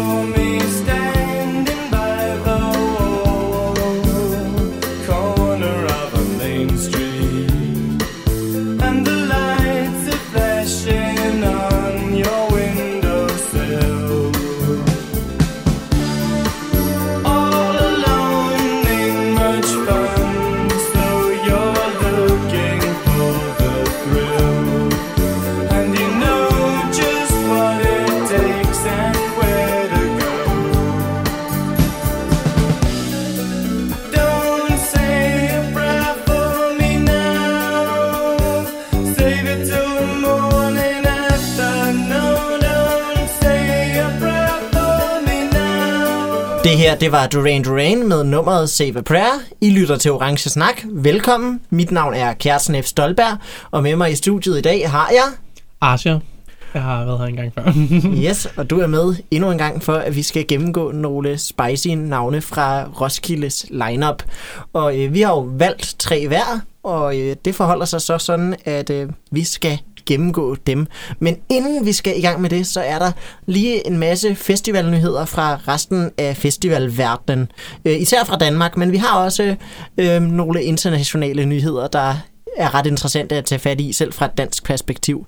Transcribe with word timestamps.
me. 0.00 0.41
Det 47.02 47.12
var 47.12 47.26
Duran 47.26 47.62
Duran 47.62 48.08
med 48.08 48.24
nummeret 48.24 48.70
Save 48.70 48.98
a 48.98 49.00
Prayer. 49.00 49.40
I 49.60 49.70
lytter 49.70 49.96
til 49.96 50.10
Orange 50.10 50.50
Snak. 50.50 50.82
Velkommen. 50.84 51.60
Mit 51.70 51.90
navn 51.90 52.14
er 52.14 52.34
Kjærsen 52.34 52.82
F. 52.82 52.86
Stolberg, 52.86 53.38
og 53.70 53.82
med 53.82 53.96
mig 53.96 54.12
i 54.12 54.14
studiet 54.14 54.58
i 54.58 54.60
dag 54.60 54.90
har 54.90 55.08
jeg... 55.10 55.24
Asher. 55.80 56.18
Jeg 56.74 56.82
har 56.82 57.04
været 57.04 57.18
her 57.18 57.26
en 57.26 57.36
gang 57.36 57.52
før. 57.54 57.72
Yes, 58.28 58.48
og 58.56 58.70
du 58.70 58.80
er 58.80 58.86
med 58.86 59.14
endnu 59.30 59.50
en 59.50 59.58
gang 59.58 59.82
for, 59.82 59.94
at 59.94 60.16
vi 60.16 60.22
skal 60.22 60.46
gennemgå 60.46 60.90
nogle 60.92 61.38
spicy 61.38 61.88
navne 61.88 62.40
fra 62.40 62.84
Roskildes 63.00 63.66
lineup. 63.70 64.22
Og 64.72 64.98
øh, 64.98 65.14
vi 65.14 65.20
har 65.20 65.32
jo 65.32 65.40
valgt 65.40 65.96
tre 65.98 66.28
hver, 66.28 66.60
og 66.82 67.18
øh, 67.18 67.36
det 67.44 67.54
forholder 67.54 67.84
sig 67.84 68.00
så 68.00 68.18
sådan, 68.18 68.56
at 68.64 68.90
øh, 68.90 69.08
vi 69.30 69.44
skal 69.44 69.78
gennemgå 70.06 70.54
dem. 70.54 70.86
Men 71.18 71.36
inden 71.48 71.86
vi 71.86 71.92
skal 71.92 72.18
i 72.18 72.20
gang 72.20 72.40
med 72.40 72.50
det, 72.50 72.66
så 72.66 72.80
er 72.80 72.98
der 72.98 73.12
lige 73.46 73.86
en 73.86 73.98
masse 73.98 74.34
festivalnyheder 74.34 75.24
fra 75.24 75.58
resten 75.68 76.10
af 76.18 76.36
festivalverdenen. 76.36 77.52
Øh, 77.84 78.00
især 78.00 78.24
fra 78.24 78.36
Danmark, 78.36 78.76
men 78.76 78.92
vi 78.92 78.96
har 78.96 79.24
også 79.24 79.56
øh, 79.98 80.22
nogle 80.22 80.62
internationale 80.62 81.46
nyheder, 81.46 81.86
der 81.86 82.16
er 82.56 82.74
ret 82.74 82.86
interessante 82.86 83.34
at 83.34 83.44
tage 83.44 83.58
fat 83.58 83.80
i, 83.80 83.92
selv 83.92 84.12
fra 84.12 84.26
et 84.26 84.38
dansk 84.38 84.64
perspektiv. 84.64 85.26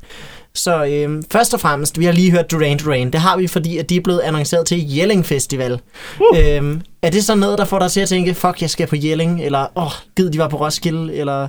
Så 0.54 0.84
øh, 0.84 1.22
først 1.32 1.54
og 1.54 1.60
fremmest, 1.60 1.98
vi 1.98 2.04
har 2.04 2.12
lige 2.12 2.30
hørt 2.30 2.50
Duran 2.50 2.78
Duran. 2.78 3.10
Det 3.10 3.20
har 3.20 3.36
vi, 3.36 3.46
fordi 3.46 3.78
at 3.78 3.90
de 3.90 3.96
er 3.96 4.00
blevet 4.00 4.20
annonceret 4.20 4.66
til 4.66 4.94
Jelling 4.96 5.26
Festival. 5.26 5.80
Uh. 6.20 6.38
Øh, 6.38 6.80
er 7.02 7.10
det 7.10 7.24
så 7.24 7.34
noget, 7.34 7.58
der 7.58 7.64
får 7.64 7.78
dig 7.78 7.90
til 7.90 8.00
at 8.00 8.08
tænke, 8.08 8.34
fuck, 8.34 8.60
jeg 8.60 8.70
skal 8.70 8.86
på 8.86 8.96
Jelling? 8.96 9.42
Eller, 9.42 9.66
åh, 9.76 9.86
oh, 9.86 9.92
gid, 10.16 10.30
de 10.30 10.38
var 10.38 10.48
på 10.48 10.56
Roskilde? 10.56 11.14
Eller... 11.14 11.48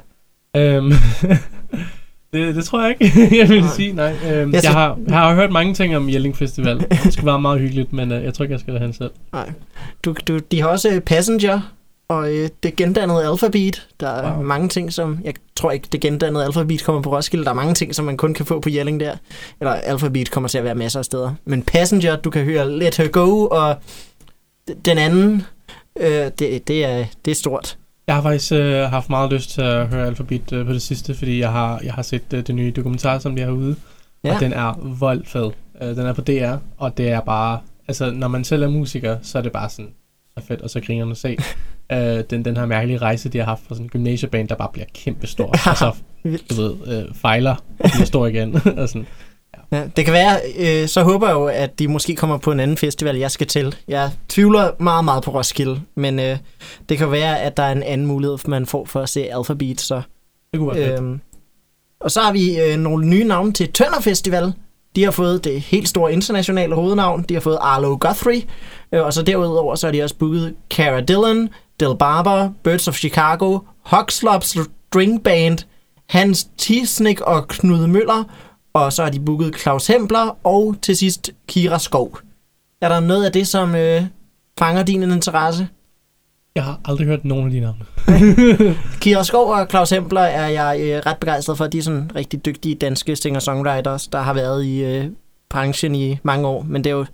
øhm, 0.55 0.93
det, 2.35 2.55
det 2.55 2.65
tror 2.65 2.81
jeg 2.83 2.95
ikke, 2.99 3.37
jeg 3.39 3.49
vil 3.49 3.61
Nej. 3.61 3.69
sige. 3.75 3.93
Nej. 3.93 4.15
Øhm, 4.31 4.53
Jeg 4.53 4.63
jeg, 4.63 4.71
har, 4.71 4.99
jeg 5.07 5.17
har 5.17 5.35
hørt 5.35 5.51
mange 5.51 5.73
ting 5.73 5.97
om 5.97 6.09
Jelling 6.09 6.37
Festival. 6.37 6.79
Det 7.03 7.13
skal 7.13 7.25
være 7.25 7.41
meget 7.41 7.59
hyggeligt, 7.59 7.93
men 7.93 8.11
øh, 8.11 8.23
jeg 8.23 8.33
tror 8.33 8.43
ikke, 8.43 8.53
jeg 8.53 8.59
skal 8.59 8.73
derhen 8.73 8.93
selv. 8.93 9.11
Nej. 9.33 9.51
Du, 10.05 10.15
du, 10.27 10.37
de 10.37 10.61
har 10.61 10.67
også 10.67 10.89
øh, 10.89 11.01
Passenger 11.01 11.61
og 12.09 12.33
øh, 12.33 12.49
det 12.63 12.75
gendannede 12.75 13.27
alfabet. 13.31 13.87
Der 13.99 14.07
er 14.09 14.35
wow. 14.35 14.43
Mange 14.43 14.69
ting, 14.69 14.93
som... 14.93 15.19
Jeg 15.23 15.33
tror 15.55 15.71
ikke, 15.71 15.87
det 15.91 16.01
gendannede 16.01 16.45
alfabet 16.45 16.83
kommer 16.83 17.01
på 17.01 17.15
Roskilde. 17.15 17.43
Der 17.45 17.49
er 17.49 17.55
mange 17.55 17.73
ting, 17.73 17.95
som 17.95 18.05
man 18.05 18.17
kun 18.17 18.33
kan 18.33 18.45
få 18.45 18.59
på 18.59 18.69
Jelling 18.69 18.99
der. 18.99 19.15
Eller 19.59 19.73
alfabet 19.73 20.31
kommer 20.31 20.47
til 20.47 20.57
at 20.57 20.63
være 20.63 20.75
masser 20.75 20.99
af 20.99 21.05
steder. 21.05 21.33
Men 21.45 21.61
Passenger, 21.63 22.15
du 22.15 22.29
kan 22.29 22.43
høre 22.43 22.71
Let 22.71 22.97
Her 22.97 23.07
Go, 23.07 23.47
og 23.47 23.75
den 24.85 24.97
anden, 24.97 25.43
øh, 25.99 26.07
det, 26.39 26.67
det, 26.67 26.85
er, 26.85 27.05
det 27.25 27.31
er 27.31 27.35
stort. 27.35 27.77
Jeg 28.07 28.15
har 28.15 28.21
faktisk 28.21 28.51
øh, 28.51 28.81
haft 28.81 29.09
meget 29.09 29.31
lyst 29.31 29.49
til 29.49 29.61
at 29.61 29.87
høre 29.87 30.07
Alphabet 30.07 30.53
øh, 30.53 30.65
på 30.65 30.73
det 30.73 30.81
sidste, 30.81 31.15
fordi 31.15 31.39
jeg 31.39 31.51
har, 31.51 31.79
jeg 31.83 31.93
har 31.93 32.01
set 32.01 32.33
øh, 32.33 32.47
det 32.47 32.55
nye 32.55 32.71
dokumentar, 32.75 33.19
som 33.19 33.35
de 33.35 33.41
har 33.41 33.51
ude. 33.51 33.75
Ja. 34.23 34.29
Ja. 34.29 34.35
Og 34.35 34.41
den 34.41 34.53
er 34.53 34.79
voldfed. 34.99 35.51
Øh, 35.81 35.87
den 35.87 35.99
er 35.99 36.13
på 36.13 36.21
DR, 36.21 36.55
og 36.77 36.97
det 36.97 37.09
er 37.09 37.21
bare... 37.21 37.59
Altså, 37.87 38.11
når 38.11 38.27
man 38.27 38.43
selv 38.43 38.63
er 38.63 38.67
musiker, 38.67 39.17
så 39.21 39.37
er 39.37 39.41
det 39.41 39.51
bare 39.51 39.69
sådan 39.69 39.91
så 40.37 40.45
fedt, 40.45 40.61
og 40.61 40.69
så 40.69 40.81
griner 40.81 41.11
at 41.11 41.17
se. 41.17 41.37
øh, 41.91 42.23
den, 42.29 42.45
den 42.45 42.57
her 42.57 42.65
mærkelige 42.65 42.97
rejse, 42.97 43.29
de 43.29 43.37
har 43.37 43.45
haft 43.45 43.67
fra 43.67 43.75
sådan 43.75 43.85
en 43.85 43.89
gymnasieband, 43.89 44.47
der 44.47 44.55
bare 44.55 44.69
bliver 44.73 44.85
kæmpe 44.93 45.27
stor, 45.27 45.47
og 45.47 45.77
så, 45.77 45.95
du 46.23 46.61
ved, 46.61 46.75
øh, 46.87 47.15
fejler, 47.15 47.55
og 47.79 47.89
bliver 47.93 48.05
stor 48.05 48.27
igen. 48.27 48.55
og 48.79 48.89
sådan. 48.89 49.07
Ja, 49.71 49.83
det 49.95 50.05
kan 50.05 50.13
være, 50.13 50.39
øh, 50.57 50.87
så 50.87 51.03
håber 51.03 51.27
jeg 51.27 51.33
jo, 51.33 51.45
at 51.45 51.79
de 51.79 51.87
måske 51.87 52.15
kommer 52.15 52.37
på 52.37 52.51
en 52.51 52.59
anden 52.59 52.77
festival, 52.77 53.17
jeg 53.17 53.31
skal 53.31 53.47
til. 53.47 53.75
Jeg 53.87 54.11
tvivler 54.29 54.71
meget, 54.79 55.05
meget 55.05 55.23
på 55.23 55.31
Roskilde, 55.31 55.81
men 55.95 56.19
øh, 56.19 56.37
det 56.89 56.97
kan 56.97 57.11
være, 57.11 57.41
at 57.41 57.57
der 57.57 57.63
er 57.63 57.71
en 57.71 57.83
anden 57.83 58.07
mulighed, 58.07 58.37
man 58.47 58.65
får 58.65 58.85
for 58.85 59.01
at 59.01 59.09
se 59.09 59.33
Alphabet, 59.33 59.81
så... 59.81 60.01
Det 60.51 60.59
kunne 60.59 60.75
være. 60.75 60.97
Øhm, 60.97 61.19
og 61.99 62.11
så 62.11 62.21
har 62.21 62.31
vi 62.31 62.59
øh, 62.59 62.77
nogle 62.77 63.07
nye 63.07 63.23
navne 63.23 63.53
til 63.53 63.71
Tønder 63.71 64.01
Festival. 64.01 64.53
De 64.95 65.03
har 65.03 65.11
fået 65.11 65.43
det 65.43 65.61
helt 65.61 65.89
store 65.89 66.13
internationale 66.13 66.75
hovednavn. 66.75 67.23
De 67.23 67.33
har 67.33 67.41
fået 67.41 67.57
Arlo 67.61 67.97
Guthrie. 67.99 68.41
Øh, 68.91 69.01
og 69.01 69.13
så 69.13 69.21
derudover 69.21 69.75
så 69.75 69.87
har 69.87 69.91
de 69.91 70.03
også 70.03 70.15
booket 70.15 70.55
Cara 70.69 71.01
Dillon, 71.01 71.49
Del 71.79 71.95
Barber, 71.99 72.49
Birds 72.63 72.87
of 72.87 72.95
Chicago, 72.95 73.59
Huxlop 73.83 74.43
String 74.43 75.23
Band, 75.23 75.57
Hans 76.09 76.47
Tisnik 76.57 77.21
og 77.21 77.47
Knud 77.47 77.87
Møller. 77.87 78.23
Og 78.75 78.93
så 78.93 79.03
har 79.03 79.09
de 79.09 79.19
booket 79.19 79.59
Claus 79.59 79.87
Hempler 79.87 80.37
og 80.43 80.75
til 80.81 80.97
sidst 80.97 81.31
Kira 81.47 81.79
Skov. 81.79 82.19
Er 82.81 82.89
der 82.89 82.99
noget 82.99 83.25
af 83.25 83.31
det, 83.31 83.47
som 83.47 83.75
øh, 83.75 84.03
fanger 84.59 84.83
din 84.83 85.03
interesse? 85.03 85.67
Jeg 86.55 86.63
har 86.63 86.79
aldrig 86.85 87.07
hørt 87.07 87.25
nogen 87.25 87.45
af 87.45 87.51
de 87.51 87.59
navne. 87.59 87.85
Kira 89.01 89.23
Skov 89.23 89.51
og 89.51 89.67
Claus 89.69 89.89
Hempler 89.89 90.21
er 90.21 90.47
jeg 90.47 90.79
øh, 90.81 91.01
ret 91.05 91.17
begejstret 91.17 91.57
for. 91.57 91.67
De 91.67 91.77
er 91.77 91.81
sådan 91.81 92.11
rigtig 92.15 92.45
dygtige 92.45 92.75
danske 92.75 93.15
singer-songwriters, 93.15 94.07
der 94.07 94.19
har 94.19 94.33
været 94.33 94.65
i 94.65 94.83
øh, 94.83 95.05
branchen 95.49 95.95
i 95.95 96.17
mange 96.23 96.47
år. 96.47 96.65
Men 96.67 96.83
det 96.83 96.89
er 96.89 96.95
jo, 96.95 97.05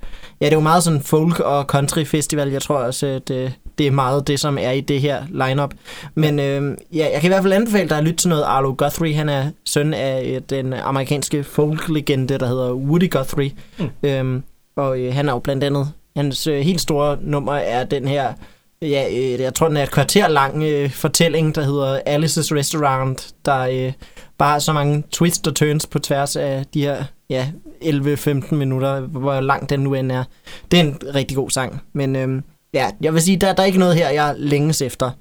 ja, 0.41 0.45
det 0.45 0.53
er 0.53 0.57
jo 0.57 0.61
meget 0.61 0.83
sådan 0.83 1.01
folk- 1.01 1.39
og 1.39 1.63
country-festival. 1.63 2.49
Jeg 2.49 2.61
tror 2.61 2.77
også, 2.77 3.07
at 3.07 3.31
øh, 3.31 3.51
det 3.77 3.87
er 3.87 3.91
meget 3.91 4.27
det, 4.27 4.39
som 4.39 4.57
er 4.57 4.71
i 4.71 4.81
det 4.81 5.01
her 5.01 5.23
lineup. 5.29 5.73
Men 6.15 6.39
øh, 6.39 6.77
ja, 6.93 7.07
jeg 7.13 7.21
kan 7.21 7.27
i 7.27 7.33
hvert 7.33 7.41
fald 7.41 7.53
anbefale 7.53 7.89
dig 7.89 7.97
at 7.97 8.03
lytte 8.03 8.17
til 8.17 8.29
noget 8.29 8.43
Arlo 8.43 8.75
Guthrie. 8.77 9.13
Han 9.13 9.29
er 9.29 9.51
søn 9.65 9.93
af 9.93 10.23
øh, 10.35 10.41
den 10.49 10.73
amerikanske 10.73 11.43
folk-legende, 11.43 12.37
der 12.37 12.47
hedder 12.47 12.73
Woody 12.73 13.09
Guthrie. 13.11 13.51
Mm. 13.79 13.89
Øhm, 14.03 14.43
og 14.75 14.99
øh, 14.99 15.13
han 15.13 15.29
er 15.29 15.33
jo 15.33 15.39
blandt 15.39 15.63
andet, 15.63 15.91
hans 16.15 16.47
øh, 16.47 16.59
helt 16.59 16.81
store 16.81 17.17
nummer 17.21 17.53
er 17.53 17.83
den 17.83 18.07
her 18.07 18.33
Ja, 18.81 19.07
øh, 19.11 19.39
jeg 19.39 19.53
tror, 19.53 19.67
den 19.67 19.77
er 19.77 19.83
et 19.83 19.91
kvarter 19.91 20.27
lang 20.27 20.63
øh, 20.63 20.89
fortælling, 20.89 21.55
der 21.55 21.63
hedder 21.63 21.99
Alice's 21.99 22.55
Restaurant, 22.55 23.33
der 23.45 23.59
øh, 23.59 23.93
bare 24.37 24.51
har 24.51 24.59
så 24.59 24.73
mange 24.73 25.03
twists 25.11 25.47
og 25.47 25.55
turns 25.55 25.87
på 25.87 25.99
tværs 25.99 26.35
af 26.35 26.65
de 26.73 26.81
her 26.81 27.03
ja, 27.29 27.47
11-15 27.83 28.55
minutter, 28.55 28.99
hvor 28.99 29.39
lang 29.39 29.69
den 29.69 29.79
nu 29.79 29.93
end 29.93 30.11
er. 30.11 30.23
Det 30.71 30.79
er 30.79 30.83
en 30.83 30.97
rigtig 31.15 31.37
god 31.37 31.49
sang, 31.49 31.81
men 31.93 32.15
øh, 32.15 32.41
ja, 32.73 32.91
jeg 33.01 33.13
vil 33.13 33.21
sige, 33.21 33.37
der, 33.37 33.53
der 33.53 33.61
er 33.61 33.67
ikke 33.67 33.79
noget 33.79 33.95
her, 33.95 34.09
jeg 34.09 34.35
længes 34.37 34.81
efter. 34.81 35.11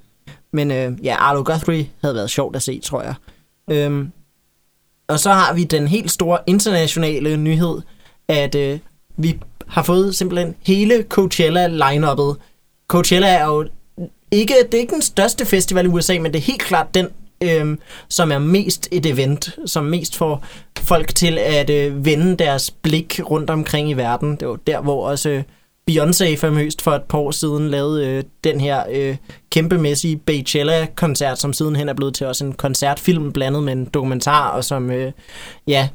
Men 0.53 0.71
øh, 0.71 0.93
ja, 1.05 1.15
Arlo 1.15 1.43
Guthrie 1.47 1.91
havde 2.01 2.15
været 2.15 2.31
sjovt 2.31 2.57
at 2.57 2.63
se, 2.63 2.81
tror 2.81 3.03
jeg. 3.03 3.15
Øhm, 3.71 4.13
og 5.09 5.21
så 5.21 5.33
har 5.33 5.55
vi 5.55 5.65
den 5.65 5.89
helt 5.89 6.11
store 6.11 6.39
internationale 6.47 7.37
nyhed, 7.37 7.81
at 8.29 8.55
øh, 8.55 8.79
vi 9.17 9.39
har 9.67 9.83
fået 9.83 10.17
simpelthen 10.17 10.55
hele 10.67 11.05
Coachella 11.09 11.67
lineuppet. 11.67 12.37
Coachella 12.89 13.29
er 13.29 13.47
jo 13.47 13.69
ikke, 14.31 14.55
det 14.67 14.75
er 14.75 14.81
ikke 14.81 14.95
den 14.95 15.03
største 15.03 15.47
festival 15.47 15.85
i 15.85 15.89
USA, 15.89 16.19
men 16.19 16.33
det 16.33 16.39
er 16.39 16.43
helt 16.43 16.63
klart 16.63 16.95
den, 16.95 17.09
øh, 17.43 17.79
som 18.09 18.33
er 18.33 18.39
mest 18.39 18.89
et 18.91 19.07
event, 19.07 19.59
som 19.67 19.85
mest 19.85 20.17
får 20.17 20.45
folk 20.79 21.15
til 21.15 21.39
at 21.39 21.71
øh, 21.71 22.05
vende 22.05 22.37
deres 22.37 22.71
blik 22.71 23.21
rundt 23.31 23.51
omkring 23.51 23.91
i 23.91 23.93
verden. 23.93 24.37
Det 24.37 24.49
var 24.49 24.57
der, 24.67 24.81
hvor 24.81 25.09
også 25.09 25.29
øh, 25.29 25.43
Beyoncé 25.91 26.37
famøst 26.37 26.83
for 26.83 26.91
et 26.91 27.03
par 27.03 27.19
år 27.19 27.31
siden 27.31 27.69
lavede 27.69 28.07
øh, 28.07 28.25
den 28.45 28.61
her 28.61 28.85
øh, 28.91 29.17
kæmpemæssige 29.51 30.17
Beychella-koncert, 30.17 31.39
som 31.39 31.53
sidenhen 31.53 31.89
er 31.89 31.95
blevet 31.95 32.15
til 32.15 32.27
også 32.27 32.45
en 32.45 32.53
koncertfilm 32.53 33.33
blandet 33.33 33.63
med 33.63 33.73
en 33.73 33.85
dokumentar, 33.85 34.49
og 34.49 34.65
som 34.65 34.91
øh, 34.91 35.13
ja, 35.67 35.89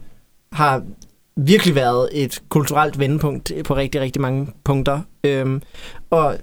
har 0.51 0.81
virkelig 1.35 1.75
været 1.75 2.09
et 2.11 2.41
kulturelt 2.49 2.99
vendepunkt 2.99 3.51
på 3.65 3.75
rigtig, 3.75 4.01
rigtig 4.01 4.21
mange 4.21 4.47
punkter. 4.63 4.99
Øhm, 5.23 5.61
og 6.09 6.37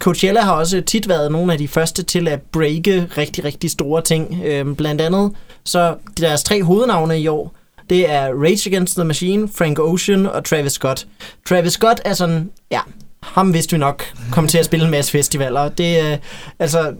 Coachella 0.00 0.40
har 0.40 0.52
også 0.52 0.80
tit 0.80 1.08
været 1.08 1.32
nogle 1.32 1.52
af 1.52 1.58
de 1.58 1.68
første 1.68 2.02
til 2.02 2.28
at 2.28 2.42
breake 2.42 3.08
rigtig, 3.16 3.44
rigtig 3.44 3.70
store 3.70 4.02
ting. 4.02 4.42
Øhm, 4.44 4.76
blandt 4.76 5.00
andet, 5.00 5.32
så 5.64 5.96
deres 6.20 6.42
tre 6.42 6.62
hovednavne 6.62 7.20
i 7.20 7.26
år, 7.26 7.54
det 7.90 8.10
er 8.10 8.42
Rage 8.42 8.70
Against 8.70 8.94
the 8.94 9.04
Machine, 9.04 9.48
Frank 9.54 9.78
Ocean 9.78 10.26
og 10.26 10.44
Travis 10.44 10.72
Scott. 10.72 11.06
Travis 11.48 11.72
Scott 11.72 12.00
er 12.04 12.12
sådan, 12.12 12.50
ja, 12.70 12.80
ham 13.22 13.54
vidste 13.54 13.72
vi 13.72 13.78
nok 13.78 14.04
kom 14.32 14.48
til 14.48 14.58
at 14.58 14.64
spille 14.64 14.84
en 14.84 14.90
masse 14.90 15.12
festivaler. 15.12 15.68
Det 15.68 16.00
er, 16.00 16.12
øh, 16.12 16.18
altså, 16.58 16.92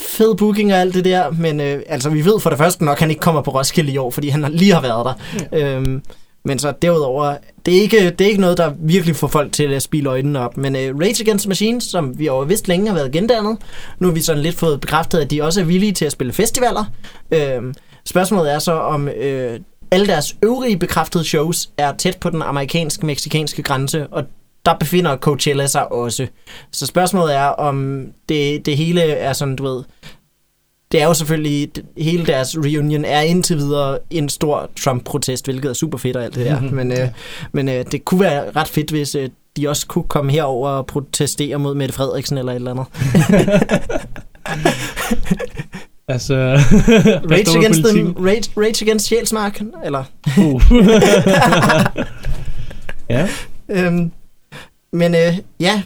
fed 0.00 0.34
booking 0.34 0.72
og 0.72 0.78
alt 0.78 0.94
det 0.94 1.04
der, 1.04 1.30
men 1.30 1.60
øh, 1.60 1.82
altså, 1.86 2.10
vi 2.10 2.24
ved 2.24 2.40
for 2.40 2.50
det 2.50 2.58
første 2.58 2.84
nok, 2.84 2.96
at 2.96 3.00
han 3.00 3.10
ikke 3.10 3.20
kommer 3.20 3.42
på 3.42 3.50
Roskilde 3.50 3.92
i 3.92 3.96
år, 3.96 4.10
fordi 4.10 4.28
han 4.28 4.46
lige 4.52 4.74
har 4.74 4.80
været 4.80 5.04
der. 5.04 5.14
Ja. 5.58 5.76
Øhm, 5.76 6.02
men 6.44 6.58
så 6.58 6.72
derudover, 6.82 7.36
det 7.66 7.76
er, 7.76 7.80
ikke, 7.82 8.10
det 8.10 8.20
er 8.20 8.28
ikke 8.28 8.40
noget, 8.40 8.58
der 8.58 8.72
virkelig 8.78 9.16
får 9.16 9.26
folk 9.26 9.52
til 9.52 9.72
at 9.72 9.82
spille 9.82 10.10
øjnene 10.10 10.40
op. 10.40 10.56
Men 10.56 10.74
uh, 10.74 11.00
Rage 11.00 11.22
Against 11.22 11.42
the 11.42 11.48
Machine, 11.48 11.80
som 11.80 12.18
vi 12.18 12.28
over 12.28 12.44
vist 12.44 12.68
længe 12.68 12.88
har 12.88 12.94
været 12.94 13.12
gendannet, 13.12 13.58
nu 13.98 14.06
har 14.06 14.14
vi 14.14 14.20
sådan 14.20 14.42
lidt 14.42 14.56
fået 14.56 14.80
bekræftet, 14.80 15.18
at 15.18 15.30
de 15.30 15.42
også 15.42 15.60
er 15.60 15.64
villige 15.64 15.92
til 15.92 16.04
at 16.04 16.12
spille 16.12 16.32
festivaler. 16.32 16.84
Uh, 17.34 17.72
spørgsmålet 18.04 18.52
er 18.52 18.58
så, 18.58 18.72
om 18.72 19.08
uh, 19.08 19.56
alle 19.90 20.06
deres 20.06 20.36
øvrige 20.42 20.76
bekræftede 20.76 21.24
shows 21.24 21.70
er 21.76 21.92
tæt 21.92 22.16
på 22.20 22.30
den 22.30 22.42
amerikansk-meksikanske 22.42 23.62
grænse, 23.62 24.06
og 24.06 24.24
der 24.64 24.74
befinder 24.74 25.16
Coachella 25.16 25.66
sig 25.66 25.92
også. 25.92 26.26
Så 26.72 26.86
spørgsmålet 26.86 27.36
er, 27.36 27.44
om 27.44 28.06
det, 28.28 28.66
det 28.66 28.76
hele 28.76 29.02
er 29.02 29.32
sådan, 29.32 29.56
du 29.56 29.62
ved... 29.62 29.82
Det 30.92 31.02
er 31.02 31.06
jo 31.06 31.14
selvfølgelig, 31.14 31.70
hele 31.98 32.26
deres 32.26 32.56
reunion 32.56 33.04
er 33.04 33.20
indtil 33.20 33.56
videre 33.56 33.98
en 34.10 34.28
stor 34.28 34.70
Trump-protest, 34.80 35.44
hvilket 35.44 35.68
er 35.68 35.72
super 35.72 35.98
fedt 35.98 36.16
og 36.16 36.24
alt 36.24 36.34
det 36.34 36.46
der. 36.46 36.60
Men, 36.60 36.92
øh, 36.92 37.08
men 37.52 37.68
øh, 37.68 37.84
det 37.92 38.04
kunne 38.04 38.20
være 38.20 38.50
ret 38.56 38.68
fedt, 38.68 38.90
hvis 38.90 39.14
øh, 39.14 39.28
de 39.56 39.68
også 39.68 39.86
kunne 39.86 40.04
komme 40.04 40.32
herover 40.32 40.68
og 40.68 40.86
protestere 40.86 41.58
mod 41.58 41.74
Mette 41.74 41.94
Frederiksen 41.94 42.38
eller 42.38 42.52
et 42.52 42.56
eller 42.56 42.70
andet. 42.70 42.86
Altså, 46.10 46.34
Rage 47.32 47.58
against, 47.58 47.80
them, 47.84 48.12
rage, 48.12 48.50
rage 48.56 48.84
against 48.84 49.06
Sjælsmark, 49.06 49.60
eller... 49.84 50.04
Uh. 50.38 50.62
ja, 53.16 53.28
Øhm, 53.70 54.12
men 54.92 55.14
øh, 55.14 55.38
ja, 55.60 55.82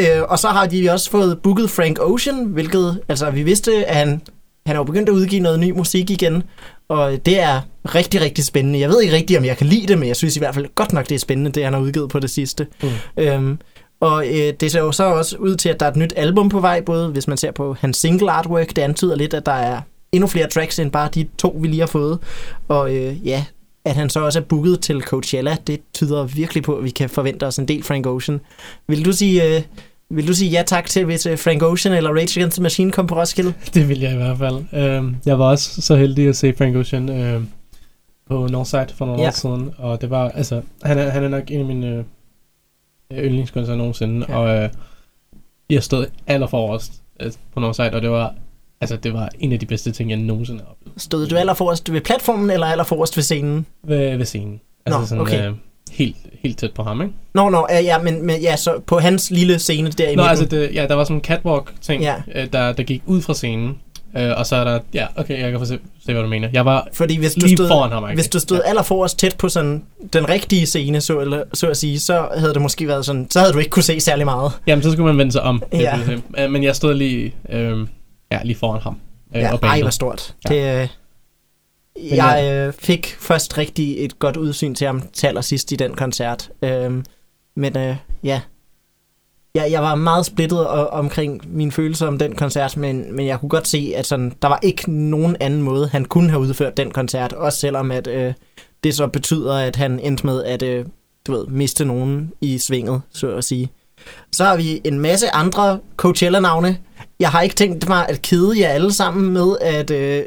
øh, 0.00 0.22
og 0.28 0.38
så 0.38 0.48
har 0.48 0.66
de 0.66 0.90
også 0.90 1.10
fået 1.10 1.38
booket 1.42 1.70
Frank 1.70 1.98
Ocean, 2.00 2.44
hvilket, 2.44 3.00
altså 3.08 3.30
vi 3.30 3.42
vidste, 3.42 3.86
at 3.86 3.96
han, 3.96 4.22
han 4.66 4.76
jo 4.76 4.84
begyndt 4.84 5.08
at 5.08 5.12
udgive 5.12 5.42
noget 5.42 5.60
ny 5.60 5.70
musik 5.70 6.10
igen, 6.10 6.42
og 6.88 7.26
det 7.26 7.40
er 7.40 7.60
rigtig, 7.84 8.20
rigtig 8.20 8.44
spændende. 8.44 8.80
Jeg 8.80 8.88
ved 8.88 9.02
ikke 9.02 9.14
rigtig, 9.14 9.38
om 9.38 9.44
jeg 9.44 9.56
kan 9.56 9.66
lide 9.66 9.86
det, 9.86 9.98
men 9.98 10.08
jeg 10.08 10.16
synes 10.16 10.36
i 10.36 10.38
hvert 10.38 10.54
fald 10.54 10.66
godt 10.74 10.92
nok, 10.92 11.08
det 11.08 11.14
er 11.14 11.18
spændende, 11.18 11.50
det 11.50 11.64
han 11.64 11.72
har 11.72 11.80
udgivet 11.80 12.10
på 12.10 12.18
det 12.18 12.30
sidste. 12.30 12.66
Mm. 12.82 12.88
Øhm, 13.16 13.58
og 14.00 14.26
øh, 14.26 14.52
det 14.60 14.72
ser 14.72 14.80
jo 14.80 14.92
så 14.92 15.04
også 15.04 15.36
ud 15.36 15.56
til, 15.56 15.68
at 15.68 15.80
der 15.80 15.86
er 15.86 15.90
et 15.90 15.96
nyt 15.96 16.12
album 16.16 16.48
på 16.48 16.60
vej, 16.60 16.80
både 16.80 17.08
hvis 17.08 17.28
man 17.28 17.36
ser 17.36 17.50
på 17.50 17.76
hans 17.80 17.96
single 17.96 18.30
artwork, 18.30 18.68
det 18.76 18.78
antyder 18.82 19.16
lidt, 19.16 19.34
at 19.34 19.46
der 19.46 19.52
er 19.52 19.80
endnu 20.12 20.26
flere 20.26 20.48
tracks 20.48 20.78
end 20.78 20.90
bare 20.90 21.08
de 21.14 21.26
to, 21.38 21.56
vi 21.60 21.68
lige 21.68 21.80
har 21.80 21.86
fået. 21.86 22.18
Og 22.68 22.94
øh, 22.96 23.26
ja, 23.26 23.44
at 23.84 23.94
han 23.94 24.10
så 24.10 24.20
også 24.20 24.38
er 24.38 24.42
booket 24.42 24.80
til 24.80 25.00
Coachella, 25.02 25.56
det 25.66 25.80
tyder 25.94 26.24
virkelig 26.24 26.62
på, 26.62 26.74
at 26.76 26.84
vi 26.84 26.90
kan 26.90 27.08
forvente 27.10 27.46
os 27.46 27.56
en 27.58 27.68
del 27.68 27.82
Frank 27.82 28.06
Ocean. 28.06 28.40
Vil 28.88 29.04
du 29.04 29.12
sige, 29.12 29.56
øh, 29.56 29.62
vil 30.10 30.28
du 30.28 30.34
sige 30.34 30.50
ja 30.50 30.62
tak 30.66 30.86
til, 30.86 31.04
hvis 31.04 31.26
øh, 31.26 31.38
Frank 31.38 31.62
Ocean 31.62 31.94
eller 31.94 32.10
Rage 32.10 32.40
Against 32.40 32.56
the 32.56 32.62
Machine 32.62 32.92
kom 32.92 33.06
på 33.06 33.20
Roskilde? 33.20 33.52
det 33.74 33.88
vil 33.88 34.00
jeg 34.00 34.12
i 34.12 34.16
hvert 34.16 34.38
fald. 34.38 34.64
Øhm, 34.82 35.16
jeg 35.26 35.38
var 35.38 35.44
også 35.50 35.82
så 35.82 35.96
heldig 35.96 36.28
at 36.28 36.36
se 36.36 36.54
Frank 36.58 36.76
Ocean 36.76 37.08
øhm, 37.08 37.48
på 38.28 38.46
Northside 38.50 38.86
for 38.98 39.06
nogle 39.06 39.22
Ja. 39.22 39.28
år 39.28 39.32
siden, 39.32 39.70
og 39.78 40.00
det 40.00 40.10
var, 40.10 40.28
altså, 40.28 40.60
han 40.82 40.98
er, 40.98 41.10
han 41.10 41.24
er 41.24 41.28
nok 41.28 41.42
en 41.50 41.60
af 41.60 41.66
mine 41.66 42.04
yndlingskunstnere 43.12 43.78
nogensinde, 43.78 44.26
Ja. 44.28 44.36
og 44.38 44.62
øh, 44.62 44.68
jeg 45.70 45.82
stod 45.82 46.06
allerforrest 46.26 46.92
øh, 47.20 47.32
på 47.54 47.60
Northside, 47.60 47.90
og 47.94 48.02
det 48.02 48.10
var, 48.10 48.34
altså, 48.80 48.96
det 48.96 49.12
var 49.12 49.28
en 49.38 49.52
af 49.52 49.58
de 49.60 49.66
bedste 49.66 49.92
ting, 49.92 50.10
jeg 50.10 50.18
nogensinde 50.18 50.60
har 50.60 50.70
oplevet 50.70 51.02
Stod 51.02 51.26
du 51.26 51.36
allerforrest 51.36 51.92
ved 51.92 52.00
platformen, 52.00 52.50
eller 52.50 52.66
allerforrest 52.66 53.16
ved 53.16 53.22
scenen? 53.22 53.66
ved, 53.84 54.16
ved 54.16 54.24
scenen. 54.26 54.60
Altså 54.86 55.00
Nå, 55.00 55.06
sådan, 55.06 55.20
okay. 55.22 55.48
øh, 55.48 55.54
helt, 55.90 56.16
helt 56.42 56.58
tæt 56.58 56.72
på 56.72 56.82
ham, 56.82 57.02
ikke? 57.02 57.14
Nå, 57.34 57.48
nå, 57.48 57.66
ja, 57.70 57.80
ja, 57.80 57.98
men, 57.98 58.26
men 58.26 58.40
ja, 58.42 58.56
så 58.56 58.80
på 58.86 58.98
hans 58.98 59.30
lille 59.30 59.58
scene 59.58 59.90
der 59.90 60.08
i 60.08 60.14
Nå, 60.14 60.22
midten. 60.22 60.30
altså, 60.30 60.44
det, 60.44 60.74
ja, 60.74 60.86
der 60.86 60.94
var 60.94 61.04
sådan 61.04 61.16
en 61.16 61.22
catwalk-ting, 61.24 62.02
ja. 62.02 62.14
øh, 62.34 62.52
der, 62.52 62.72
der 62.72 62.82
gik 62.82 63.02
ud 63.06 63.22
fra 63.22 63.34
scenen, 63.34 63.78
øh, 64.16 64.32
og 64.36 64.46
så 64.46 64.56
er 64.56 64.64
der, 64.64 64.78
ja, 64.94 65.06
okay, 65.16 65.40
jeg 65.40 65.50
kan 65.50 65.66
se, 65.66 65.78
se 66.06 66.12
hvad 66.12 66.22
du 66.22 66.28
mener. 66.28 66.48
Jeg 66.52 66.64
var 66.64 66.88
Fordi 66.92 67.18
hvis 67.18 67.34
du 67.34 67.48
stod, 67.48 67.68
foran 67.68 67.90
ham, 67.92 68.04
ikke? 68.04 68.14
hvis 68.14 68.28
du 68.28 68.38
stod 68.40 68.56
ja. 68.64 68.68
allerforrest 68.68 69.18
tæt 69.18 69.36
på 69.38 69.48
sådan 69.48 69.82
den 70.12 70.28
rigtige 70.28 70.66
scene, 70.66 71.00
så, 71.00 71.20
eller, 71.20 71.42
så 71.54 71.68
at 71.70 71.76
sige, 71.76 72.00
så 72.00 72.28
havde 72.36 72.54
det 72.54 72.62
måske 72.62 72.88
været 72.88 73.06
sådan, 73.06 73.30
så 73.30 73.40
havde 73.40 73.52
du 73.52 73.58
ikke 73.58 73.70
kunne 73.70 73.82
se 73.82 74.00
særlig 74.00 74.24
meget. 74.24 74.52
Jamen, 74.66 74.82
så 74.82 74.92
skulle 74.92 75.06
man 75.06 75.18
vende 75.18 75.32
sig 75.32 75.42
om. 75.42 75.62
Ja. 75.72 75.98
Ja. 76.36 76.44
Øh, 76.44 76.50
Men 76.50 76.62
jeg 76.62 76.76
stod 76.76 76.94
lige, 76.94 77.34
øh, 77.48 77.86
ja, 78.32 78.38
lige 78.44 78.56
foran 78.56 78.80
ham. 78.82 78.96
Øh, 79.36 79.42
Ja, 79.42 79.52
og 79.52 79.58
ej, 79.62 79.80
hvor 79.80 79.90
stort. 79.90 80.34
Ja. 80.50 80.54
Det, 80.54 80.82
øh, 80.82 80.88
jeg 82.16 82.50
øh, 82.52 82.72
fik 82.78 83.16
først 83.20 83.58
rigtig 83.58 84.04
et 84.04 84.18
godt 84.18 84.36
udsyn 84.36 84.74
til 84.74 84.86
ham 84.86 85.02
til 85.12 85.26
allersidst 85.26 85.72
i 85.72 85.76
den 85.76 85.94
koncert. 85.94 86.50
Øhm, 86.62 87.04
men 87.56 87.78
øh, 87.78 87.96
ja, 88.24 88.40
jeg, 89.56 89.70
jeg 89.70 89.82
var 89.82 89.94
meget 89.94 90.26
splittet 90.26 90.66
og, 90.66 90.86
omkring 90.88 91.40
mine 91.56 91.72
følelser 91.72 92.06
om 92.06 92.18
den 92.18 92.34
koncert, 92.34 92.76
men, 92.76 93.16
men 93.16 93.26
jeg 93.26 93.40
kunne 93.40 93.48
godt 93.48 93.68
se, 93.68 93.92
at 93.96 94.06
sådan, 94.06 94.32
der 94.42 94.48
var 94.48 94.58
ikke 94.62 94.92
nogen 94.92 95.36
anden 95.40 95.62
måde, 95.62 95.88
han 95.88 96.04
kunne 96.04 96.30
have 96.30 96.40
udført 96.40 96.76
den 96.76 96.90
koncert, 96.90 97.32
også 97.32 97.58
selvom 97.58 97.90
at, 97.90 98.06
øh, 98.06 98.32
det 98.84 98.94
så 98.94 99.06
betyder, 99.06 99.54
at 99.54 99.76
han 99.76 100.00
endte 100.00 100.26
med 100.26 100.44
at 100.44 100.62
øh, 100.62 100.84
du 101.26 101.32
ved, 101.32 101.46
miste 101.46 101.84
nogen 101.84 102.32
i 102.40 102.58
svinget, 102.58 103.02
så 103.12 103.30
at 103.30 103.44
sige. 103.44 103.70
Så 104.32 104.44
har 104.44 104.56
vi 104.56 104.80
en 104.84 105.00
masse 105.00 105.34
andre 105.34 105.78
Coachella-navne. 105.96 106.78
Jeg 107.20 107.28
har 107.30 107.42
ikke 107.42 107.54
tænkt 107.54 107.88
mig 107.88 108.08
at 108.08 108.22
kede 108.22 108.60
jer 108.60 108.68
alle 108.68 108.92
sammen 108.92 109.32
med 109.32 109.56
at 109.60 109.90
øh, 109.90 110.22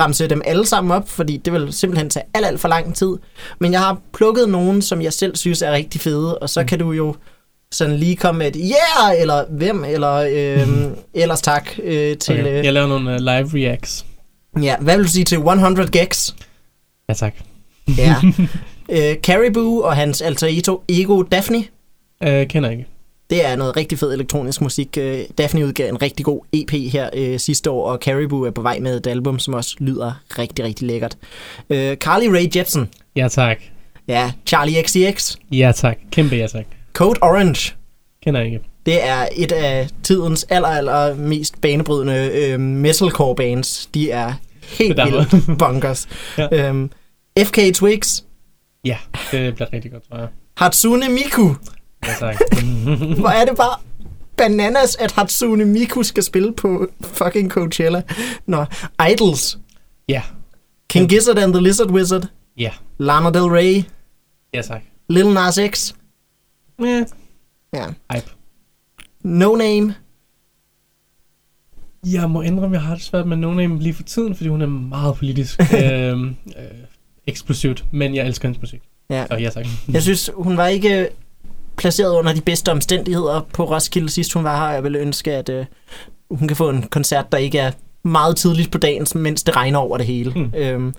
ramse 0.00 0.28
dem 0.28 0.42
alle 0.44 0.66
sammen 0.66 0.90
op, 0.90 1.08
fordi 1.08 1.36
det 1.36 1.52
vil 1.52 1.72
simpelthen 1.72 2.10
tage 2.10 2.24
alt, 2.34 2.46
alt 2.46 2.60
for 2.60 2.68
lang 2.68 2.94
tid. 2.94 3.16
Men 3.58 3.72
jeg 3.72 3.80
har 3.80 3.98
plukket 4.12 4.48
nogen, 4.48 4.82
som 4.82 5.02
jeg 5.02 5.12
selv 5.12 5.36
synes 5.36 5.62
er 5.62 5.72
rigtig 5.72 6.00
fede, 6.00 6.38
og 6.38 6.50
så 6.50 6.60
Mm. 6.60 6.66
kan 6.66 6.78
du 6.78 6.92
jo 6.92 7.14
sådan 7.72 7.96
lige 7.96 8.16
komme 8.16 8.38
med 8.38 8.46
et 8.56 8.56
yeah, 8.60 9.20
eller 9.20 9.44
hvem, 9.50 9.84
eller 9.84 10.12
øh, 10.12 10.68
ellers 11.14 11.40
tak 11.40 11.68
øh, 11.82 12.16
til... 12.16 12.40
Okay. 12.40 12.58
Øh, 12.58 12.64
Jeg 12.64 12.72
laver 12.72 12.86
nogle 12.88 13.10
uh, 13.10 13.16
live 13.16 13.66
reacts. 13.66 14.06
ja, 14.62 14.76
hvad 14.80 14.96
vil 14.96 15.04
du 15.06 15.10
sige 15.10 15.24
til 15.24 15.38
100 15.38 15.98
Gex? 15.98 16.34
Ja, 17.08 17.14
tak. 17.14 17.34
Ja. 17.98 18.14
øh, 18.96 19.16
Caribou 19.16 19.82
og 19.82 19.96
hans 19.96 20.22
alter 20.22 20.46
ego, 20.50 20.78
ego 20.88 21.22
Daphne. 21.22 21.64
Øh, 22.22 22.46
kender 22.46 22.70
ikke. 22.70 22.86
Det 23.30 23.46
er 23.46 23.56
noget 23.56 23.76
rigtig 23.76 23.98
fed 23.98 24.12
elektronisk 24.14 24.60
musik. 24.60 24.98
Øh, 25.00 25.20
Daphne 25.38 25.66
udgav 25.66 25.88
en 25.88 26.02
rigtig 26.02 26.24
god 26.24 26.40
EP 26.52 26.70
her 26.92 27.10
øh, 27.14 27.38
sidste 27.38 27.70
år, 27.70 27.90
og 27.90 27.98
Caribou 28.02 28.42
er 28.42 28.50
på 28.50 28.62
vej 28.62 28.78
med 28.78 28.96
et 28.96 29.06
album, 29.06 29.38
som 29.38 29.54
også 29.54 29.76
lyder 29.78 30.12
rigtig, 30.38 30.64
rigtig 30.64 30.86
lækkert. 30.86 31.16
Øh, 31.70 31.96
Carly 31.96 32.26
Rae 32.26 32.48
Jepsen. 32.56 32.88
Ja, 33.16 33.28
tak. 33.28 33.58
Ja, 34.08 34.32
Charlie 34.46 34.82
XCX. 34.82 35.36
Ja, 35.52 35.72
tak. 35.74 35.98
Kæmpe 36.10 36.36
ja, 36.36 36.46
tak. 36.46 36.64
Code 36.92 37.18
Orange. 37.22 37.74
Kender 38.24 38.40
ikke. 38.40 38.60
Det 38.86 39.04
er 39.08 39.28
et 39.36 39.52
af 39.52 39.88
tidens 40.02 40.46
aller, 40.48 40.68
aller 40.68 41.14
mest 41.14 41.60
banebrydende 41.60 42.30
øh, 42.34 42.60
metalcore 42.60 43.34
bands. 43.34 43.86
De 43.94 44.10
er 44.10 44.32
helt 44.62 44.98
vildt 45.04 45.58
bonkers. 45.58 46.08
Ja. 46.38 46.48
øhm, 46.68 46.90
FK 47.38 47.58
Twigs. 47.74 48.24
Ja, 48.84 48.96
det 49.32 49.54
bliver 49.54 49.72
rigtig 49.72 49.92
godt, 49.92 50.02
tror 50.08 50.18
jeg. 50.18 50.28
Hatsune 50.56 51.08
Miku. 51.08 51.54
Ja, 52.06 52.14
tak. 52.18 52.38
Hvor 53.20 53.28
er 53.28 53.44
det 53.44 53.56
bare 53.56 53.76
bananas, 54.36 54.96
at 54.96 55.12
Hatsune 55.12 55.64
Miku 55.64 56.02
skal 56.02 56.22
spille 56.22 56.52
på 56.52 56.86
fucking 57.02 57.50
Coachella. 57.50 58.02
Nå, 58.46 58.64
Idols. 59.12 59.58
ja, 60.08 60.22
King 60.90 61.08
Gizzard 61.08 61.38
and 61.38 61.52
the 61.54 61.62
Lizard 61.62 61.90
Wizard. 61.90 62.22
ja. 62.58 62.70
Lana 62.98 63.30
Del 63.30 63.42
Rey. 63.42 63.82
Ja, 64.54 64.62
tak. 64.62 64.82
Lil 65.08 65.26
Nas 65.32 65.58
X. 65.70 65.94
Ja. 66.84 67.04
Ja. 67.74 67.86
Hype. 68.12 68.30
No 69.22 69.56
Name. 69.56 69.94
Jeg 72.06 72.30
må 72.30 72.42
indrømme, 72.42 72.74
jeg 72.76 72.82
har 72.82 72.94
det 72.94 73.04
svært 73.04 73.26
med 73.26 73.36
No 73.36 73.54
Name 73.54 73.78
lige 73.78 73.94
for 73.94 74.02
tiden, 74.02 74.34
fordi 74.34 74.48
hun 74.48 74.62
er 74.62 74.66
meget 74.66 75.16
politisk 75.16 75.60
øh, 75.84 76.20
øh, 76.22 76.32
eksplosivt, 77.26 77.84
men 77.90 78.14
jeg 78.14 78.26
elsker 78.26 78.48
hendes 78.48 78.60
musik. 78.60 78.82
Ja. 79.10 79.26
Så 79.26 79.34
ja, 79.34 79.50
tak. 79.50 79.66
Jeg 79.92 80.02
synes, 80.02 80.30
hun 80.34 80.56
var 80.56 80.66
ikke 80.66 81.08
placeret 81.76 82.14
under 82.18 82.34
de 82.34 82.40
bedste 82.40 82.72
omstændigheder 82.72 83.40
på 83.54 83.64
Roskilde 83.64 84.08
sidst 84.08 84.32
hun 84.32 84.44
var 84.44 84.66
her. 84.66 84.74
Jeg 84.74 84.82
ville 84.82 84.98
ønske, 84.98 85.32
at 85.32 85.48
øh, 85.48 85.66
hun 86.30 86.48
kan 86.48 86.56
få 86.56 86.70
en 86.70 86.82
koncert, 86.82 87.32
der 87.32 87.38
ikke 87.38 87.58
er 87.58 87.72
meget 88.02 88.36
tidligt 88.36 88.70
på 88.72 88.78
dagen, 88.78 89.06
mens 89.14 89.42
det 89.42 89.56
regner 89.56 89.78
over 89.78 89.96
det 89.96 90.06
hele. 90.06 90.32
Mm. 90.36 90.52
Øhm, 90.56 90.94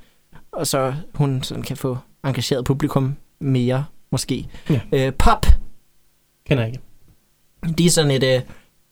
og 0.51 0.67
så 0.67 0.93
hun 1.13 1.43
sådan 1.43 1.63
kan 1.63 1.77
få 1.77 1.97
engageret 2.23 2.65
publikum 2.65 3.15
mere, 3.39 3.85
måske. 4.11 4.47
Ja. 4.69 4.79
Øh, 4.91 5.13
pop. 5.13 5.45
Kender 6.55 6.65
ikke. 6.65 6.79
De 7.77 7.86
er 7.86 7.89
sådan 7.89 8.12
et 8.12 8.24
øh, 8.24 8.41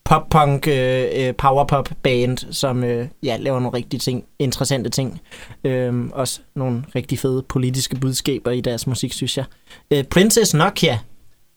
pop-punk, 0.04 0.68
øh, 0.68 1.04
øh, 1.16 1.34
power-pop 1.34 1.88
band, 2.02 2.38
som 2.52 2.84
øh, 2.84 3.08
ja, 3.22 3.36
laver 3.36 3.60
nogle 3.60 3.76
rigtig 3.76 4.00
ting, 4.00 4.24
interessante 4.38 4.90
ting. 4.90 5.20
Øhm, 5.64 6.10
også 6.14 6.40
nogle 6.54 6.84
rigtig 6.94 7.18
fede 7.18 7.42
politiske 7.48 7.96
budskaber 7.96 8.50
i 8.50 8.60
deres 8.60 8.86
musik, 8.86 9.12
synes 9.12 9.36
jeg. 9.36 9.44
Øh, 9.90 10.04
Princess 10.04 10.54
Nokia. 10.54 10.98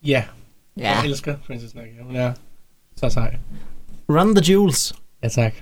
Ja, 0.05 0.23
Ja, 0.77 0.91
jeg 0.97 1.05
elsker 1.05 1.35
Princess 1.47 1.75
Nokia. 1.75 2.03
Hun 2.03 2.15
er 2.15 2.33
så 2.97 3.09
sej. 3.09 3.35
Run 4.09 4.35
the 4.35 4.53
Jewels. 4.53 4.93
Ja, 5.23 5.27
tak. 5.27 5.53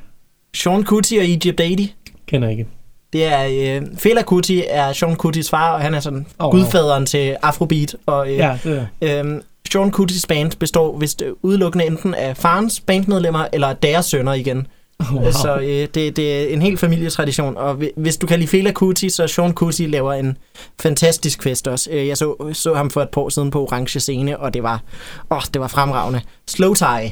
Sean 0.55 0.83
Kuti 0.83 1.17
og 1.17 1.23
Egypt 1.25 1.57
80. 1.61 1.95
Kender 2.27 2.49
ikke. 2.49 2.67
Det 3.13 3.25
er, 3.25 3.77
øh, 3.81 3.87
Fela 3.97 4.21
Kuti 4.23 4.63
er 4.69 4.93
Sean 4.93 5.15
Kutis 5.15 5.49
far, 5.49 5.73
og 5.73 5.81
han 5.81 5.93
er 5.93 5.99
sådan 5.99 6.25
Oh, 6.39 6.47
oh, 6.47 6.51
gudfaderen 6.51 7.05
til 7.05 7.37
Afrobeat. 7.41 7.95
Og 8.05 8.31
øh, 8.31 8.37
Ja, 8.37 8.59
det 8.63 8.87
er. 9.01 9.23
øh, 9.25 9.41
Sean 9.73 9.91
Kutis 9.91 10.25
band 10.27 10.51
består 10.59 10.97
vist 10.97 11.21
øh, 11.21 11.33
udelukkende 11.41 11.85
enten 11.85 12.13
af 12.13 12.37
farens 12.37 12.79
bandmedlemmer, 12.79 13.45
eller 13.53 13.73
deres 13.73 14.05
sønner 14.05 14.33
igen. 14.33 14.67
Wow. 15.13 15.31
Så 15.31 15.55
øh, 15.57 15.67
det, 15.67 15.95
det 16.15 16.19
er 16.43 16.47
en 16.53 16.61
helt 16.61 16.79
familietradition, 16.79 17.57
og 17.57 17.75
hvi- 17.75 17.91
hvis 17.97 18.17
du 18.17 18.27
kan 18.27 18.39
lide 18.39 18.47
Fela 18.49 18.71
Kuti, 18.71 19.09
så 19.09 19.27
Sean 19.27 19.53
Kuti 19.53 19.85
laver 19.85 20.13
en 20.13 20.37
fantastisk 20.81 21.43
fest 21.43 21.67
også. 21.67 21.89
Øh, 21.91 22.07
Jeg 22.07 22.17
så, 22.17 22.49
så 22.53 22.73
ham 22.73 22.89
for 22.89 23.01
et 23.01 23.09
par 23.09 23.21
år 23.21 23.29
siden 23.29 23.51
på 23.51 23.61
Orange 23.63 23.99
Scene, 23.99 24.39
og 24.39 24.53
det 24.53 24.63
var, 24.63 24.81
åh, 25.31 25.41
det 25.53 25.61
var 25.61 25.67
fremragende. 25.67 26.21
Slow 26.47 26.73
Tie. 26.73 27.11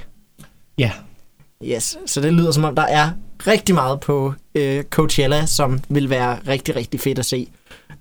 Ja. 0.77 0.91
Yes, 1.63 1.97
så 2.05 2.21
det 2.21 2.33
lyder 2.33 2.51
som 2.51 2.63
om, 2.63 2.75
der 2.75 2.83
er 2.83 3.09
rigtig 3.47 3.75
meget 3.75 3.99
på 3.99 4.33
øh, 4.55 4.83
Coachella, 4.83 5.45
som 5.45 5.79
vil 5.89 6.09
være 6.09 6.37
rigtig, 6.47 6.75
rigtig 6.75 6.99
fedt 6.99 7.19
at 7.19 7.25
se. 7.25 7.47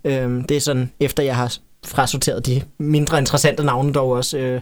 Øhm, 0.04 0.44
det 0.44 0.56
er 0.56 0.60
sådan, 0.60 0.90
efter 1.00 1.22
jeg 1.22 1.36
har 1.36 1.54
frasorteret 1.86 2.46
de 2.46 2.62
mindre 2.78 3.18
interessante 3.18 3.64
navne 3.64 3.92
dog 3.92 4.10
også, 4.10 4.38
øh, 4.38 4.60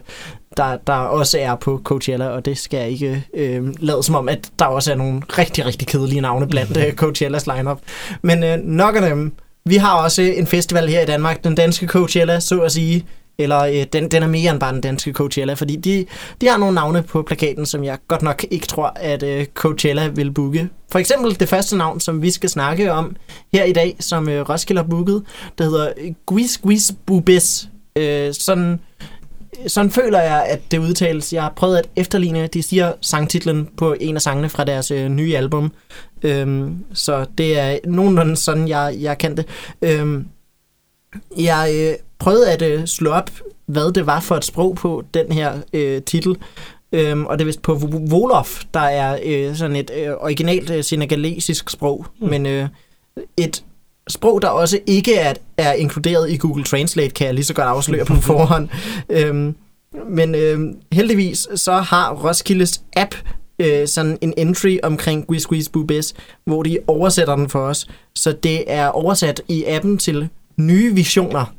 der, 0.57 0.77
der 0.87 0.93
også 0.93 1.39
er 1.39 1.55
på 1.55 1.81
Coachella, 1.83 2.27
og 2.27 2.45
det 2.45 2.57
skal 2.57 2.77
jeg 2.77 2.89
ikke 2.89 3.25
øh, 3.33 3.73
lade 3.79 4.03
som 4.03 4.15
om, 4.15 4.29
at 4.29 4.51
der 4.59 4.65
også 4.65 4.91
er 4.91 4.95
nogle 4.95 5.21
rigtig, 5.29 5.65
rigtig 5.65 5.87
kedelige 5.87 6.21
navne 6.21 6.47
blandt 6.47 6.77
øh, 6.77 6.93
Coachellas 7.01 7.47
lineup. 7.47 7.79
Men 8.21 8.43
øh, 8.43 8.57
nok 8.57 8.95
af 8.95 9.01
dem. 9.01 9.33
Vi 9.65 9.75
har 9.75 10.03
også 10.03 10.21
en 10.21 10.47
festival 10.47 10.89
her 10.89 11.01
i 11.01 11.05
Danmark, 11.05 11.43
den 11.43 11.55
danske 11.55 11.87
Coachella, 11.87 12.39
så 12.39 12.59
at 12.61 12.71
sige, 12.71 13.05
eller 13.39 13.59
øh, 13.59 13.85
den, 13.93 14.11
den 14.11 14.23
er 14.23 14.27
mere 14.27 14.51
end 14.51 14.59
bare 14.59 14.73
den 14.73 14.81
danske 14.81 15.13
Coachella, 15.13 15.53
fordi 15.53 15.75
de, 15.75 16.05
de 16.41 16.47
har 16.47 16.57
nogle 16.57 16.75
navne 16.75 17.03
på 17.03 17.21
plakaten, 17.21 17.65
som 17.65 17.83
jeg 17.83 17.97
godt 18.07 18.21
nok 18.21 18.45
ikke 18.51 18.67
tror, 18.67 18.93
at 18.95 19.23
øh, 19.23 19.45
Coachella 19.53 20.07
vil 20.07 20.31
booke. 20.31 20.69
For 20.91 20.99
eksempel 20.99 21.39
det 21.39 21.49
første 21.49 21.77
navn, 21.77 21.99
som 21.99 22.21
vi 22.21 22.31
skal 22.31 22.49
snakke 22.49 22.91
om 22.91 23.15
her 23.53 23.63
i 23.63 23.73
dag, 23.73 23.95
som 23.99 24.29
øh, 24.29 24.49
Roskilde 24.49 24.81
har 24.81 24.89
booket, 24.89 25.23
det 25.57 25.65
hedder 25.65 25.89
øh, 25.97 26.11
Guis 26.25 26.57
Guis 26.57 26.91
Bubis. 27.05 27.69
Øh, 27.95 28.33
sådan, 28.33 28.79
sådan 29.67 29.91
føler 29.91 30.21
jeg, 30.21 30.45
at 30.49 30.71
det 30.71 30.77
udtales. 30.77 31.33
Jeg 31.33 31.43
har 31.43 31.53
prøvet 31.55 31.77
at 31.77 31.89
efterligne, 31.95 32.47
de 32.47 32.63
siger 32.63 32.93
sangtitlen 33.01 33.69
på 33.77 33.95
en 33.99 34.15
af 34.15 34.21
sangene 34.21 34.49
fra 34.49 34.63
deres 34.63 34.91
øh, 34.91 35.09
nye 35.09 35.37
album. 35.37 35.71
Øhm, 36.23 36.85
så 36.93 37.25
det 37.37 37.59
er 37.59 37.77
nogenlunde 37.85 38.35
sådan, 38.35 38.67
jeg, 38.67 38.95
jeg 38.99 39.17
kan 39.17 39.37
det. 39.37 39.45
Øhm, 39.81 40.25
jeg 41.37 41.71
øh, 41.75 41.95
prøvede 42.19 42.51
at 42.51 42.61
øh, 42.61 42.85
slå 42.87 43.11
op, 43.11 43.31
hvad 43.65 43.91
det 43.93 44.05
var 44.05 44.19
for 44.19 44.35
et 44.35 44.45
sprog 44.45 44.75
på 44.75 45.03
den 45.13 45.31
her 45.31 45.53
øh, 45.73 46.01
titel. 46.01 46.37
Øhm, 46.91 47.25
og 47.25 47.39
det 47.39 47.43
er 47.43 47.45
vist 47.45 47.61
på 47.61 47.73
Wolof, 48.11 48.63
der 48.73 48.79
er 48.79 49.19
øh, 49.25 49.55
sådan 49.55 49.75
et 49.75 49.91
øh, 49.97 50.13
originalt 50.19 50.69
øh, 50.69 50.83
senegalesisk 50.83 51.69
sprog, 51.69 52.05
mm. 52.19 52.29
Men 52.29 52.45
øh, 52.45 52.67
et 53.37 53.63
sprog, 54.09 54.41
der 54.41 54.47
også 54.47 54.79
ikke 54.85 55.15
er, 55.15 55.33
er 55.57 55.73
inkluderet 55.73 56.31
i 56.31 56.37
Google 56.37 56.63
Translate, 56.63 57.09
kan 57.09 57.27
jeg 57.27 57.33
lige 57.33 57.45
så 57.45 57.53
godt 57.53 57.67
afsløre 57.67 58.05
på 58.05 58.15
forhånd. 58.31 58.69
Øhm, 59.09 59.55
men 60.09 60.35
øh, 60.35 60.59
heldigvis 60.91 61.47
så 61.55 61.73
har 61.73 62.13
Roskildes 62.13 62.81
app 62.95 63.15
øh, 63.59 63.87
sådan 63.87 64.17
en 64.21 64.33
entry 64.37 64.77
omkring 64.83 65.27
Guis 65.27 65.45
Guis 65.45 65.69
Bubes, 65.69 66.13
hvor 66.45 66.63
de 66.63 66.77
oversætter 66.87 67.35
den 67.35 67.49
for 67.49 67.59
os. 67.59 67.87
Så 68.15 68.31
det 68.31 68.63
er 68.67 68.87
oversat 68.87 69.41
i 69.47 69.63
appen 69.63 69.97
til 69.97 70.29
nye 70.59 70.95
visioner. 70.95 71.53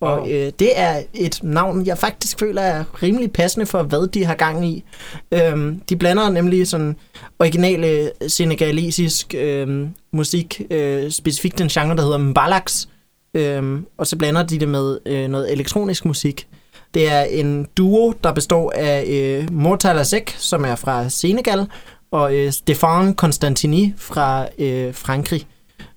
Og 0.00 0.18
Wow. 0.18 0.28
øh, 0.28 0.52
det 0.58 0.70
er 0.74 1.02
et 1.14 1.40
navn, 1.42 1.86
jeg 1.86 1.98
faktisk 1.98 2.38
føler 2.38 2.62
er 2.62 2.84
rimelig 3.02 3.32
passende 3.32 3.66
for, 3.66 3.82
hvad 3.82 4.08
de 4.08 4.24
har 4.24 4.34
gang 4.34 4.66
i. 4.66 4.84
Øhm, 5.32 5.80
de 5.88 5.96
blander 5.96 6.30
nemlig 6.30 6.68
sådan 6.68 6.96
originale 7.38 8.10
senegalesisk 8.28 9.34
øhm, 9.38 9.88
musik, 10.12 10.62
øh, 10.70 11.10
specifikt 11.10 11.58
den 11.58 11.68
genre, 11.68 11.96
der 11.96 12.02
hedder 12.02 12.18
mbalax, 12.18 12.86
øhm, 13.34 13.86
og 13.98 14.06
så 14.06 14.16
blander 14.18 14.42
de 14.42 14.58
det 14.60 14.68
med 14.68 14.98
øh, 15.06 15.28
noget 15.28 15.52
elektronisk 15.52 16.04
musik. 16.04 16.46
Det 16.94 17.12
er 17.12 17.22
en 17.22 17.66
duo, 17.76 18.14
der 18.24 18.32
består 18.32 18.72
af 18.76 19.04
øh, 19.04 19.52
Mortal 19.52 19.98
Azek, 19.98 20.34
som 20.38 20.64
er 20.64 20.76
fra 20.76 21.08
Senegal, 21.08 21.66
og 22.10 22.34
øh, 22.34 22.48
Stéphane 22.48 23.14
Constantini 23.14 23.94
fra 23.96 24.46
øh, 24.58 24.94
Frankrig. 24.94 25.46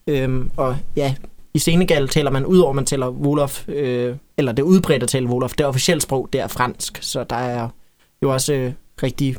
Øhm, 0.07 0.51
og 0.57 0.77
ja, 0.95 1.13
i 1.53 1.59
Senegal 1.59 2.07
taler 2.07 2.31
man, 2.31 2.45
udover 2.45 2.73
man 2.73 2.85
taler 2.85 3.09
Wolof, 3.09 3.69
øh, 3.69 4.15
eller 4.37 4.51
det 4.51 4.63
udbredte 4.63 5.05
tale 5.05 5.27
Wolof, 5.27 5.53
det 5.53 5.65
officielle 5.65 6.01
sprog, 6.01 6.29
det 6.33 6.41
er 6.41 6.47
fransk, 6.47 6.99
så 7.01 7.23
der 7.23 7.35
er 7.35 7.69
jo 8.23 8.33
også 8.33 8.53
øh, 8.53 8.73
rigtig 9.03 9.35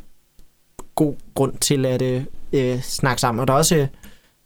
god 0.94 1.14
grund 1.34 1.58
til 1.58 1.86
at 1.86 2.02
øh, 2.02 2.24
øh, 2.52 2.80
snakke 2.80 3.20
sammen. 3.20 3.40
Og 3.40 3.48
der 3.48 3.54
er 3.54 3.58
også 3.58 3.76
øh, 3.76 3.86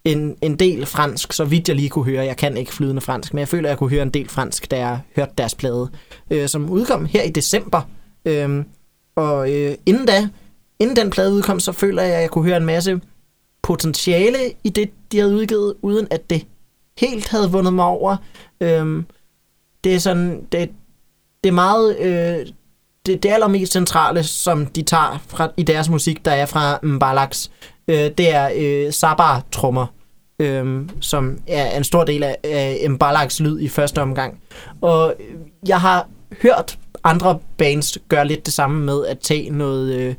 en, 0.04 0.36
en 0.42 0.56
del 0.56 0.86
fransk, 0.86 1.32
så 1.32 1.44
vidt 1.44 1.68
jeg 1.68 1.76
lige 1.76 1.88
kunne 1.88 2.04
høre. 2.04 2.24
Jeg 2.24 2.36
kan 2.36 2.56
ikke 2.56 2.72
flydende 2.72 3.00
fransk, 3.00 3.34
men 3.34 3.38
jeg 3.38 3.48
føler, 3.48 3.68
at 3.68 3.70
jeg 3.70 3.78
kunne 3.78 3.90
høre 3.90 4.02
en 4.02 4.10
del 4.10 4.28
fransk, 4.28 4.70
da 4.70 4.78
jeg 4.78 5.00
hørte 5.16 5.32
deres 5.38 5.54
plade, 5.54 5.90
øh, 6.30 6.48
som 6.48 6.70
udkom 6.70 7.04
her 7.04 7.22
i 7.22 7.30
december. 7.30 7.80
Øh, 8.24 8.64
og 9.16 9.52
øh, 9.52 9.74
inden 9.86 10.06
da, 10.06 10.28
inden 10.78 10.96
den 10.96 11.10
plade 11.10 11.32
udkom, 11.32 11.60
så 11.60 11.72
føler 11.72 12.02
jeg, 12.02 12.14
at 12.14 12.20
jeg 12.20 12.30
kunne 12.30 12.44
høre 12.44 12.56
en 12.56 12.66
masse 12.66 13.00
potentiale 13.62 14.38
i 14.64 14.68
det, 14.68 14.90
de 15.12 15.18
havde 15.18 15.34
udgivet, 15.34 15.74
uden 15.82 16.08
at 16.10 16.30
det 16.30 16.46
helt 16.98 17.28
havde 17.28 17.50
vundet 17.50 17.72
mig 17.72 17.84
over. 17.84 18.16
Øhm, 18.60 19.06
det 19.84 19.94
er 19.94 19.98
sådan, 19.98 20.46
det, 20.52 20.70
det 21.44 21.48
er 21.48 21.54
meget, 21.54 21.96
øh, 21.98 22.46
det, 23.06 23.22
det 23.22 23.30
allermest 23.30 23.72
centrale, 23.72 24.22
som 24.22 24.66
de 24.66 24.82
tager 24.82 25.18
fra, 25.26 25.52
i 25.56 25.62
deres 25.62 25.88
musik, 25.88 26.24
der 26.24 26.32
er 26.32 26.46
fra 26.46 26.78
Mbalax, 26.82 27.48
øh, 27.88 28.10
det 28.18 28.34
er 28.34 28.50
øh, 28.56 28.92
Sabar-trummer, 28.92 29.86
øh, 30.38 30.88
som 31.00 31.38
er 31.46 31.76
en 31.76 31.84
stor 31.84 32.04
del 32.04 32.22
af, 32.22 32.36
af 32.44 32.90
Mbalax 32.90 33.40
lyd 33.40 33.60
i 33.60 33.68
første 33.68 34.02
omgang. 34.02 34.40
Og 34.80 35.14
jeg 35.68 35.80
har 35.80 36.08
hørt 36.42 36.78
andre 37.04 37.38
bands 37.58 37.98
gøre 38.08 38.26
lidt 38.28 38.46
det 38.46 38.54
samme 38.54 38.84
med 38.84 39.06
at 39.06 39.18
tage 39.18 39.50
noget 39.50 39.94
øh, 39.94 40.14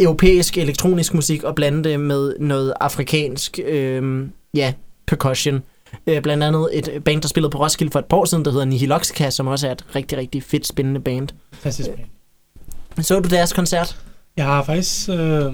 europæisk 0.00 0.58
elektronisk 0.58 1.14
musik 1.14 1.44
og 1.44 1.54
blande 1.54 1.84
det 1.84 2.00
med 2.00 2.38
noget 2.38 2.74
afrikansk, 2.80 3.58
øh, 3.64 4.28
ja, 4.54 4.72
percussion. 5.06 5.62
Øh, 6.06 6.22
blandt 6.22 6.44
andet 6.44 6.68
et 6.72 7.04
band, 7.04 7.22
der 7.22 7.28
spillede 7.28 7.50
på 7.50 7.58
Roskilde 7.58 7.92
for 7.92 7.98
et 7.98 8.04
par 8.04 8.16
år 8.16 8.24
siden, 8.24 8.44
der 8.44 8.50
hedder 8.50 8.64
Nihiloxica, 8.64 9.30
som 9.30 9.46
også 9.46 9.68
er 9.68 9.72
et 9.72 9.84
rigtig, 9.94 10.18
rigtig 10.18 10.42
fedt, 10.42 10.66
spændende 10.66 11.00
band. 11.00 11.28
Fantastisk 11.52 11.90
band. 11.96 13.04
Så 13.04 13.20
du 13.20 13.28
deres 13.28 13.52
koncert? 13.52 13.96
Jeg 14.36 14.44
har 14.44 14.62
faktisk... 14.62 15.08
Åh 15.12 15.16
øh... 15.16 15.52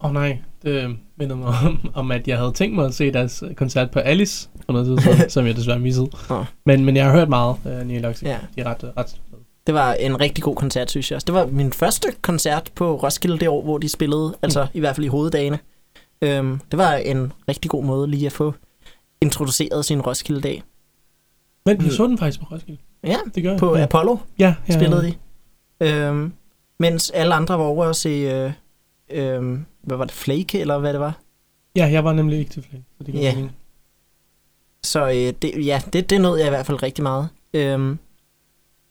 oh, 0.00 0.12
nej, 0.12 0.38
det 0.62 0.96
minder 1.18 1.36
mig 1.36 1.48
om, 1.48 1.90
om, 1.94 2.10
at 2.10 2.28
jeg 2.28 2.38
havde 2.38 2.52
tænkt 2.52 2.74
mig 2.74 2.86
at 2.86 2.94
se 2.94 3.12
deres 3.12 3.44
koncert 3.56 3.90
på 3.90 3.98
Alice 3.98 4.48
for 4.66 4.72
noget 4.72 4.86
tid 4.86 4.98
siden, 4.98 5.30
som 5.34 5.46
jeg 5.46 5.56
desværre 5.56 5.78
missede. 5.78 6.10
Nå. 6.28 6.44
Men, 6.66 6.84
men 6.84 6.96
jeg 6.96 7.04
har 7.04 7.12
hørt 7.12 7.28
meget 7.28 7.56
Neil 7.86 8.02
Luxig. 8.02 8.26
Ja. 8.26 8.38
De 8.56 8.60
er 8.60 8.64
ret, 8.64 8.92
ret 8.96 9.06
fede. 9.30 9.42
Det 9.66 9.74
var 9.74 9.92
en 9.92 10.20
rigtig 10.20 10.44
god 10.44 10.56
koncert, 10.56 10.90
synes 10.90 11.10
jeg 11.10 11.16
også. 11.16 11.24
Det 11.24 11.34
var 11.34 11.46
min 11.46 11.72
første 11.72 12.08
koncert 12.22 12.70
på 12.74 12.96
Roskilde 12.96 13.38
det 13.38 13.48
år, 13.48 13.62
hvor 13.62 13.78
de 13.78 13.88
spillede, 13.88 14.36
altså 14.42 14.66
i 14.74 14.80
hvert 14.80 14.96
fald 14.96 15.04
i 15.04 15.08
hoveddagene. 15.08 15.58
Øhm, 16.22 16.60
det 16.70 16.78
var 16.78 16.92
en 16.92 17.32
rigtig 17.48 17.70
god 17.70 17.84
måde 17.84 18.10
lige 18.10 18.26
at 18.26 18.32
få 18.32 18.54
introduceret 19.20 19.84
sin 19.84 20.00
Roskilde-dag. 20.00 20.62
Men 21.66 21.76
jeg 21.76 21.84
Mm. 21.84 21.90
så 21.90 22.06
den 22.06 22.18
faktisk 22.18 22.40
på 22.40 22.46
Roskilde. 22.52 22.80
Ja, 23.04 23.16
Det 23.34 23.42
gør 23.42 23.50
jeg. 23.50 23.58
på 23.58 23.76
ja. 23.76 23.82
Apollo 23.82 24.16
ja, 24.38 24.54
ja, 24.68 24.74
spillede 24.74 25.02
de. 25.02 25.14
Øhm, 25.80 26.32
mens 26.78 27.10
alle 27.10 27.34
andre 27.34 27.58
var 27.58 27.64
over 27.64 27.84
at 27.84 27.96
se, 27.96 28.08
øh, 28.08 28.52
øh, 29.10 29.58
hvad 29.82 29.96
var 29.96 30.04
det, 30.04 30.14
Flake, 30.14 30.60
eller 30.60 30.78
hvad 30.78 30.92
det 30.92 31.00
var? 31.00 31.18
Ja, 31.76 31.86
jeg 31.86 32.04
var 32.04 32.12
nemlig 32.12 32.38
ikke 32.38 32.50
til 32.50 32.62
flere. 32.62 32.82
Så 32.98 33.04
det 33.04 33.14
Ja. 33.14 33.34
mening. 33.34 33.56
Så 34.82 35.06
øh, 35.08 35.32
det, 35.42 35.66
ja, 35.66 35.82
det, 35.92 36.10
det 36.10 36.20
nåede 36.20 36.38
jeg 36.40 36.46
i 36.46 36.50
hvert 36.50 36.66
fald 36.66 36.82
rigtig 36.82 37.02
meget. 37.02 37.28
Øhm, 37.54 37.98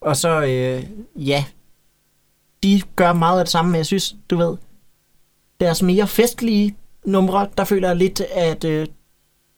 og 0.01 0.17
så, 0.17 0.41
øh, 0.41 0.83
ja, 1.27 1.45
de 2.63 2.81
gør 2.95 3.13
meget 3.13 3.39
af 3.39 3.45
det 3.45 3.51
samme, 3.51 3.71
men 3.71 3.77
jeg 3.77 3.85
synes, 3.85 4.15
du 4.29 4.37
ved, 4.37 4.57
deres 5.59 5.81
mere 5.81 6.07
festlige 6.07 6.75
numre, 7.05 7.49
der 7.57 7.63
føler 7.63 7.87
jeg 7.87 7.97
lidt, 7.97 8.21
at 8.21 8.63
øh, 8.63 8.87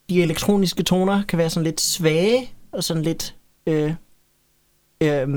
de 0.10 0.22
elektroniske 0.22 0.84
toner 0.84 1.24
kan 1.28 1.40
være 1.40 1.50
sådan 1.50 1.64
lidt 1.64 1.82
svage, 1.82 2.52
og 2.72 2.84
sådan 2.84 3.04
lidt, 3.04 3.36
øh, 3.68 3.94
øh, 5.02 5.28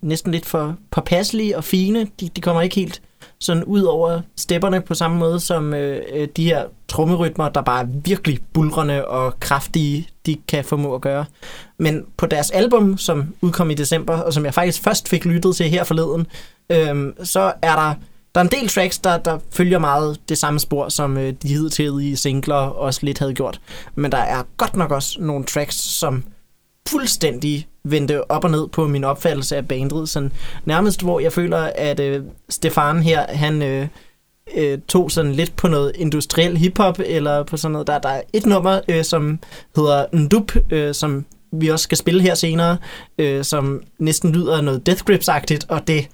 næsten 0.00 0.32
lidt 0.32 0.46
for 0.46 0.76
påpasselige 0.90 1.56
og 1.56 1.64
fine. 1.64 2.06
De, 2.20 2.28
de 2.28 2.40
kommer 2.40 2.62
ikke 2.62 2.76
helt 2.76 3.02
sådan 3.38 3.64
ud 3.64 3.82
over 3.82 4.20
stepperne 4.36 4.80
på 4.80 4.94
samme 4.94 5.18
måde 5.18 5.40
som 5.40 5.74
øh, 5.74 6.28
de 6.36 6.44
her 6.44 6.64
trommerytmer, 6.88 7.48
der 7.48 7.62
bare 7.62 7.82
er 7.82 7.86
virkelig 8.04 8.38
bulrende 8.52 9.08
og 9.08 9.40
kraftige, 9.40 10.08
de 10.26 10.36
kan 10.48 10.64
formå 10.64 10.94
at 10.94 11.00
gøre. 11.00 11.24
Men 11.78 12.06
på 12.16 12.26
deres 12.26 12.50
album, 12.50 12.98
som 12.98 13.34
udkom 13.40 13.70
i 13.70 13.74
december, 13.74 14.16
og 14.16 14.32
som 14.32 14.44
jeg 14.44 14.54
faktisk 14.54 14.82
først 14.82 15.08
fik 15.08 15.24
lyttet 15.24 15.56
til 15.56 15.70
her 15.70 15.84
forleden, 15.84 16.26
øh, 16.70 17.12
så 17.24 17.52
er 17.62 17.76
der, 17.76 17.94
der 18.34 18.40
er 18.40 18.44
en 18.44 18.50
del 18.50 18.68
tracks, 18.68 18.98
der, 18.98 19.18
der 19.18 19.38
følger 19.52 19.78
meget 19.78 20.20
det 20.28 20.38
samme 20.38 20.58
spor, 20.60 20.88
som 20.88 21.16
øh, 21.16 21.34
de 21.42 21.48
hidtidige 21.48 22.16
singler 22.16 22.54
også 22.54 23.00
lidt 23.02 23.18
havde 23.18 23.34
gjort. 23.34 23.60
Men 23.94 24.12
der 24.12 24.18
er 24.18 24.42
godt 24.56 24.76
nok 24.76 24.90
også 24.90 25.16
nogle 25.20 25.44
tracks, 25.44 25.76
som 25.76 26.24
fuldstændig 26.88 27.68
vendte 27.84 28.30
op 28.30 28.44
og 28.44 28.50
ned 28.50 28.68
på 28.68 28.86
min 28.86 29.04
opfattelse 29.04 29.56
af 29.56 29.68
bandet. 29.68 30.08
Sådan, 30.08 30.32
nærmest 30.64 31.02
hvor 31.02 31.20
jeg 31.20 31.32
føler, 31.32 31.70
at 31.74 32.00
øh, 32.00 32.24
Stefan 32.48 33.02
her, 33.02 33.26
han 33.28 33.62
øh, 33.62 33.88
øh, 34.56 34.78
tog 34.88 35.10
sådan 35.10 35.32
lidt 35.32 35.56
på 35.56 35.68
noget 35.68 35.92
industriel 35.94 36.56
hiphop, 36.56 36.98
eller 37.06 37.42
på 37.42 37.56
sådan 37.56 37.72
noget. 37.72 37.86
Der, 37.86 37.98
der 37.98 38.08
er 38.08 38.22
et 38.32 38.46
nummer, 38.46 38.80
øh, 38.88 39.04
som 39.04 39.38
hedder 39.76 40.06
Ndup, 40.12 40.52
øh, 40.70 40.94
som 40.94 41.24
vi 41.52 41.68
også 41.68 41.82
skal 41.82 41.98
spille 41.98 42.22
her 42.22 42.34
senere, 42.34 42.76
øh, 43.18 43.44
som 43.44 43.82
næsten 43.98 44.32
lyder 44.32 44.60
noget 44.60 44.86
Death 44.86 45.02
Grips-agtigt, 45.10 45.66
og 45.68 45.88
det 45.88 46.08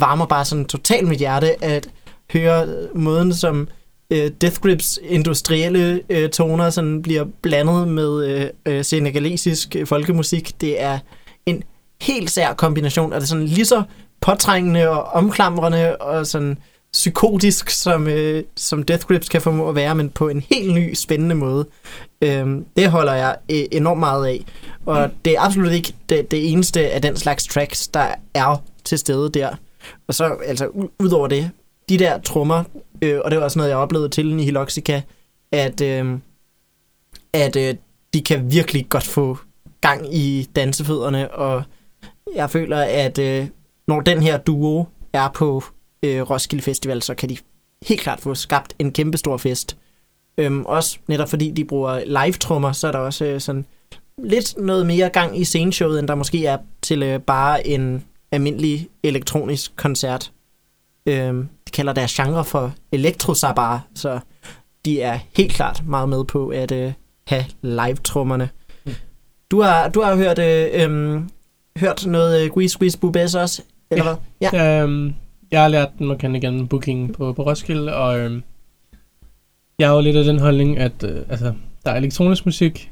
varmer 0.00 0.26
bare 0.26 0.44
sådan 0.44 0.64
totalt 0.64 1.08
mit 1.08 1.18
hjerte 1.18 1.64
at 1.64 1.88
høre 2.32 2.66
måden, 2.94 3.34
som 3.34 3.68
øh, 4.10 4.30
Death 4.40 4.60
Grips 4.60 4.98
industrielle 5.02 6.00
øh, 6.08 6.30
toner 6.30 6.70
sådan 6.70 7.02
bliver 7.02 7.24
blandet 7.42 7.88
med 7.88 8.26
øh, 8.26 8.46
øh, 8.66 8.84
senegalesisk 8.84 9.76
øh, 9.76 9.86
folkemusik. 9.86 10.60
Det 10.60 10.82
er 10.82 10.98
en 11.46 11.62
helt 12.00 12.30
sær 12.30 12.52
kombination, 12.52 13.12
og 13.12 13.20
det 13.20 13.26
er 13.26 13.28
sådan 13.28 13.44
lige 13.44 13.64
så 13.64 13.82
påtrængende 14.20 14.88
og 14.88 15.04
omklamrende 15.04 15.96
og 15.96 16.26
sådan 16.26 16.58
psykotisk, 16.92 17.70
som, 17.70 18.08
øh, 18.08 18.44
som 18.56 18.82
Death 18.82 19.06
Grips 19.06 19.28
kan 19.28 19.40
formå 19.40 19.68
at 19.68 19.74
være, 19.74 19.94
men 19.94 20.10
på 20.10 20.28
en 20.28 20.44
helt 20.50 20.74
ny, 20.74 20.94
spændende 20.94 21.34
måde. 21.34 21.66
Øhm, 22.22 22.64
det 22.76 22.90
holder 22.90 23.14
jeg 23.14 23.36
øh, 23.50 23.64
enormt 23.72 24.00
meget 24.00 24.26
af. 24.26 24.44
Og 24.86 25.10
det 25.24 25.36
er 25.36 25.40
absolut 25.40 25.72
ikke 25.72 25.94
det, 26.08 26.30
det 26.30 26.52
eneste 26.52 26.90
af 26.90 27.02
den 27.02 27.16
slags 27.16 27.46
tracks, 27.46 27.88
der 27.88 28.06
er 28.34 28.62
til 28.84 28.98
stede 28.98 29.30
der. 29.30 29.48
Og 30.06 30.14
så, 30.14 30.24
altså, 30.44 30.66
u- 30.66 30.96
udover 31.00 31.28
det, 31.28 31.50
de 31.88 31.98
der 31.98 32.18
trommer, 32.18 32.64
øh, 33.02 33.20
og 33.24 33.30
det 33.30 33.38
var 33.38 33.44
også 33.44 33.58
noget, 33.58 33.70
jeg 33.70 33.78
oplevede 33.78 34.08
til 34.08 34.40
i 34.40 34.44
Hiloxica, 34.44 35.02
at, 35.52 35.80
øh, 35.80 36.18
at 37.32 37.56
øh, 37.56 37.74
de 38.14 38.22
kan 38.22 38.50
virkelig 38.52 38.86
godt 38.88 39.04
få 39.06 39.38
gang 39.80 40.14
i 40.14 40.48
dansefødderne, 40.56 41.30
og 41.30 41.62
jeg 42.34 42.50
føler, 42.50 42.78
at 42.78 43.18
øh, 43.18 43.46
når 43.88 44.00
den 44.00 44.22
her 44.22 44.38
duo 44.38 44.84
er 45.12 45.28
på 45.34 45.64
øh, 46.02 46.30
Roskilde 46.30 46.62
Festival, 46.62 47.02
så 47.02 47.14
kan 47.14 47.28
de 47.28 47.36
helt 47.82 48.00
klart 48.00 48.20
få 48.20 48.34
skabt 48.34 48.74
en 48.78 48.92
kæmpe 48.92 49.18
stor 49.18 49.36
fest. 49.36 49.76
Øhm, 50.38 50.64
også 50.64 50.98
netop 51.08 51.28
fordi 51.28 51.50
de 51.50 51.64
bruger 51.64 52.04
live-trummer, 52.04 52.72
så 52.72 52.88
er 52.88 52.92
der 52.92 52.98
også 52.98 53.24
øh, 53.24 53.40
sådan 53.40 53.66
lidt 54.22 54.54
noget 54.58 54.86
mere 54.86 55.08
gang 55.08 55.38
i 55.40 55.44
sceneshowet, 55.44 55.98
end 55.98 56.08
der 56.08 56.14
måske 56.14 56.46
er 56.46 56.58
til 56.82 57.02
øh, 57.02 57.20
bare 57.20 57.66
en 57.66 58.04
almindelig 58.36 58.88
elektronisk 59.02 59.76
koncert. 59.76 60.32
Øhm, 61.06 61.48
de 61.66 61.70
kalder 61.70 61.92
deres 61.92 62.14
genre 62.14 62.44
for 62.44 62.74
elektrosabar, 62.92 63.86
så 63.94 64.20
de 64.84 65.00
er 65.00 65.18
helt 65.36 65.52
klart 65.52 65.82
meget 65.86 66.08
med 66.08 66.24
på 66.24 66.48
at 66.48 66.72
øh, 66.72 66.92
have 67.26 67.44
live-trummerne. 67.62 68.48
Mm. 68.84 68.92
Du 69.50 69.62
har, 69.62 69.88
du 69.88 70.02
har 70.02 70.16
hørt, 70.16 70.38
øh, 70.38 70.68
øhm, 70.72 71.28
hørt 71.76 72.06
noget 72.06 72.44
øh, 72.44 72.50
Guis 72.50 72.76
Guis 72.76 72.96
Bubes 72.96 73.34
også, 73.34 73.62
eller 73.90 74.04
hvad? 74.04 74.14
Ja. 74.40 74.50
Ja. 74.52 74.82
Øhm, 74.82 75.14
jeg 75.50 75.62
har 75.62 75.68
lært 75.68 75.88
den 75.98 76.18
kende 76.18 76.38
igennem 76.38 76.68
booking 76.68 77.14
på, 77.14 77.32
på 77.32 77.42
Roskilde, 77.42 77.94
og 77.94 78.18
øhm, 78.18 78.42
jeg 79.78 79.88
har 79.88 79.94
jo 79.94 80.00
lidt 80.00 80.16
af 80.16 80.24
den 80.24 80.38
holdning, 80.38 80.78
at 80.78 81.02
øh, 81.04 81.22
altså, 81.28 81.52
der 81.84 81.90
er 81.90 81.96
elektronisk 81.96 82.46
musik, 82.46 82.90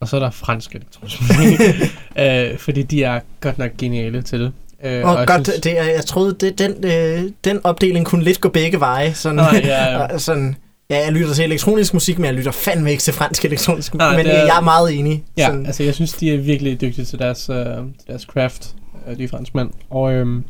og 0.00 0.08
så 0.08 0.16
er 0.16 0.20
der 0.20 0.30
fransk 0.30 0.74
elektronisk 0.74 1.20
musik, 1.20 1.60
øh, 2.22 2.58
fordi 2.58 2.82
de 2.82 3.02
er 3.02 3.20
godt 3.40 3.58
nok 3.58 3.70
geniale 3.78 4.22
til 4.22 4.40
det. 4.40 4.52
Øh, 4.84 5.04
Og 5.04 5.26
godt, 5.26 5.46
synes- 5.46 5.60
det, 5.60 5.74
jeg 5.74 6.04
troede, 6.06 6.32
det, 6.40 6.58
den, 6.58 6.84
øh, 6.84 7.30
den 7.44 7.60
opdeling 7.64 8.06
kunne 8.06 8.24
lidt 8.24 8.40
gå 8.40 8.48
begge 8.48 8.80
veje. 8.80 9.14
Sådan, 9.14 9.36
Nej, 9.36 9.60
ja, 9.64 10.00
ja. 10.02 10.18
sådan, 10.28 10.56
ja, 10.90 11.04
jeg 11.04 11.12
lytter 11.12 11.34
til 11.34 11.44
elektronisk 11.44 11.94
musik, 11.94 12.18
men 12.18 12.24
jeg 12.24 12.34
lytter 12.34 12.50
fandme 12.52 12.90
ikke 12.90 13.00
til 13.02 13.12
fransk 13.12 13.44
elektronisk 13.44 13.94
musik. 13.94 14.16
Men 14.16 14.26
øh, 14.26 14.32
er- 14.32 14.44
jeg 14.46 14.56
er 14.56 14.60
meget 14.60 14.98
enig. 14.98 15.24
Ja, 15.36 15.46
Sådan, 15.46 15.66
altså 15.66 15.82
jeg 15.82 15.94
synes, 15.94 16.12
de 16.12 16.34
er 16.34 16.38
virkelig 16.38 16.80
dygtige 16.80 17.04
til 17.04 17.18
deres, 17.18 17.48
øh, 17.50 17.66
deres 18.06 18.22
craft, 18.22 18.74
øh, 19.08 19.18
de 19.18 19.28
franskmænd. 19.28 19.70
Og 19.90 20.12
øhm, 20.12 20.44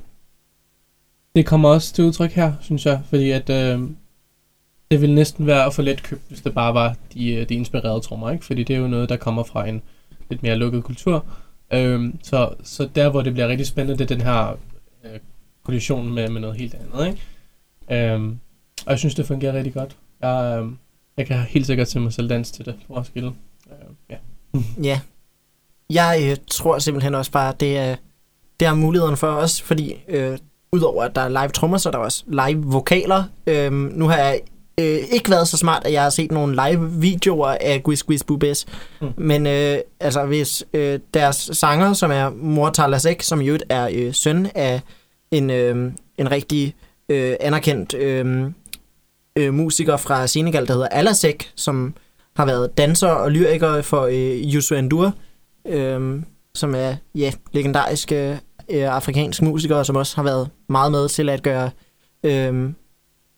det 1.37 1.47
kommer 1.47 1.69
også 1.69 1.95
til 1.95 2.05
udtryk 2.05 2.33
her, 2.33 2.53
synes 2.61 2.87
jeg, 2.87 3.01
fordi 3.09 3.31
at 3.31 3.51
øh, 3.51 3.79
det 4.91 5.01
ville 5.01 5.15
næsten 5.15 5.47
være 5.47 5.73
for 5.73 5.83
let 5.83 6.03
købt, 6.03 6.23
hvis 6.29 6.41
det 6.41 6.55
bare 6.55 6.75
var 6.75 6.95
de, 7.15 7.35
øh, 7.35 7.49
de 7.49 7.55
inspirerede 7.55 8.01
trommer, 8.01 8.31
ikke? 8.31 8.45
Fordi 8.45 8.63
det 8.63 8.77
er 8.77 8.81
jo 8.81 8.89
noget, 8.89 9.09
der 9.09 9.17
kommer 9.17 9.43
fra 9.43 9.67
en 9.69 9.83
lidt 10.31 10.43
mere 10.43 10.57
lukket 10.57 10.85
kultur. 10.85 11.25
Øhm, 11.73 12.19
så, 12.23 12.55
så 12.63 12.89
der, 12.95 13.09
hvor 13.09 13.23
det 13.23 13.33
bliver 13.33 13.49
rigtig 13.49 13.67
spændende, 13.67 13.99
det 13.99 14.11
er 14.11 14.17
den 14.17 14.27
her 14.27 14.59
øh, 15.05 15.21
kollision 15.65 16.13
med, 16.13 16.29
med 16.29 16.41
noget 16.41 16.57
helt 16.57 16.75
andet, 16.75 17.07
ikke? 17.07 18.13
Øhm, 18.13 18.39
og 18.87 18.91
jeg 18.91 18.99
synes, 18.99 19.15
det 19.15 19.27
fungerer 19.27 19.53
rigtig 19.53 19.75
godt. 19.75 19.97
Jeg, 20.23 20.61
øh, 20.63 20.73
jeg 21.17 21.27
kan 21.27 21.39
helt 21.39 21.67
sikkert 21.67 21.89
se 21.89 22.01
mig 22.01 22.13
selv 22.13 22.29
danse 22.29 22.53
til 22.53 22.65
det 22.65 22.75
på 22.87 22.97
Roskilde. 22.97 23.33
Øh, 23.71 23.95
ja. 24.11 24.17
Ja. 24.89 25.01
Jeg 25.91 26.29
øh, 26.31 26.37
tror 26.47 26.79
simpelthen 26.79 27.15
også 27.15 27.31
bare, 27.31 27.55
det 27.61 27.79
er, 27.79 27.97
det 28.61 28.69
er 28.69 28.75
muligheden 28.75 29.17
for 29.17 29.27
os, 29.27 29.63
fordi 29.63 29.95
øh, 30.09 30.39
udover 30.73 31.05
at 31.05 31.15
der 31.15 31.21
er 31.21 31.29
live 31.29 31.49
trommer, 31.49 31.79
så 31.79 31.89
er 31.89 31.91
der 31.91 31.99
også 31.99 32.25
live 32.27 32.63
vokaler. 32.65 33.25
Øh, 33.47 33.73
nu 33.73 34.09
har 34.09 34.17
jeg 34.17 34.41
øh, 34.81 34.99
ikke 35.13 35.31
været 35.31 35.49
så 35.49 35.57
smart, 35.57 35.87
at 35.87 35.93
jeg 35.93 36.03
har 36.03 36.11
set 36.11 36.33
nogle 36.33 36.59
live 36.69 36.91
videoer 36.93 37.57
af 37.61 37.83
Guis 37.83 38.03
Guis 38.03 38.25
Bubes, 38.25 38.67
Mm. 39.01 39.09
men 39.17 39.47
øh, 39.47 39.79
altså 40.01 40.25
hvis 40.27 40.65
øh, 40.73 40.99
deres 41.15 41.51
sanger, 41.53 41.93
som 41.93 42.11
er 42.11 42.31
Mortar 42.31 42.87
Lasek, 42.87 43.23
som 43.23 43.41
øvrigt 43.41 43.65
er 43.69 43.89
øh, 43.93 44.15
søn 44.15 44.49
af 44.55 44.81
en, 45.31 45.51
øh, 45.51 45.93
en 46.19 46.31
rigtig 46.31 46.75
øh, 47.09 47.35
anerkendt 47.41 47.95
øh, 47.95 48.51
øh, 49.37 49.55
musiker 49.55 49.97
fra 49.97 50.27
Senegal, 50.27 50.67
der 50.67 50.73
hedder 50.73 50.89
Alasek, 50.89 51.51
som 51.57 51.95
har 52.37 52.47
været 52.47 52.79
danser 52.79 53.09
og 53.09 53.31
lyriker 53.31 53.83
for 53.83 54.03
øh, 54.03 54.55
Youssou 54.55 54.79
N'Dour, 54.79 55.11
øh, 55.73 56.23
som 56.55 56.75
er 56.75 56.95
ja, 57.15 57.33
legendariske 57.53 58.39
øh, 58.71 58.95
afrikansk 58.95 59.43
musiker, 59.43 59.83
som 59.83 59.97
også 59.97 60.17
har 60.17 60.23
været 60.23 60.49
meget 60.69 60.93
med 60.93 61.09
til 61.09 61.29
at 61.29 61.43
gøre 61.43 61.71
øh, 62.25 62.71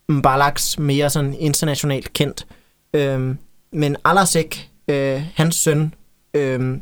Mbalaks 0.09 0.79
mere 0.79 1.11
sådan 1.11 1.35
internationalt 1.39 2.13
kendt. 2.13 2.47
Øhm, 2.95 3.39
men 3.73 3.97
Alasek, 4.05 4.71
øh, 4.89 5.23
hans 5.35 5.55
søn, 5.57 5.95
øh, 6.35 6.79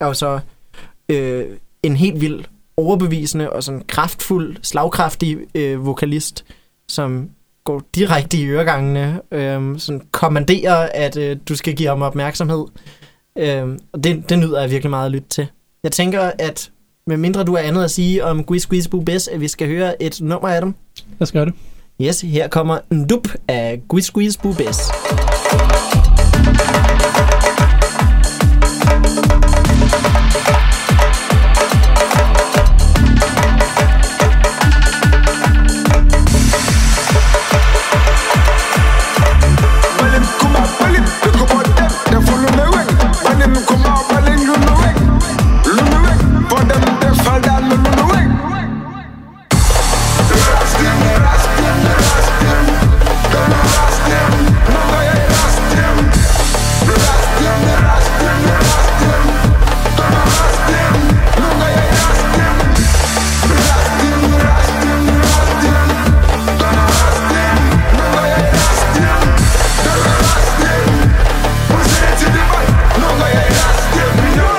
er 0.00 0.06
jo 0.06 0.14
så 0.14 0.40
øh, 1.08 1.46
en 1.82 1.96
helt 1.96 2.20
vild 2.20 2.44
overbevisende 2.76 3.50
og 3.50 3.62
sådan 3.62 3.82
kraftfuld, 3.88 4.56
slagkraftig 4.62 5.38
øh, 5.54 5.86
vokalist, 5.86 6.44
som 6.88 7.30
går 7.64 7.82
direkte 7.94 8.36
i 8.36 8.46
øregangene, 8.46 9.20
øh, 9.32 9.78
sådan 9.78 10.02
kommanderer, 10.10 10.88
at 10.94 11.16
øh, 11.16 11.36
du 11.48 11.56
skal 11.56 11.74
give 11.74 11.88
ham 11.88 12.02
opmærksomhed. 12.02 12.64
Øh, 13.38 13.78
og 13.92 14.04
det, 14.04 14.28
det 14.28 14.38
nyder 14.38 14.60
jeg 14.60 14.70
virkelig 14.70 14.90
meget 14.90 15.06
at 15.06 15.12
lytte 15.12 15.28
til. 15.28 15.46
Jeg 15.82 15.92
tænker, 15.92 16.30
at 16.38 16.70
med 17.06 17.16
mindre 17.16 17.44
du 17.44 17.56
har 17.56 17.62
andet 17.62 17.84
at 17.84 17.90
sige 17.90 18.24
om 18.24 18.44
Guis 18.44 18.88
Boo 18.90 19.00
Bess, 19.00 19.28
at 19.28 19.40
vi 19.40 19.48
skal 19.48 19.68
høre 19.68 20.02
et 20.02 20.20
nummer 20.20 20.48
af 20.48 20.60
dem. 20.60 20.74
Lad 21.18 21.22
os 21.22 21.32
gøre 21.32 21.44
det. 21.44 21.54
Yes, 22.00 22.20
her 22.20 22.48
kommer 22.48 22.78
en 22.92 23.06
dup 23.06 23.28
af 23.48 23.80
Squeeze 23.88 24.12
Guis 24.12 24.36
Bubes. 24.36 24.90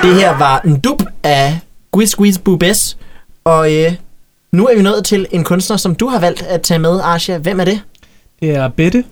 Det 0.09 0.17
her 0.17 0.37
var 0.37 0.61
en 0.65 0.79
dup 0.79 1.03
af 1.23 1.59
Guis 1.91 2.15
Guis 2.15 2.37
Bubes, 2.37 2.97
og 3.43 3.75
øh, 3.75 3.93
nu 4.51 4.67
er 4.67 4.75
vi 4.75 4.81
nået 4.81 5.05
til 5.05 5.27
en 5.31 5.43
kunstner, 5.43 5.77
som 5.77 5.95
du 5.95 6.07
har 6.07 6.19
valgt 6.19 6.41
at 6.41 6.61
tage 6.61 6.79
med, 6.79 6.99
Arsha. 7.03 7.37
Hvem 7.37 7.59
er 7.59 7.65
det? 7.65 7.81
Det 8.41 8.49
er 8.49 8.67
Bette, 8.67 9.03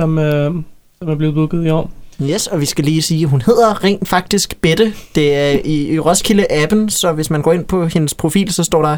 som, 0.00 0.18
øh, 0.18 0.54
som 0.98 1.08
er 1.08 1.14
blevet 1.14 1.34
booket 1.34 1.66
i 1.66 1.70
år. 1.70 1.90
Yes, 2.22 2.46
og 2.46 2.60
vi 2.60 2.66
skal 2.66 2.84
lige 2.84 3.02
sige, 3.02 3.22
at 3.22 3.28
hun 3.30 3.42
hedder 3.42 3.84
rent 3.84 4.08
faktisk 4.08 4.56
Bette. 4.60 4.92
Det 5.14 5.34
er 5.34 5.60
i, 5.64 5.94
i 5.94 5.98
Roskilde-appen, 5.98 6.88
så 6.88 7.12
hvis 7.12 7.30
man 7.30 7.42
går 7.42 7.52
ind 7.52 7.64
på 7.64 7.86
hendes 7.86 8.14
profil, 8.14 8.52
så 8.52 8.64
står 8.64 8.82
der 8.82 8.96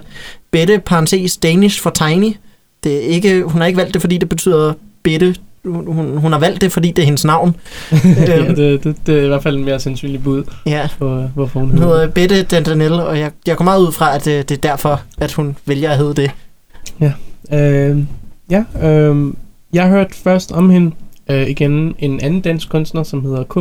Bette, 0.50 0.78
parentes 0.78 1.36
Danish 1.36 1.82
for 1.82 1.90
tiny. 1.90 2.36
Det 2.84 2.96
er 2.96 3.00
ikke, 3.00 3.42
hun 3.42 3.60
har 3.60 3.66
ikke 3.66 3.76
valgt 3.76 3.94
det, 3.94 4.00
fordi 4.00 4.18
det 4.18 4.28
betyder 4.28 4.72
Bette. 5.02 5.36
Hun, 5.64 5.86
hun, 5.94 6.16
hun 6.18 6.32
har 6.32 6.38
valgt 6.38 6.60
det, 6.60 6.72
fordi 6.72 6.88
det 6.90 6.98
er 7.02 7.04
hendes 7.06 7.24
navn. 7.24 7.56
ja, 8.26 8.38
Øhm. 8.38 8.54
det, 8.54 8.84
det, 8.84 8.96
det 9.06 9.18
er 9.18 9.24
i 9.24 9.26
hvert 9.28 9.42
fald 9.42 9.56
en 9.56 9.64
mere 9.64 9.80
sandsynlig 9.80 10.22
bud 10.22 10.44
Ja, 10.66 10.88
på, 10.98 11.18
øh, 11.18 11.24
hvorfor 11.34 11.60
hun 11.60 11.68
hun 11.68 11.78
hedder 11.78 11.94
hedder 11.94 12.08
Bette 12.10 12.42
Dantanelle, 12.42 13.04
og 13.04 13.18
jeg, 13.18 13.30
jeg 13.46 13.56
går 13.56 13.64
meget 13.64 13.80
ud 13.80 13.92
fra, 13.92 14.14
at 14.14 14.24
det, 14.24 14.48
det 14.48 14.56
er 14.56 14.68
derfor, 14.68 15.00
at 15.18 15.32
hun 15.32 15.56
vælger 15.66 15.90
at 15.90 15.98
hedde 15.98 16.14
det. 16.14 16.30
Øh, 17.52 17.98
ja, 18.50 18.64
øh, 18.88 19.32
jeg 19.72 19.88
hørte 19.88 20.14
først 20.24 20.52
om 20.52 20.70
hende 20.70 20.94
øh, 21.30 21.48
igen 21.48 21.94
en 21.98 22.20
anden 22.20 22.40
dansk 22.40 22.68
kunstner, 22.68 23.02
som 23.02 23.22
hedder 23.24 23.44
K. 23.44 23.56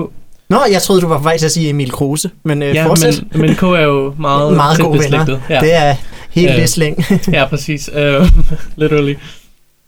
Nå, 0.49 0.57
jeg 0.71 0.81
troede, 0.81 1.01
du 1.01 1.07
var 1.07 1.17
på 1.17 1.23
vej 1.23 1.37
til 1.37 1.45
at 1.45 1.51
sige 1.51 1.69
Emil 1.69 1.91
Kruse, 1.91 2.29
men 2.43 2.61
øh, 2.63 2.75
ja, 2.75 2.85
fortsæt. 2.87 3.23
men, 3.31 3.41
men 3.41 3.55
K 3.55 3.63
er 3.63 3.81
jo 3.81 4.13
meget, 4.17 4.55
Meget 4.55 4.79
gode 4.79 4.99
venner. 4.99 5.39
Ja. 5.49 5.59
Det 5.59 5.73
er 5.75 5.95
helt 6.31 6.51
Øh. 6.51 6.59
øh. 6.61 6.65
slæng. 6.67 7.03
ja, 7.31 7.45
præcis. 7.45 7.89
Uh, 7.93 8.27
literally. 8.81 9.15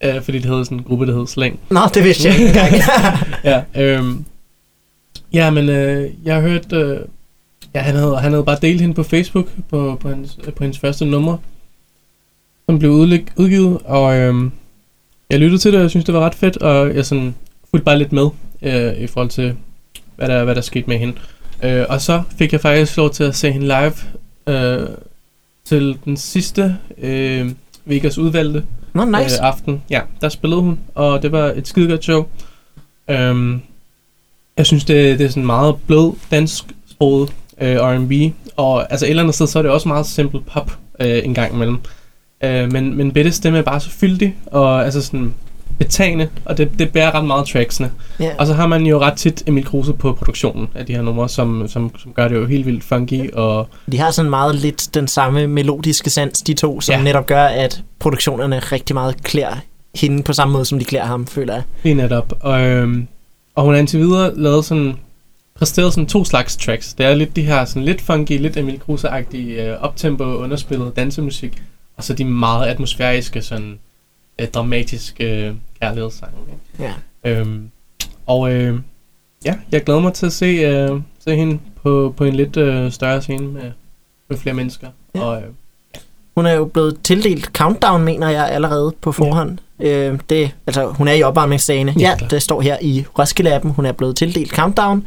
Øh, 0.04 0.22
fordi 0.22 0.40
det 0.40 0.52
hed 0.52 0.66
sådan 0.66 0.78
en 0.78 0.84
gruppe, 0.84 1.06
der 1.06 1.20
hed 1.20 1.28
Slæng. 1.28 1.60
Nå, 1.70 1.80
det 1.94 2.04
vidste 2.04 2.28
jeg 2.28 2.40
ikke 2.40 2.48
engang. 2.48 2.74
ja, 3.44 3.64
øhm, 3.76 4.26
ja, 5.34 5.50
men 5.50 5.70
øh, 5.70 6.10
jeg 6.24 6.36
har 6.36 6.42
hørt, 6.42 6.74
øh, 6.74 7.00
ja, 7.76 7.80
han 7.80 7.96
havde, 7.96 8.18
han 8.18 8.32
havde 8.32 8.44
bare 8.44 8.58
delt 8.62 8.82
hende 8.82 8.96
på 8.96 9.04
Facebook, 9.04 9.48
på, 9.70 9.98
på, 10.02 10.10
hans, 10.10 10.40
på 10.56 10.64
hendes 10.64 10.80
første 10.80 11.06
nummer, 11.06 11.38
som 12.66 12.80
blev 12.80 12.92
udlig, 12.92 13.26
udgivet, 13.36 13.78
og 13.86 14.16
øhm, 14.16 14.52
jeg 15.30 15.40
lyttede 15.40 15.62
til 15.62 15.72
det, 15.72 15.78
og 15.78 15.84
jeg 15.84 15.90
synes, 15.90 16.06
det 16.06 16.14
var 16.14 16.26
ret 16.26 16.36
fedt, 16.36 16.58
og 16.58 16.96
jeg 16.96 17.06
sådan 17.06 17.36
fulgte 17.70 17.86
bare 17.86 17.98
lidt 17.98 18.12
med, 18.14 18.30
øh, 18.62 18.98
i 18.98 19.08
forhold 19.08 19.30
til, 19.30 19.56
hvad 20.16 20.28
der, 20.28 20.44
hvad 20.44 20.56
der 20.56 20.62
skete 20.62 20.88
med 20.88 20.98
hende. 20.98 21.14
Øh, 21.64 21.86
og 21.90 22.02
så 22.02 22.24
fik 22.38 22.52
jeg 22.52 22.62
faktisk 22.62 22.98
lov 22.98 23.10
til 23.10 23.24
at 23.24 23.36
se 23.36 23.52
hende 23.52 23.68
live 23.68 23.94
øh, 24.48 24.88
til 25.66 25.98
den 26.06 26.18
sidste 26.18 26.78
øh, 26.98 27.52
Vegas 27.86 28.18
udvalgte, 28.18 28.64
Nå, 28.94 29.06
nice. 29.06 29.42
øh, 29.42 29.48
aften. 29.48 29.84
Ja, 29.90 30.02
der 30.22 30.30
spillede 30.30 30.62
hun, 30.62 30.80
og 30.96 31.22
det 31.22 31.32
var 31.32 31.46
et 31.56 31.68
skidegodt 31.68 32.04
show. 32.04 32.26
Øhm, 33.10 33.62
jeg 34.58 34.66
synes, 34.66 34.86
det, 34.86 35.20
det 35.20 35.26
er 35.26 35.30
sådan 35.30 35.46
meget 35.46 35.76
blød 35.88 36.14
dansk 36.32 36.64
sproget 36.90 37.34
øh, 37.62 37.76
R&B, 37.76 38.34
og 38.56 38.92
altså 38.92 39.06
et 39.06 39.10
eller 39.10 39.24
andet 39.24 39.36
sted, 39.36 39.48
så 39.48 39.60
er 39.60 39.64
det 39.64 39.72
også 39.72 39.88
meget 39.88 40.06
simpel 40.06 40.42
pop 40.42 40.78
øh, 41.00 41.22
en 41.24 41.34
gang 41.34 41.54
imellem. 41.54 41.78
Øh, 42.44 42.72
men, 42.72 42.98
men 42.98 43.12
Bettes 43.12 43.36
stemme 43.36 43.60
er 43.60 43.64
bare 43.64 43.80
så 43.80 43.90
fyldig, 43.90 44.36
og 44.46 44.86
altså 44.86 45.02
sådan 45.02 45.34
betagende, 45.80 46.30
og 46.46 46.58
det, 46.58 46.80
det 46.80 46.92
bærer 46.92 47.16
ret 47.16 47.26
meget 47.26 47.48
tracksene. 47.48 47.92
Ja. 48.20 48.32
Og 48.38 48.48
så 48.48 48.54
har 48.54 48.68
man 48.68 48.86
jo 48.86 49.00
ret 49.00 49.18
tit 49.18 49.44
Emil 49.48 49.66
Kruse 49.66 49.94
på 49.94 50.14
produktionen 50.14 50.68
af 50.76 50.86
de 50.86 50.94
her 50.94 51.02
numre, 51.02 51.30
som, 51.30 51.68
som, 51.68 51.92
som 52.00 52.14
gør 52.14 52.28
det 52.28 52.36
jo 52.36 52.46
helt 52.46 52.66
vildt 52.66 52.84
funky, 52.84 53.32
og 53.32 53.68
De 53.92 53.98
har 53.98 54.12
sådan 54.12 54.30
meget 54.30 54.56
lidt 54.56 54.90
den 54.94 55.08
samme 55.08 55.48
melodiske 55.48 56.10
sans, 56.10 56.42
de 56.42 56.54
to, 56.54 56.82
som 56.82 56.96
ja. 56.96 57.04
netop 57.04 57.26
gør, 57.26 57.44
at 57.44 57.84
produktionerne 58.00 58.60
rigtig 58.60 58.94
meget 58.94 59.24
klæder 59.24 59.56
hende 59.96 60.24
på 60.24 60.34
samme 60.34 60.52
måde, 60.52 60.66
som 60.66 60.80
de 60.80 60.86
klæder 60.86 61.06
ham, 61.06 61.28
føler 61.28 61.54
jeg. 61.54 61.64
Lige 61.84 61.96
netop. 61.96 62.34
Og, 62.40 62.62
øhm, 62.62 63.08
og 63.56 63.64
hun 63.64 63.74
har 63.74 63.80
indtil 63.80 64.00
videre 64.00 64.32
lavet 64.36 64.66
sådan, 64.66 64.96
præsteret 65.56 65.94
sådan 65.94 66.08
to 66.08 66.26
slags 66.26 66.58
tracks. 66.58 66.94
Det 66.94 67.06
er 67.06 67.16
lidt 67.16 67.36
de 67.36 67.42
her 67.42 67.66
sådan 67.66 67.84
lidt 67.84 68.02
funky, 68.02 68.40
lidt 68.40 68.58
Emil 68.58 68.80
Kruse-agtige 68.90 69.62
øh, 69.62 69.82
optempo, 69.82 70.24
underspillet 70.24 70.96
dansemusik, 70.96 71.64
og 71.98 72.04
så 72.04 72.14
de 72.14 72.26
meget 72.26 72.68
atmosfæriske, 72.68 73.42
sådan 73.42 73.80
øh, 74.42 74.48
dramatiske 74.48 75.48
øh, 75.48 75.56
kærlighedssange. 75.82 76.36
Ikke? 76.52 76.94
Ja. 77.24 77.32
Øhm, 77.32 77.70
og 78.26 78.54
øh, 78.54 78.80
ja, 79.46 79.56
jeg 79.72 79.84
glæder 79.84 80.00
mig 80.00 80.14
til 80.14 80.26
at 80.26 80.34
se, 80.34 80.46
øh, 80.46 81.02
se 81.20 81.36
hende 81.36 81.60
på, 81.84 82.14
på 82.18 82.24
en 82.24 82.36
lidt 82.36 82.58
øh, 82.58 82.92
større 82.92 83.22
scene 83.22 83.48
med, 83.48 83.72
med 84.30 84.38
flere 84.38 84.54
mennesker. 84.56 84.88
Ja. 85.16 85.22
Og, 85.22 85.38
øh, 85.38 85.48
Hun 86.36 86.46
er 86.46 86.52
jo 86.54 86.66
blevet 86.66 86.98
tildelt 87.04 87.46
Countdown, 87.46 88.04
mener 88.04 88.30
jeg, 88.30 88.50
allerede 88.50 88.94
på 89.02 89.12
forhånd. 89.12 89.58
Ja. 89.80 90.10
Øh, 90.10 90.20
det, 90.30 90.52
altså, 90.68 90.88
hun 90.88 91.08
er 91.08 91.14
i 91.14 91.24
opvarmningsdagene. 91.24 91.94
Ja, 92.00 92.16
Ja, 92.22 92.28
det 92.28 92.42
står 92.42 92.62
her 92.62 92.78
i 92.82 93.06
Roskilde-appen. 93.20 93.68
Hun 93.74 93.86
er 93.86 93.92
blevet 93.92 94.16
tildelt 94.16 94.52
Countdown. 94.52 95.06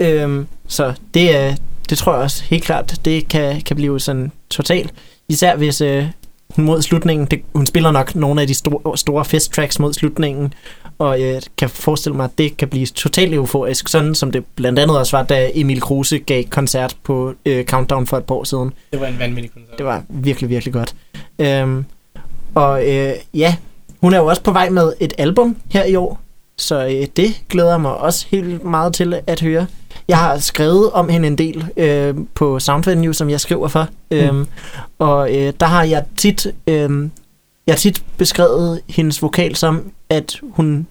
Øh, 0.00 0.44
så 0.66 0.92
det, 1.14 1.36
er, 1.36 1.54
det 1.90 1.98
tror 1.98 2.12
jeg 2.12 2.22
også 2.22 2.44
helt 2.44 2.64
klart, 2.64 3.00
det 3.04 3.28
kan, 3.28 3.60
kan 3.60 3.76
blive 3.76 4.00
sådan 4.00 4.32
totalt. 4.50 4.94
Især 5.28 5.56
hvis 5.56 5.80
øh, 5.80 6.06
mod 6.58 6.82
slutningen, 6.82 7.26
det, 7.26 7.42
hun 7.54 7.66
spiller 7.66 7.90
nok 7.90 8.14
nogle 8.14 8.40
af 8.40 8.46
de 8.46 8.54
store, 8.54 8.98
store 8.98 9.24
festtracks 9.24 9.78
mod 9.78 9.92
slutningen, 9.92 10.54
og 10.98 11.20
jeg 11.20 11.42
kan 11.58 11.68
forestille 11.68 12.16
mig, 12.16 12.24
at 12.24 12.38
det 12.38 12.56
kan 12.56 12.68
blive 12.68 12.86
totalt 12.86 13.34
euforisk, 13.34 13.88
sådan 13.88 14.14
som 14.14 14.30
det 14.30 14.44
blandt 14.56 14.78
andet 14.78 14.98
også 14.98 15.16
var, 15.16 15.22
da 15.24 15.50
Emil 15.54 15.80
Kruse 15.80 16.18
gav 16.18 16.44
koncert 16.44 16.96
på 17.02 17.34
øh, 17.46 17.64
Countdown 17.64 18.06
for 18.06 18.16
et 18.16 18.24
par 18.24 18.34
år 18.34 18.44
siden. 18.44 18.72
det 18.92 19.00
var 19.00 19.06
en 19.06 19.18
vanvittig 19.18 19.52
koncert. 19.52 19.78
Det 19.78 19.86
var 19.86 20.02
virkelig, 20.08 20.50
virkelig 20.50 20.74
godt. 20.74 20.94
Øhm, 21.38 21.84
og 22.54 22.88
øh, 22.88 23.12
ja, 23.34 23.56
hun 24.00 24.14
er 24.14 24.18
jo 24.18 24.26
også 24.26 24.42
på 24.42 24.52
vej 24.52 24.68
med 24.70 24.92
et 25.00 25.12
album 25.18 25.56
her 25.70 25.84
i 25.84 25.94
år, 25.94 26.20
så 26.56 26.86
øh, 26.86 27.06
det 27.16 27.42
glæder 27.48 27.70
jeg 27.70 27.80
mig 27.80 27.96
også 27.96 28.26
helt 28.30 28.64
meget 28.64 28.94
til 28.94 29.20
at 29.26 29.40
høre. 29.40 29.66
Jeg 30.08 30.18
har 30.18 30.38
skrevet 30.38 30.90
om 30.92 31.08
hende 31.08 31.28
en 31.28 31.38
del 31.38 31.64
øh, 31.76 32.14
på 32.34 32.58
Soundvenue, 32.58 33.14
som 33.14 33.30
jeg 33.30 33.40
skriver 33.40 33.68
for. 33.68 33.88
Øhm, 34.10 34.46
og 34.98 35.34
øh, 35.36 35.52
der 35.60 35.66
har 35.66 35.82
jeg 35.82 36.04
tit, 36.16 36.46
øh, 36.66 37.08
jeg 37.66 37.72
har 37.72 37.76
tit 37.76 38.02
beskrevet 38.16 38.80
hendes 38.88 39.22
vokal 39.22 39.56
som, 39.56 39.82
at 40.10 40.40
hun 40.42 40.86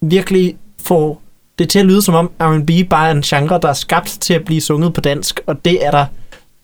virkelig 0.00 0.56
får 0.82 1.22
det 1.58 1.68
til 1.68 1.78
at 1.78 1.86
lyde 1.86 2.02
som 2.02 2.14
om 2.14 2.30
R&B 2.40 2.88
bare 2.90 3.06
er 3.08 3.12
en 3.12 3.22
genre, 3.22 3.58
der 3.62 3.68
er 3.68 3.72
skabt 3.72 4.18
til 4.20 4.34
at 4.34 4.44
blive 4.44 4.60
sunget 4.60 4.94
på 4.94 5.00
dansk, 5.00 5.40
og 5.46 5.64
det 5.64 5.86
er 5.86 5.90
der 5.90 6.06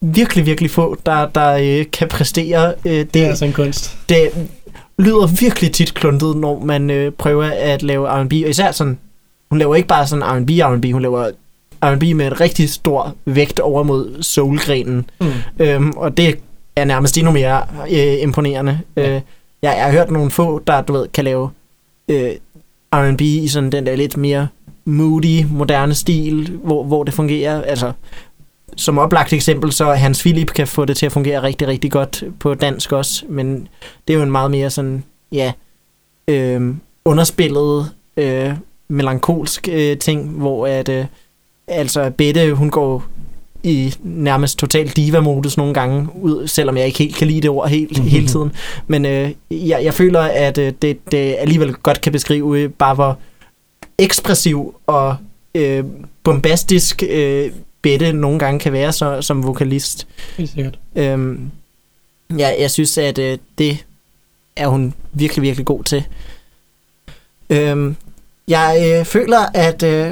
virkelig, 0.00 0.46
virkelig 0.46 0.70
få, 0.70 0.96
der, 1.06 1.26
der 1.26 1.52
øh, 1.80 1.84
kan 1.92 2.08
præstere. 2.08 2.74
Øh, 2.84 2.92
det, 2.92 3.14
Det 3.14 3.22
er 3.24 3.28
altså 3.28 3.44
en 3.44 3.52
kunst. 3.52 3.96
det 4.08 4.30
lyder 4.98 5.26
virkelig 5.26 5.72
tit 5.72 5.94
kluntet, 5.94 6.36
når 6.36 6.60
man 6.64 6.90
øh, 6.90 7.12
prøver 7.12 7.44
at 7.44 7.82
lave 7.82 8.08
R&B, 8.08 8.32
og 8.32 8.50
især 8.50 8.72
sådan, 8.72 8.98
hun 9.50 9.58
laver 9.58 9.74
ikke 9.74 9.88
bare 9.88 10.06
sådan 10.06 10.24
R&B, 10.24 10.50
R&B, 10.50 10.84
hun 10.92 11.02
laver 11.02 11.30
R&B 11.84 12.02
med 12.16 12.26
en 12.26 12.40
rigtig 12.40 12.70
stor 12.70 13.14
vægt 13.24 13.60
over 13.60 13.82
mod 13.82 14.22
soulgrenen, 14.22 15.10
Mm. 15.20 15.26
øhm, 15.58 15.90
og 15.90 16.16
det 16.16 16.38
er 16.76 16.84
nærmest 16.84 17.18
endnu 17.18 17.32
mere 17.32 17.62
øh, 17.90 18.22
imponerende. 18.22 18.80
Ja. 18.96 19.02
Øh, 19.16 19.20
jeg, 19.62 19.74
jeg 19.76 19.84
har 19.84 19.92
hørt 19.92 20.10
nogle 20.10 20.30
få, 20.30 20.62
der 20.66 20.82
du 20.82 20.92
ved, 20.92 21.08
kan 21.08 21.24
lave 21.24 21.50
øh, 22.08 22.30
R&B 22.94 23.20
i 23.20 23.48
sådan 23.48 23.72
den 23.72 23.86
der 23.86 23.96
lidt 23.96 24.16
mere 24.16 24.48
moody, 24.84 25.44
moderne 25.50 25.94
stil, 25.94 26.50
hvor, 26.64 26.84
hvor 26.84 27.04
det 27.04 27.14
fungerer. 27.14 27.62
Altså, 27.62 27.92
som 28.76 28.98
oplagt 28.98 29.32
eksempel, 29.32 29.72
så 29.72 29.92
Hans 29.92 30.20
Philip 30.20 30.52
kan 30.52 30.66
få 30.66 30.84
det 30.84 30.96
til 30.96 31.06
at 31.06 31.12
fungere 31.12 31.42
rigtig, 31.42 31.68
rigtig 31.68 31.90
godt 31.92 32.24
på 32.40 32.54
dansk 32.54 32.92
også, 32.92 33.24
men 33.28 33.68
det 34.08 34.14
er 34.14 34.18
jo 34.18 34.22
en 34.22 34.30
meget 34.30 34.50
mere 34.50 34.70
sådan, 34.70 35.04
ja, 35.32 35.52
øh, 36.28 36.74
underspillet, 37.04 37.90
øh, 38.16 38.52
melankolsk 38.88 39.68
øh, 39.72 39.98
ting, 39.98 40.28
hvor 40.30 40.66
at, 40.66 40.88
øh, 40.88 41.04
altså 41.68 42.10
Bette, 42.10 42.54
hun 42.54 42.70
går 42.70 43.04
i 43.62 43.94
nærmest 44.02 44.58
total 44.58 44.88
diva-modus 44.88 45.56
nogle 45.56 45.74
gange, 45.74 46.08
ud, 46.16 46.46
selvom 46.46 46.76
jeg 46.76 46.86
ikke 46.86 46.98
helt 46.98 47.16
kan 47.16 47.26
lide 47.28 47.40
det 47.40 47.50
ord 47.50 47.68
helt, 47.68 47.98
Mhm. 47.98 48.08
hele 48.08 48.26
tiden. 48.28 48.52
Men 48.86 49.04
øh, 49.04 49.30
jeg, 49.50 49.80
jeg 49.84 49.94
føler, 49.94 50.20
at 50.20 50.58
øh, 50.58 50.72
det, 50.82 51.12
det 51.12 51.36
alligevel 51.38 51.72
godt 51.74 52.00
kan 52.00 52.12
beskrive 52.12 52.58
øh, 52.60 52.70
bare, 52.70 52.94
hvor 52.94 53.18
ekspressiv 53.98 54.74
og 54.86 55.16
øh, 55.54 55.84
bombastisk 56.22 57.02
øh, 57.10 57.50
Bette 57.82 58.12
nogle 58.12 58.38
gange 58.38 58.60
kan 58.60 58.72
være 58.72 58.92
så, 58.92 59.22
som 59.22 59.44
vokalist. 59.46 60.06
Helt 60.36 60.50
sikkert. 60.50 60.78
Øhm, 60.96 61.50
ja, 62.38 62.50
jeg 62.60 62.70
synes, 62.70 62.98
at 62.98 63.18
øh, 63.18 63.38
det 63.58 63.84
er 64.56 64.66
hun 64.68 64.94
virkelig, 65.12 65.42
virkelig 65.42 65.66
god 65.66 65.84
til. 65.84 66.04
Øhm, 67.50 67.96
jeg 68.48 68.94
øh, 69.00 69.04
føler, 69.04 69.38
at 69.54 69.82
øh, 69.82 70.10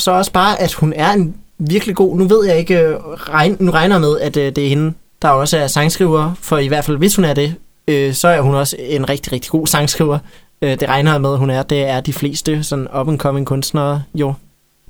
så 0.00 0.10
også 0.10 0.32
bare, 0.32 0.60
at 0.60 0.72
hun 0.72 0.92
er 0.92 1.12
en 1.12 1.36
virkelig 1.58 1.96
god... 1.96 2.18
Nu 2.18 2.24
ved 2.24 2.46
jeg 2.46 2.58
ikke... 2.58 2.78
Øh, 2.78 2.96
regn, 3.14 3.56
nu 3.60 3.70
regner 3.70 3.94
jeg 3.94 4.00
med, 4.00 4.20
at 4.20 4.36
øh, 4.36 4.56
det 4.56 4.64
er 4.64 4.68
hende, 4.68 4.94
der 5.22 5.28
også 5.28 5.58
er 5.58 5.66
sangskriver, 5.66 6.32
for 6.40 6.58
i 6.58 6.66
hvert 6.66 6.84
fald, 6.84 6.96
hvis 6.96 7.16
hun 7.16 7.24
er 7.24 7.34
det, 7.34 7.54
øh, 7.88 8.14
så 8.14 8.28
er 8.28 8.40
hun 8.40 8.54
også 8.54 8.76
en 8.78 9.08
rigtig, 9.08 9.32
rigtig 9.32 9.50
god 9.50 9.66
sangskriver. 9.66 10.18
Øh, 10.62 10.70
det 10.70 10.88
regner 10.88 11.12
jeg 11.12 11.20
med, 11.20 11.32
at 11.32 11.38
hun 11.38 11.50
er. 11.50 11.62
Det 11.62 11.82
er 11.82 12.00
de 12.00 12.12
fleste 12.12 12.62
sådan 12.62 12.88
up-and-coming 13.00 13.44
kunstnere 13.44 14.02
jo. 14.14 14.34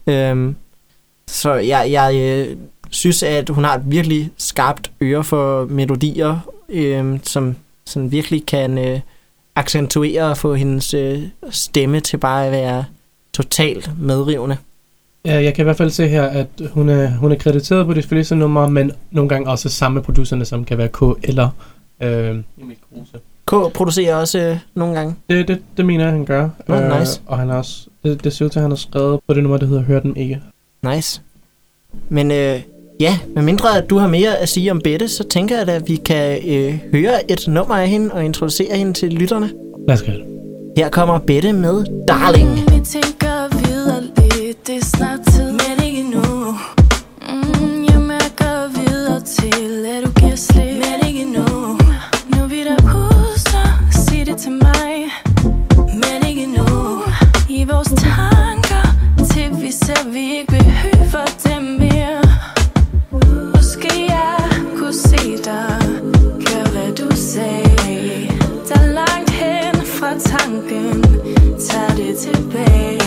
Øhm, 0.07 0.57
så 1.27 1.55
jeg, 1.55 1.89
jeg 1.91 2.15
øh, 2.17 2.57
synes, 2.91 3.23
at 3.23 3.49
hun 3.49 3.65
har 3.65 3.75
et 3.75 3.83
virkelig 3.87 4.31
skarpt 4.39 4.91
øre 5.03 5.25
for 5.25 5.65
melodier, 5.65 6.39
øh, 6.69 7.19
som, 7.23 7.57
som 7.87 8.13
virkelig 8.13 8.47
kan 8.47 8.79
øh, 8.79 9.01
accentuere 9.57 10.23
og 10.23 10.39
få 10.39 10.55
hendes 10.55 10.95
øh, 10.95 11.23
stemme 11.51 12.01
til 12.01 12.17
bare 12.17 12.47
at 12.47 12.53
være 12.53 12.85
totalt 13.33 13.91
medrivende. 13.99 14.57
Ja, 15.25 15.43
jeg 15.43 15.55
kan 15.55 15.63
i 15.63 15.65
hvert 15.65 15.77
fald 15.77 15.91
se 15.91 16.09
her, 16.09 16.23
at 16.23 16.47
hun 16.71 16.89
er, 16.89 17.11
hun 17.11 17.33
er 17.33 17.37
krediteret 17.37 17.87
på 17.87 17.95
de 17.95 18.03
fleste 18.03 18.35
numre, 18.35 18.71
men 18.71 18.93
nogle 19.11 19.29
gange 19.29 19.51
også 19.51 19.69
sammen 19.69 19.95
med 19.95 20.03
producerne, 20.03 20.45
som 20.45 20.65
kan 20.65 20.79
være 20.79 20.89
K 20.89 21.03
eller 21.23 21.49
øh, 22.03 22.29
Emil 22.63 22.77
Kruse. 22.93 23.19
K 23.47 23.73
producerer 23.73 24.17
også 24.17 24.39
øh, 24.39 24.59
nogle 24.75 24.95
gange. 24.95 25.15
Det, 25.31 25.49
det, 25.49 25.63
det 25.77 25.87
mener 25.87 26.05
jeg, 26.05 26.13
han 26.13 26.25
gør. 26.25 26.49
Øh, 26.69 26.89
Nå, 26.89 26.99
nice. 26.99 27.21
Og 27.27 27.39
han 27.39 27.49
har 27.49 27.59
også, 27.59 27.87
det, 28.05 28.25
det 28.25 28.33
ser 28.33 28.45
ud 28.45 28.51
til, 28.51 28.59
at 28.59 28.63
han 28.63 28.71
har 28.71 28.77
skrevet 28.77 29.21
på 29.29 29.35
det 29.35 29.43
nummer, 29.43 29.59
der 29.59 29.67
hedder 29.67 29.83
Hør 29.83 30.01
dem 30.01 30.17
ikke. 30.17 30.41
Nice. 30.95 31.21
Men 32.09 32.31
øh, 32.31 32.63
ja, 33.01 33.19
med 33.35 33.43
mindre 33.43 33.79
at 33.79 33.91
du 33.91 33.99
har 33.99 34.09
mere 34.09 34.39
at 34.39 34.49
sige 34.49 34.71
om 34.71 34.81
Bette, 34.81 35.09
så 35.09 35.25
tænker 35.29 35.59
jeg 35.59 35.67
da, 35.67 35.73
at 35.73 35.89
vi 35.89 35.97
kan 35.97 36.39
øh, 36.49 36.79
høre 36.93 37.31
et 37.31 37.49
nummer 37.49 37.75
af 37.77 37.89
hende 37.89 38.15
og 38.15 38.25
introducere 38.25 38.77
hende 38.77 38.93
til 38.93 39.13
lytterne. 39.13 39.51
Lad 39.89 39.95
os 39.97 40.03
gøre 40.03 40.17
det. 40.17 40.25
Her 40.77 40.89
kommer 40.89 41.19
Bette 41.19 41.53
med 41.53 41.85
Darling. 42.09 42.49
Lidt, 42.71 43.20
det 44.71 44.79
er 44.79 44.85
snart 44.85 45.21
tid, 45.33 45.53
men 45.53 45.85
ikke 45.85 46.03
nu. 46.03 46.57
Mm, 47.29 47.85
jeg 47.85 48.01
mærker 48.01 48.69
videre 48.79 49.21
til, 49.21 49.87
at 49.87 50.05
du 50.05 50.13
giver 50.13 50.37
slip, 50.37 50.75
men 50.83 51.09
ikke 51.09 51.25
nu. 51.25 51.79
Nu 52.35 52.47
vi 52.47 52.65
der 52.65 52.77
puster, 52.77 53.67
sig 53.91 54.27
det 54.27 54.37
til 54.37 54.53
mig, 54.53 54.95
men 55.95 56.29
ikke 56.29 56.47
nu. 56.47 57.03
I 57.49 57.65
vores 57.65 57.89
tanker, 57.89 58.85
til 59.33 59.63
vi 59.63 59.71
ser, 59.71 60.11
vi 60.13 60.37
ikke 60.39 60.47
behøver 60.47 61.27
dem 61.45 61.63
mere. 61.63 62.23
Måske 63.55 64.07
jeg 64.09 64.51
kunne 64.79 64.95
se 64.95 65.37
dig, 65.45 65.81
gør 66.47 66.71
hvad 66.73 66.93
du 66.97 67.17
sagde. 67.17 68.29
Der 68.69 68.81
er 68.81 68.93
langt 68.93 69.31
hen 69.31 69.75
fra 69.87 70.19
tanken 70.19 71.05
Tag 71.59 71.97
det 71.97 72.19
tilbage 72.19 73.00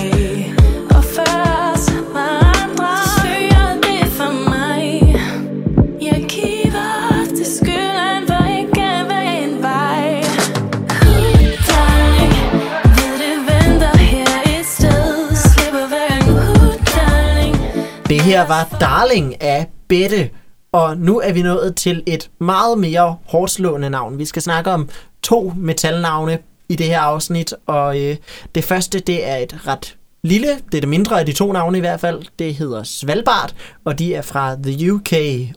her 18.33 18.47
var 18.47 18.77
Darling 18.79 19.41
af 19.41 19.67
Bette, 19.87 20.29
og 20.71 20.97
nu 20.97 21.19
er 21.19 21.33
vi 21.33 21.41
nået 21.41 21.75
til 21.75 22.03
et 22.05 22.29
meget 22.39 22.77
mere 22.77 23.17
hårdslående 23.25 23.89
navn. 23.89 24.19
Vi 24.19 24.25
skal 24.25 24.41
snakke 24.41 24.71
om 24.71 24.89
to 25.23 25.53
metalnavne 25.57 26.37
i 26.69 26.75
det 26.75 26.85
her 26.85 26.99
afsnit, 26.99 27.53
og 27.65 28.01
øh, 28.01 28.15
det 28.55 28.63
første, 28.63 28.99
det 28.99 29.29
er 29.29 29.35
et 29.35 29.67
ret 29.67 29.97
lille, 30.23 30.47
det 30.47 30.77
er 30.77 30.81
det 30.81 30.89
mindre 30.89 31.19
af 31.19 31.25
de 31.25 31.31
to 31.31 31.51
navne 31.51 31.77
i 31.77 31.81
hvert 31.81 31.99
fald. 31.99 32.21
Det 32.39 32.55
hedder 32.55 32.83
Svalbard, 32.83 33.53
og 33.85 33.99
de 33.99 34.13
er 34.13 34.21
fra 34.21 34.55
The 34.63 34.93
UK, 34.93 35.13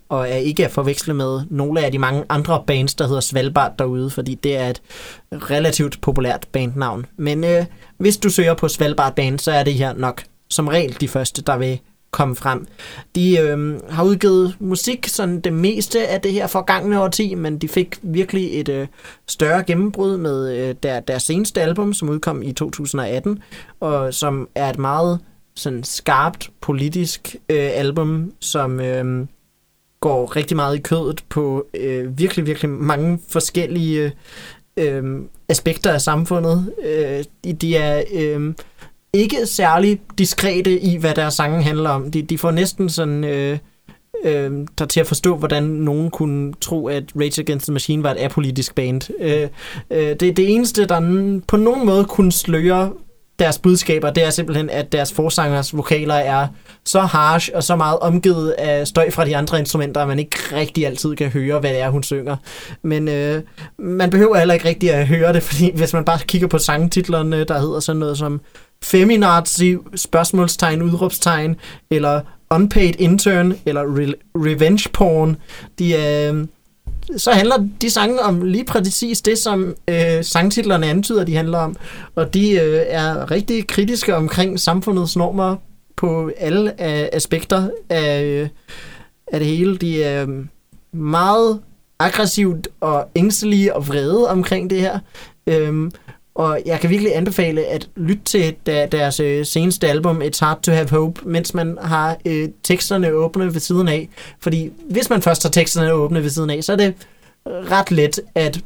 og 0.09 0.29
er 0.29 0.37
ikke 0.37 0.65
at 0.65 0.71
forveksle 0.71 1.15
med 1.15 1.41
nogle 1.51 1.85
af 1.85 1.93
de 1.93 1.99
mange 1.99 2.25
andre 2.29 2.63
bands, 2.67 2.95
der 2.95 3.07
hedder 3.07 3.21
Svalbard 3.21 3.73
derude, 3.79 4.11
fordi 4.11 4.35
det 4.35 4.57
er 4.57 4.69
et 4.69 4.81
relativt 5.33 6.01
populært 6.01 6.47
bandnavn. 6.53 7.07
Men 7.19 7.45
øh, 7.45 7.65
hvis 7.99 8.17
du 8.17 8.31
søger 8.31 8.55
på 8.55 8.69
Svalbard 8.69 9.15
Band, 9.15 9.39
så 9.39 9.53
er 9.53 9.63
det 9.63 9.75
her 9.75 9.93
nok 9.95 10.23
som 10.51 10.69
regel 10.69 10.97
de 11.01 11.09
første, 11.09 11.43
der 11.43 11.57
vil 11.57 11.81
komme 12.11 12.37
frem. 12.37 12.67
De 13.15 13.39
øh, 13.39 13.81
har 13.91 14.05
udgivet 14.05 14.57
musik 14.61 15.07
sådan 15.07 15.41
det 15.41 15.53
meste 15.53 16.09
af 16.09 16.21
det 16.21 16.33
her 16.33 16.47
forgangne 16.47 17.01
årti, 17.01 17.35
men 17.35 17.59
de 17.59 17.69
fik 17.69 17.99
virkelig 18.03 18.61
et 18.61 18.69
øh, 18.69 18.87
større 19.29 19.65
gennembrud 19.65 20.17
med 20.17 20.57
øh, 20.57 20.75
der, 20.83 21.01
deres 21.01 21.23
seneste 21.23 21.63
album, 21.63 21.93
som 21.93 22.09
udkom 22.09 22.43
i 22.43 22.53
2018, 22.53 23.43
og 23.81 24.15
som 24.15 24.49
er 24.55 24.71
et 24.71 24.79
meget 24.79 25.21
sådan 25.55 25.85
skarpt 25.85 26.51
politisk 26.61 27.37
øh, 27.49 27.71
album, 27.73 28.33
som 28.41 28.81
øh, 28.81 29.27
går 30.01 30.37
rigtig 30.37 30.57
meget 30.57 30.77
i 30.77 30.81
kødet 30.81 31.25
på 31.29 31.67
øh, 31.75 32.19
virkelig, 32.19 32.47
virkelig 32.47 32.71
mange 32.71 33.21
forskellige 33.29 34.13
øh, 34.77 35.23
aspekter 35.49 35.93
af 35.93 36.01
samfundet. 36.01 36.73
Øh, 36.85 37.53
de, 37.61 37.77
er 37.77 38.03
øh, 38.13 38.55
ikke 39.13 39.47
særlig 39.47 40.01
diskrete 40.19 40.81
i, 40.81 40.97
hvad 40.97 41.15
deres 41.15 41.35
sange 41.35 41.63
handler 41.63 41.91
om. 41.91 42.11
De, 42.11 42.23
de 42.23 42.39
får 42.39 42.51
næsten 42.51 42.89
sådan... 42.89 43.25
Øh, 43.25 43.59
øh, 44.25 44.53
der 44.79 44.85
til 44.85 45.01
at 45.01 45.07
forstå, 45.07 45.37
hvordan 45.37 45.63
nogen 45.63 46.11
kunne 46.11 46.53
tro, 46.61 46.87
at 46.87 47.05
Rage 47.17 47.41
Against 47.41 47.67
the 47.67 47.73
Machine 47.73 48.03
var 48.03 48.11
et 48.11 48.19
apolitisk 48.19 48.75
band. 48.75 49.01
Øh, 49.21 49.49
øh, 49.91 50.17
det, 50.21 50.21
det 50.21 50.55
eneste, 50.55 50.87
der 50.87 51.41
på 51.49 51.57
nogen 51.57 51.87
måde 51.87 52.05
kunne 52.05 52.33
sløre 52.33 52.93
deres 53.39 53.59
budskaber, 53.59 54.11
det 54.11 54.25
er 54.25 54.31
simpelthen, 54.31 54.71
at 54.71 54.93
deres 54.93 55.13
forsangers 55.13 55.77
vokaler 55.77 56.15
er 56.15 56.47
så 56.85 57.01
harsh 57.01 57.51
og 57.55 57.63
så 57.63 57.77
meget 57.77 57.99
omgivet 57.99 58.51
af 58.51 58.87
støj 58.87 59.11
fra 59.11 59.25
de 59.25 59.37
andre 59.37 59.59
instrumenter, 59.59 60.01
at 60.01 60.09
man 60.09 60.19
ikke 60.19 60.37
rigtig 60.53 60.87
altid 60.87 61.17
kan 61.17 61.29
høre, 61.29 61.61
hvad 61.61 61.71
det 61.71 61.81
er, 61.81 61.91
hun 61.91 62.03
synger. 62.03 62.37
Men 62.83 63.09
øh, 63.09 63.43
man 63.79 64.11
behøver 64.11 64.37
heller 64.37 64.55
ikke 64.55 64.69
rigtig 64.69 64.93
at 64.93 65.07
høre 65.07 65.33
det, 65.33 65.43
fordi 65.43 65.71
hvis 65.75 65.93
man 65.93 66.05
bare 66.05 66.19
kigger 66.19 66.49
på 66.49 66.59
sangtitlerne, 66.59 67.45
der 67.45 67.59
hedder 67.59 67.81
sådan 67.81 68.01
noget 68.01 68.19
som 68.19 68.41
Feminazi, 68.83 69.77
spørgsmålstegn, 69.95 70.83
udråbstegn, 70.83 71.57
eller 71.91 72.21
Unpaid 72.51 72.95
Intern, 72.99 73.55
eller 73.67 73.83
re- 73.83 74.21
Revenge 74.35 74.91
Porn, 74.93 75.37
de 75.79 75.95
øh, 75.95 76.47
så 77.17 77.31
handler 77.31 77.69
de 77.81 77.91
sange 77.91 78.21
om 78.21 78.43
lige 78.43 78.65
præcis 78.65 79.23
det, 79.23 79.39
som 79.39 79.75
øh, 79.89 80.25
sangtitlerne 80.25 80.87
antyder, 80.87 81.25
de 81.25 81.37
handler 81.37 81.59
om. 81.59 81.77
Og 82.15 82.35
de 82.35 82.51
øh, 82.51 82.83
er 82.87 83.31
rigtig 83.31 83.67
kritiske 83.67 84.17
omkring 84.17 84.61
samfundets 84.61 85.17
normer 85.17 85.57
på 85.97 86.31
alle 86.39 86.71
øh, 86.71 87.09
aspekter 87.13 87.69
af, 87.89 88.25
øh, 88.25 88.49
af 89.27 89.41
det 89.41 89.49
hele. 89.49 89.77
De 89.77 90.03
er 90.03 90.27
øh, 90.29 90.45
meget 90.93 91.61
aggressivt 91.99 92.69
og 92.81 93.09
ængstelige 93.17 93.77
og 93.77 93.89
vrede 93.89 94.29
omkring 94.29 94.71
det 94.71 94.81
her. 94.81 94.99
Øh, 95.47 95.91
og 96.37 96.61
jeg 96.67 96.81
kan 96.81 96.91
virkelig 96.91 97.17
anbefale 97.17 97.65
at 97.65 97.89
lytte 97.97 98.25
til 98.25 98.55
deres 98.67 99.21
øh, 99.21 99.47
seneste 99.47 99.89
album, 99.89 100.23
It's 100.23 100.39
Hard 100.41 100.63
to 100.63 100.73
Have 100.73 100.91
Hope, 100.91 101.21
mens 101.25 101.55
man 101.55 101.79
har 101.83 102.17
øh, 102.25 102.49
teksterne 102.63 103.11
åbne 103.11 103.55
ved 103.55 103.61
siden 103.61 103.89
af. 103.89 104.09
Fordi 104.41 104.73
hvis 104.91 105.11
man 105.11 105.23
først 105.23 105.43
har 105.43 105.51
teksterne 105.51 105.93
åbne 105.93 106.23
ved 106.23 106.31
siden 106.31 106.51
af, 106.51 106.65
så 106.65 106.73
er 106.73 106.77
det 106.77 106.95
ret 107.47 107.91
let 107.91 108.21
at 108.35 108.61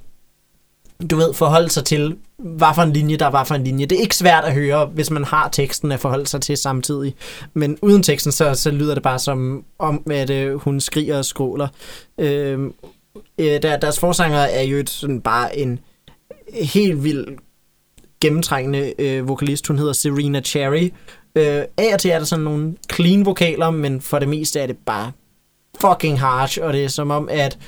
du 1.11 1.16
ved, 1.16 1.35
forholde 1.35 1.70
sig 1.70 1.85
til, 1.85 2.16
hvad 2.38 2.68
for 2.74 2.83
en 2.83 2.92
linje 2.92 3.16
der 3.16 3.26
var 3.26 3.44
for 3.44 3.54
en 3.54 3.64
linje. 3.64 3.87
Det 3.87 3.98
er 3.98 4.02
ikke 4.02 4.16
svært 4.16 4.44
at 4.44 4.54
høre, 4.54 4.87
hvis 4.87 5.11
man 5.11 5.24
har 5.24 5.48
teksten 5.48 5.92
at 5.92 6.00
forholde 6.00 6.26
sig 6.26 6.40
til 6.40 6.56
samtidig. 6.56 7.14
Men 7.54 7.78
uden 7.83 8.02
teksten, 8.02 8.33
så, 8.33 8.54
så 8.54 8.70
lyder 8.70 8.94
det 8.94 9.02
bare 9.02 9.18
som 9.18 9.64
om, 9.78 10.02
at 10.11 10.30
øh, 10.30 10.54
hun 10.54 10.80
skriger 10.80 11.18
og 11.18 11.24
skråler. 11.24 11.68
Øh, 12.18 12.59
øh, 13.38 13.62
der, 13.62 13.76
deres 13.76 13.98
forsanger 13.98 14.38
er 14.38 14.62
jo 14.62 14.76
et, 14.76 14.90
sådan 14.90 15.20
bare 15.20 15.59
en 15.59 15.78
helt 16.52 17.04
vild 17.04 17.26
gennemtrængende 18.20 18.94
øh, 18.98 19.28
vokalist. 19.28 19.66
Hun 19.66 19.78
hedder 19.78 19.92
Serena 19.92 20.40
Cherry. 20.40 20.92
Øh, 21.37 21.62
af 21.78 21.94
og 21.94 22.00
til 22.00 22.11
er 22.11 22.18
der 22.18 22.26
sådan 22.26 22.44
nogle 22.44 22.74
clean 22.92 23.26
vokaler, 23.26 23.70
men 23.70 24.00
for 24.00 24.18
det 24.18 24.28
meste 24.28 24.61
er 24.61 24.66
det 24.66 24.76
bare 24.87 25.12
fucking 25.80 26.20
harsh, 26.20 26.59
og 26.62 26.72
det 26.72 26.85
er 26.85 26.88
som 26.88 27.11
om, 27.11 27.28
at 27.33 27.59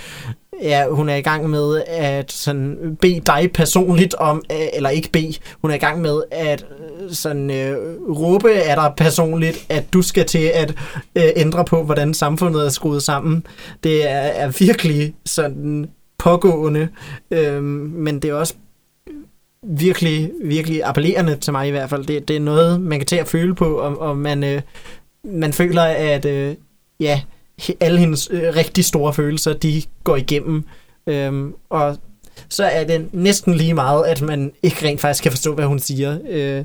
ja, 0.62 0.88
hun 0.88 1.09
er 1.09 1.15
i 1.15 1.21
gang 1.21 1.51
med 1.51 1.83
at 1.87 2.33
sådan 2.33 2.97
bede 3.01 3.21
dig 3.27 3.51
personligt 3.55 4.15
om, 4.15 4.43
øh, 4.53 4.67
eller 4.73 4.91
ikke 4.91 5.11
bede, 5.12 5.35
hun 5.62 5.71
er 5.71 5.75
i 5.75 5.79
gang 5.79 6.01
med 6.01 6.23
at 6.31 6.67
øh, 7.01 7.11
sådan 7.11 7.51
øh, 7.51 7.77
råbe 8.11 8.53
af 8.53 8.77
dig 8.77 8.93
personligt, 8.97 9.67
at 9.69 9.93
du 9.93 10.03
skal 10.03 10.27
til 10.27 10.51
at 10.55 10.75
øh, 11.17 11.31
ændre 11.37 11.65
på, 11.65 11.83
hvordan 11.83 12.15
samfundet 12.15 12.67
er 12.67 12.69
skruet 12.69 13.03
sammen. 13.03 13.47
Det 13.85 14.11
er, 14.11 14.19
er 14.19 14.49
virkelig 14.59 15.15
sådan 15.27 15.88
pågående, 16.19 16.88
øh, 17.31 17.62
men 17.62 18.23
det 18.23 18.31
er 18.31 18.35
også 18.35 18.55
virkelig, 19.62 20.31
virkelig 20.44 20.85
appellerende 20.85 21.37
til 21.37 21.53
mig 21.53 21.68
i 21.68 21.70
hvert 21.70 21.90
fald. 21.90 22.05
Det, 22.05 22.29
det 22.29 22.37
er 22.37 22.40
noget, 22.40 22.81
man 22.81 22.98
kan 22.98 23.07
til 23.07 23.16
at 23.16 23.29
føle 23.29 23.55
på, 23.55 23.75
og, 23.75 24.01
og 24.01 24.16
man, 24.16 24.44
øh, 24.44 24.62
man 25.25 25.53
føler, 25.53 25.83
at 25.83 26.25
øh, 26.25 26.55
ja, 27.01 27.22
alle 27.81 27.98
hendes 27.98 28.29
øh, 28.33 28.42
rigtig 28.57 28.85
store 28.85 29.14
følelser, 29.14 29.53
de 29.53 29.83
går 30.05 30.16
igennem. 30.16 30.64
Øhm, 31.07 31.55
og 31.70 31.98
så 32.48 32.64
er 32.64 32.85
det 32.85 33.14
næsten 33.14 33.55
lige 33.55 33.75
meget, 33.75 34.07
at 34.07 34.22
man 34.22 34.53
ikke 34.62 34.87
rent 34.87 35.01
faktisk 35.01 35.22
kan 35.22 35.33
forstå, 35.33 35.55
hvad 35.55 35.64
hun 35.64 35.79
siger. 35.79 36.18
Øh, 36.29 36.64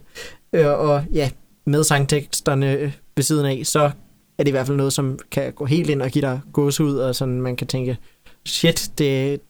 øh, 0.53 0.67
og 0.67 1.03
ja, 1.13 1.29
med 1.65 1.83
sangteksterne 1.83 2.71
øh, 2.71 2.91
ved 3.15 3.23
siden 3.23 3.45
af, 3.45 3.61
så 3.63 3.91
er 4.37 4.43
det 4.43 4.47
i 4.47 4.51
hvert 4.51 4.67
fald 4.67 4.77
noget, 4.77 4.93
som 4.93 5.19
kan 5.31 5.53
gå 5.53 5.65
helt 5.65 5.89
ind 5.89 6.01
og 6.01 6.09
give 6.09 6.21
dig 6.21 6.39
gåsehud, 6.53 6.97
og 6.97 7.15
sådan 7.15 7.41
man 7.41 7.55
kan 7.55 7.67
tænke, 7.67 7.97
shit, 8.45 8.91
det, 8.97 9.41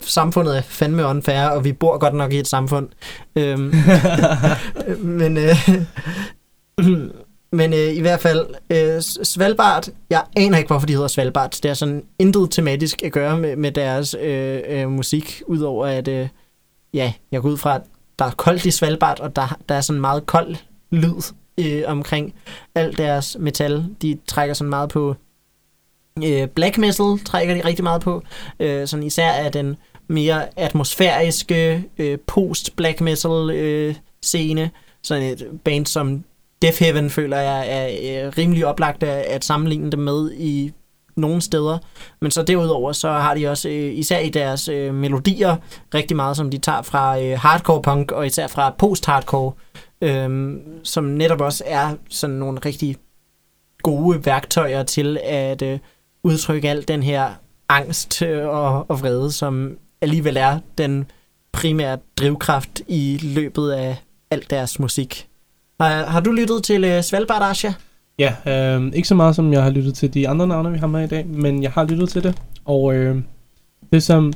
samfundet 0.00 0.56
er 0.56 0.62
fandme 0.62 1.04
unfair, 1.04 1.48
og 1.48 1.64
vi 1.64 1.72
bor 1.72 1.98
godt 1.98 2.14
nok 2.14 2.32
i 2.32 2.38
et 2.38 2.48
samfund. 2.48 2.88
Øhm, 3.36 3.74
men 5.20 5.38
øh, 5.38 5.56
men 7.52 7.72
øh, 7.72 7.96
i 7.96 8.00
hvert 8.00 8.20
fald, 8.20 8.46
øh, 8.70 9.00
Svalbard, 9.02 9.88
jeg 10.10 10.24
aner 10.36 10.58
ikke, 10.58 10.68
hvorfor 10.68 10.86
de 10.86 10.92
hedder 10.92 11.08
Svalbard. 11.08 11.50
Det 11.50 11.64
er 11.64 11.74
sådan 11.74 12.04
intet 12.18 12.50
tematisk 12.50 13.02
at 13.02 13.12
gøre 13.12 13.38
med, 13.38 13.56
med 13.56 13.72
deres 13.72 14.16
øh, 14.20 14.60
øh, 14.68 14.90
musik, 14.90 15.42
udover 15.46 15.86
at, 15.86 16.08
øh, 16.08 16.28
ja, 16.94 17.12
jeg 17.32 17.42
går 17.42 17.48
ud 17.48 17.56
fra, 17.56 17.74
at 17.74 17.82
der 18.18 18.24
er 18.24 18.30
koldt 18.30 18.64
i 18.64 18.70
Svalbard, 18.70 19.20
og 19.20 19.36
der, 19.36 19.58
der 19.68 19.74
er 19.74 19.80
sådan 19.80 20.00
meget 20.00 20.26
kold 20.26 20.56
lyd 20.90 21.32
øh, 21.60 21.82
omkring 21.86 22.34
alt 22.74 22.98
deres 22.98 23.36
metal. 23.40 23.84
De 24.02 24.18
trækker 24.28 24.54
sådan 24.54 24.70
meget 24.70 24.88
på 24.88 25.16
øh, 26.24 26.48
black 26.48 26.78
metal, 26.78 27.18
trækker 27.24 27.54
de 27.54 27.64
rigtig 27.64 27.82
meget 27.82 28.02
på. 28.02 28.22
Øh, 28.60 28.86
sådan 28.86 29.06
især 29.06 29.30
af 29.30 29.52
den 29.52 29.76
mere 30.08 30.58
atmosfæriske 30.58 31.84
øh, 31.98 32.18
post-black 32.26 33.00
metal 33.00 33.50
øh, 33.50 33.94
scene. 34.22 34.70
Sådan 35.02 35.22
et 35.22 35.46
band 35.64 35.86
som 35.86 36.24
Death 36.62 36.78
Heaven 36.78 37.10
føler 37.10 37.36
jeg 37.36 37.66
er 37.68 37.86
øh, 38.26 38.32
rimelig 38.38 38.66
oplagt 38.66 39.02
at, 39.02 39.24
at 39.24 39.44
sammenligne 39.44 39.90
dem 39.90 40.00
med 40.00 40.32
i 40.32 40.72
nogle 41.16 41.40
steder. 41.40 41.78
Men 42.20 42.30
så 42.30 42.42
derudover, 42.42 42.92
så 42.92 43.10
har 43.10 43.34
de 43.34 43.48
også, 43.48 43.68
øh, 43.68 43.98
især 43.98 44.18
i 44.18 44.28
deres 44.30 44.68
øh, 44.68 44.94
melodier, 44.94 45.56
rigtig 45.94 46.16
meget, 46.16 46.36
som 46.36 46.50
de 46.50 46.58
tager 46.58 46.82
fra 46.82 47.20
øh, 47.20 47.38
hardcore 47.38 47.82
punk, 47.82 48.12
og 48.12 48.26
især 48.26 48.46
fra 48.46 48.74
post-hardcore, 48.78 49.52
øh, 50.00 50.56
som 50.82 51.04
netop 51.04 51.40
også 51.40 51.64
er 51.66 51.94
sådan 52.08 52.36
nogle 52.36 52.58
rigtig 52.64 52.96
gode 53.82 54.26
værktøjer 54.26 54.82
til 54.82 55.18
at 55.24 55.62
øh, 55.62 55.78
udtrykke 56.26 56.70
al 56.70 56.88
den 56.88 57.02
her 57.02 57.30
angst 57.68 58.22
øh, 58.22 58.48
og, 58.48 58.90
og 58.90 59.00
vrede, 59.00 59.32
som 59.32 59.78
alligevel 60.00 60.36
er 60.36 60.58
den 60.78 61.04
primære 61.52 61.98
drivkraft 62.16 62.82
i 62.88 63.20
løbet 63.22 63.70
af 63.70 63.96
alt 64.30 64.50
deres 64.50 64.78
musik. 64.78 65.28
Har, 65.80 66.06
har 66.06 66.20
du 66.20 66.32
lyttet 66.32 66.64
til 66.64 66.84
øh, 66.84 67.02
Svalbard, 67.02 67.42
Asja? 67.42 67.74
Ja, 68.18 68.34
øh, 68.46 68.92
ikke 68.94 69.08
så 69.08 69.14
meget 69.14 69.36
som 69.36 69.52
jeg 69.52 69.62
har 69.62 69.70
lyttet 69.70 69.94
til 69.94 70.14
de 70.14 70.28
andre 70.28 70.46
navne, 70.46 70.72
vi 70.72 70.78
har 70.78 70.86
med 70.86 71.04
i 71.04 71.06
dag, 71.06 71.26
men 71.26 71.62
jeg 71.62 71.70
har 71.70 71.84
lyttet 71.84 72.08
til 72.08 72.22
det. 72.22 72.42
Og 72.64 72.94
øh, 72.94 73.16
det, 73.92 74.02
som 74.02 74.32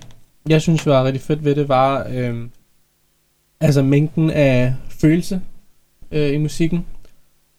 jeg 0.49 0.63
synes 0.63 0.87
var 0.87 1.05
rigtig 1.05 1.23
fedt 1.23 1.45
ved 1.45 1.55
det, 1.55 1.69
var, 1.69 2.07
øh, 2.11 2.49
altså 3.61 3.83
mængden 3.83 4.31
af 4.31 4.75
følelse 4.89 5.41
øh, 6.11 6.35
i 6.35 6.39
musikken, 6.39 6.87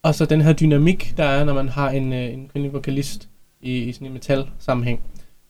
og 0.04 0.16
så 0.16 0.26
den 0.26 0.42
her 0.42 0.54
dynamik, 0.54 1.14
der 1.18 1.24
er, 1.24 1.44
når 1.44 1.54
man 1.54 1.70
har 1.70 1.90
en, 1.90 2.14
øh, 2.14 2.34
en 2.34 2.48
kvindelig 2.48 2.74
vokalist 2.74 3.31
i, 3.62 3.78
i 3.78 3.92
sådan 3.92 4.08
en 4.08 4.14
metal-sammenhæng. 4.14 5.02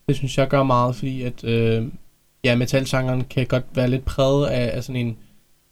Det 0.07 0.15
synes 0.15 0.37
jeg 0.37 0.47
gør 0.47 0.63
meget, 0.63 0.95
fordi 0.95 1.21
at 1.21 1.43
øh, 1.43 1.87
ja, 2.43 2.55
metalgenren 2.55 3.23
kan 3.23 3.45
godt 3.47 3.63
være 3.73 3.89
lidt 3.89 4.05
præget 4.05 4.47
af, 4.47 4.77
af 4.77 4.83
sådan 4.83 5.07
en 5.07 5.17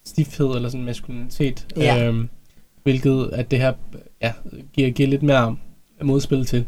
stifthed 0.05 0.47
eller 0.47 0.69
sådan 0.69 0.79
en 0.79 0.85
maskulinitet, 0.85 1.67
Ja. 1.77 2.07
øh, 2.07 2.25
hvilket 2.83 3.29
at 3.33 3.51
det 3.51 3.59
her 3.59 3.73
ja, 4.21 4.33
giver, 4.73 4.89
giver 4.89 5.09
lidt 5.09 5.23
mere 5.23 5.57
modspil 6.01 6.45
til. 6.45 6.65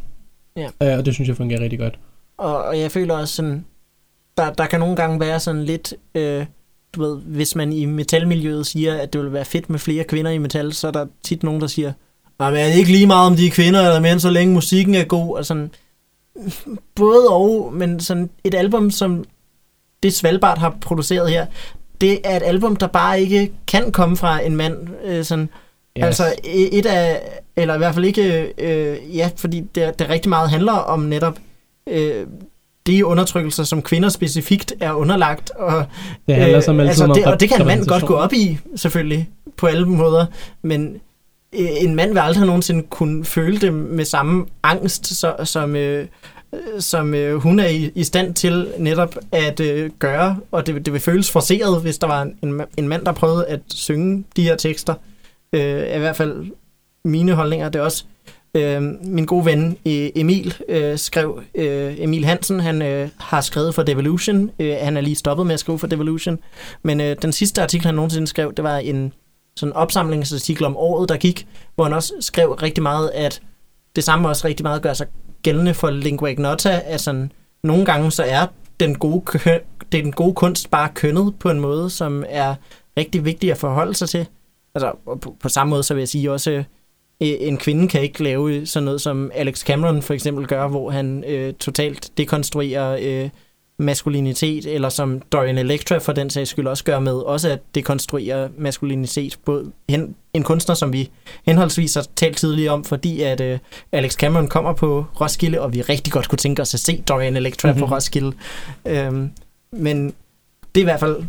Ja. 0.55 0.69
Øh, 0.83 0.97
og 0.97 1.05
det 1.05 1.13
synes 1.13 1.27
jeg 1.27 1.37
fungerer 1.37 1.61
rigtig 1.61 1.79
godt. 1.79 1.99
Og, 2.37 2.63
og 2.63 2.79
jeg 2.79 2.91
føler 2.91 3.13
også 3.17 3.35
sådan, 3.35 3.65
der, 4.37 4.53
der 4.53 4.65
kan 4.65 4.79
nogle 4.79 4.95
gange 4.95 5.19
være 5.19 5.39
sådan 5.39 5.63
lidt, 5.63 5.93
øh, 6.15 6.45
du 6.95 7.01
ved, 7.01 7.17
hvis 7.21 7.55
man 7.55 7.73
i 7.73 7.85
metalmiljøet 7.85 8.65
siger, 8.67 8.95
at 8.95 9.13
det 9.13 9.21
vil 9.21 9.33
være 9.33 9.45
fedt 9.45 9.69
med 9.69 9.79
flere 9.79 10.03
kvinder 10.03 10.31
i 10.31 10.37
metal, 10.37 10.73
så 10.73 10.87
er 10.87 10.91
der 10.91 11.05
tit 11.23 11.43
nogen, 11.43 11.61
der 11.61 11.67
siger, 11.67 11.93
Nej, 12.41 12.51
men 12.51 12.59
er 12.59 12.65
det 12.65 12.75
ikke 12.75 12.91
lige 12.91 13.07
meget, 13.07 13.27
om 13.27 13.35
de 13.35 13.47
er 13.47 13.51
kvinder 13.51 13.81
eller 13.81 13.99
mænd, 13.99 14.19
så 14.19 14.29
længe 14.29 14.53
musikken 14.53 14.95
er 14.95 15.03
god? 15.03 15.37
Og 15.37 15.45
sådan, 15.45 15.71
både 16.95 17.27
og, 17.29 17.73
men 17.73 17.99
sådan 17.99 18.29
et 18.43 18.53
album, 18.53 18.91
som 18.91 19.23
det 20.03 20.13
Svalbard 20.13 20.57
har 20.57 20.77
produceret 20.81 21.29
her, 21.29 21.45
det 22.01 22.19
er 22.23 22.35
et 22.35 22.43
album, 22.43 22.75
der 22.75 22.87
bare 22.87 23.21
ikke 23.21 23.51
kan 23.67 23.91
komme 23.91 24.17
fra 24.17 24.45
en 24.45 24.55
mand. 24.55 24.87
Øh, 25.05 25.23
sådan, 25.23 25.49
Yes. 25.97 26.05
Altså 26.05 26.33
et 26.43 26.85
af, 26.85 27.21
eller 27.55 27.75
i 27.75 27.77
hvert 27.77 27.93
fald 27.93 28.05
ikke, 28.05 28.53
øh, 28.57 29.17
ja, 29.17 29.29
fordi 29.35 29.63
det, 29.75 29.99
det 29.99 30.09
rigtig 30.09 30.29
meget 30.29 30.49
handler 30.49 30.73
om 30.73 30.99
netop 30.99 31.37
øh, 31.87 32.25
de 32.87 33.05
undertrykkelser, 33.05 33.63
som 33.63 33.81
kvinder 33.81 34.09
specifikt 34.09 34.73
er 34.79 34.93
underlagt. 34.93 35.49
Og, 35.49 35.85
det 36.27 36.35
handler 36.35 36.59
som 36.59 36.79
altid 36.79 36.89
altså 36.89 37.03
om 37.03 37.13
det, 37.13 37.25
og 37.25 37.39
det 37.39 37.49
kan 37.49 37.61
en 37.61 37.67
mand 37.67 37.85
godt 37.85 38.05
gå 38.05 38.13
op 38.13 38.33
i, 38.33 38.57
selvfølgelig, 38.75 39.29
på 39.57 39.67
alle 39.67 39.85
måder, 39.85 40.25
men 40.61 40.87
øh, 40.87 40.99
Øh, 41.59 41.83
en 41.83 41.95
mand 41.95 42.11
vil 42.13 42.19
aldrig 42.19 42.45
nogensinde 42.45 42.83
kunne 42.89 43.25
føle 43.25 43.59
det 43.59 43.73
med 43.73 44.05
samme 44.05 44.45
angst, 44.63 45.19
så, 45.19 45.35
som, 45.43 45.75
øh, 45.75 46.07
som 46.79 47.13
øh, 47.13 47.35
hun 47.35 47.59
er 47.59 47.67
i, 47.67 47.91
i 47.95 48.03
stand 48.03 48.33
til 48.33 48.67
netop 48.77 49.15
at 49.31 49.59
øh, 49.59 49.89
gøre, 49.99 50.37
og 50.51 50.67
det, 50.67 50.85
det 50.85 50.93
vil 50.93 51.01
føles 51.01 51.31
forceret, 51.31 51.81
hvis 51.81 51.97
der 51.97 52.07
var 52.07 52.21
en, 52.21 52.37
en, 52.43 52.61
en 52.77 52.87
mand, 52.87 53.05
der 53.05 53.11
prøvede 53.11 53.47
at 53.47 53.61
synge 53.69 54.25
de 54.35 54.43
her 54.43 54.55
tekster. 54.55 54.93
Øh, 55.53 55.61
er 55.61 55.95
i 55.95 55.99
hvert 55.99 56.15
fald 56.15 56.45
mine 57.05 57.33
holdninger. 57.33 57.69
Det 57.69 57.79
er 57.79 57.83
også 57.83 58.03
øh, 58.55 58.81
min 59.03 59.25
gode 59.25 59.45
ven 59.45 59.77
øh, 59.85 60.09
Emil 60.15 60.55
øh, 60.69 60.97
skrev, 60.97 61.41
øh, 61.55 61.93
Emil 61.97 62.25
Hansen, 62.25 62.59
han 62.59 62.81
øh, 62.81 63.09
har 63.17 63.41
skrevet 63.41 63.75
for 63.75 63.83
Devolution. 63.83 64.51
Øh, 64.59 64.75
han 64.81 64.97
er 64.97 65.01
lige 65.01 65.15
stoppet 65.15 65.47
med 65.47 65.53
at 65.53 65.59
skrive 65.59 65.79
for 65.79 65.87
Devolution. 65.87 66.39
Men 66.83 67.01
øh, 67.01 67.15
den 67.21 67.31
sidste 67.31 67.61
artikel, 67.61 67.85
han 67.85 67.95
nogensinde 67.95 68.27
skrev, 68.27 68.53
det 68.53 68.63
var 68.63 68.77
en 68.77 69.13
sådan 69.55 69.73
opsamlingsartikel 69.73 70.65
om 70.65 70.77
året, 70.77 71.09
der 71.09 71.17
gik, 71.17 71.47
hvor 71.75 71.83
han 71.83 71.93
også 71.93 72.13
skrev 72.19 72.51
rigtig 72.51 72.83
meget, 72.83 73.09
at 73.09 73.41
det 73.95 74.03
samme 74.03 74.29
også 74.29 74.47
rigtig 74.47 74.63
meget 74.63 74.81
gør 74.81 74.93
sig 74.93 75.07
gældende 75.43 75.73
for 75.73 75.89
lingua 75.89 76.29
ignota, 76.29 76.81
at 76.85 77.01
sådan, 77.01 77.31
nogle 77.63 77.85
gange 77.85 78.11
så 78.11 78.23
er 78.23 78.45
den 78.79 78.95
gode, 78.97 79.21
kø, 79.21 79.57
den 79.91 80.11
gode 80.11 80.33
kunst 80.33 80.71
bare 80.71 80.89
kønnet 80.95 81.35
på 81.39 81.49
en 81.49 81.59
måde, 81.59 81.89
som 81.89 82.23
er 82.29 82.55
rigtig 82.97 83.25
vigtig 83.25 83.51
at 83.51 83.57
forholde 83.57 83.93
sig 83.93 84.09
til. 84.09 84.27
Altså, 84.75 84.91
på, 85.21 85.35
på 85.39 85.49
samme 85.49 85.69
måde, 85.69 85.83
så 85.83 85.93
vil 85.93 86.01
jeg 86.01 86.09
sige 86.09 86.31
også, 86.31 86.51
øh, 86.51 86.63
en 87.19 87.57
kvinde 87.57 87.87
kan 87.87 88.01
ikke 88.01 88.23
lave 88.23 88.65
sådan 88.65 88.85
noget, 88.85 89.01
som 89.01 89.31
Alex 89.33 89.65
Cameron 89.65 90.01
for 90.01 90.13
eksempel 90.13 90.47
gør, 90.47 90.67
hvor 90.67 90.89
han 90.89 91.23
øh, 91.27 91.53
totalt 91.53 92.11
dekonstruerer 92.17 92.97
øh, 93.01 93.29
maskulinitet, 93.81 94.65
eller 94.65 94.89
som 94.89 95.21
Dorian 95.31 95.57
Electra 95.57 95.97
for 95.97 96.13
den 96.13 96.29
sags 96.29 96.49
skyld 96.49 96.67
også 96.67 96.83
gør 96.83 96.99
med, 96.99 97.13
også 97.13 97.49
at 97.49 97.59
dekonstruere 97.75 98.49
maskulinitet. 98.57 99.39
Både 99.45 99.71
hen, 99.89 100.15
en 100.33 100.43
kunstner, 100.43 100.75
som 100.75 100.93
vi 100.93 101.09
henholdsvis 101.45 101.93
har 101.93 102.07
talt 102.15 102.37
tidligere 102.37 102.73
om, 102.73 102.83
fordi 102.83 103.21
at 103.21 103.41
øh, 103.41 103.59
Alex 103.91 104.13
Cameron 104.13 104.47
kommer 104.47 104.73
på 104.73 105.05
Roskilde, 105.21 105.61
og 105.61 105.73
vi 105.73 105.81
rigtig 105.81 106.13
godt 106.13 106.29
kunne 106.29 106.37
tænke 106.37 106.61
os 106.61 106.73
at 106.73 106.79
se 106.79 107.03
Dorian 107.09 107.35
Electra 107.35 107.67
mm-hmm. 107.67 107.79
på 107.79 107.85
Mhm. 107.85 107.93
Roskilde. 107.93 108.31
Øhm, 108.85 109.31
men 109.71 110.05
det 110.75 110.81
er 110.81 110.83
i 110.83 110.83
hvert 110.83 110.99
fald 110.99 111.23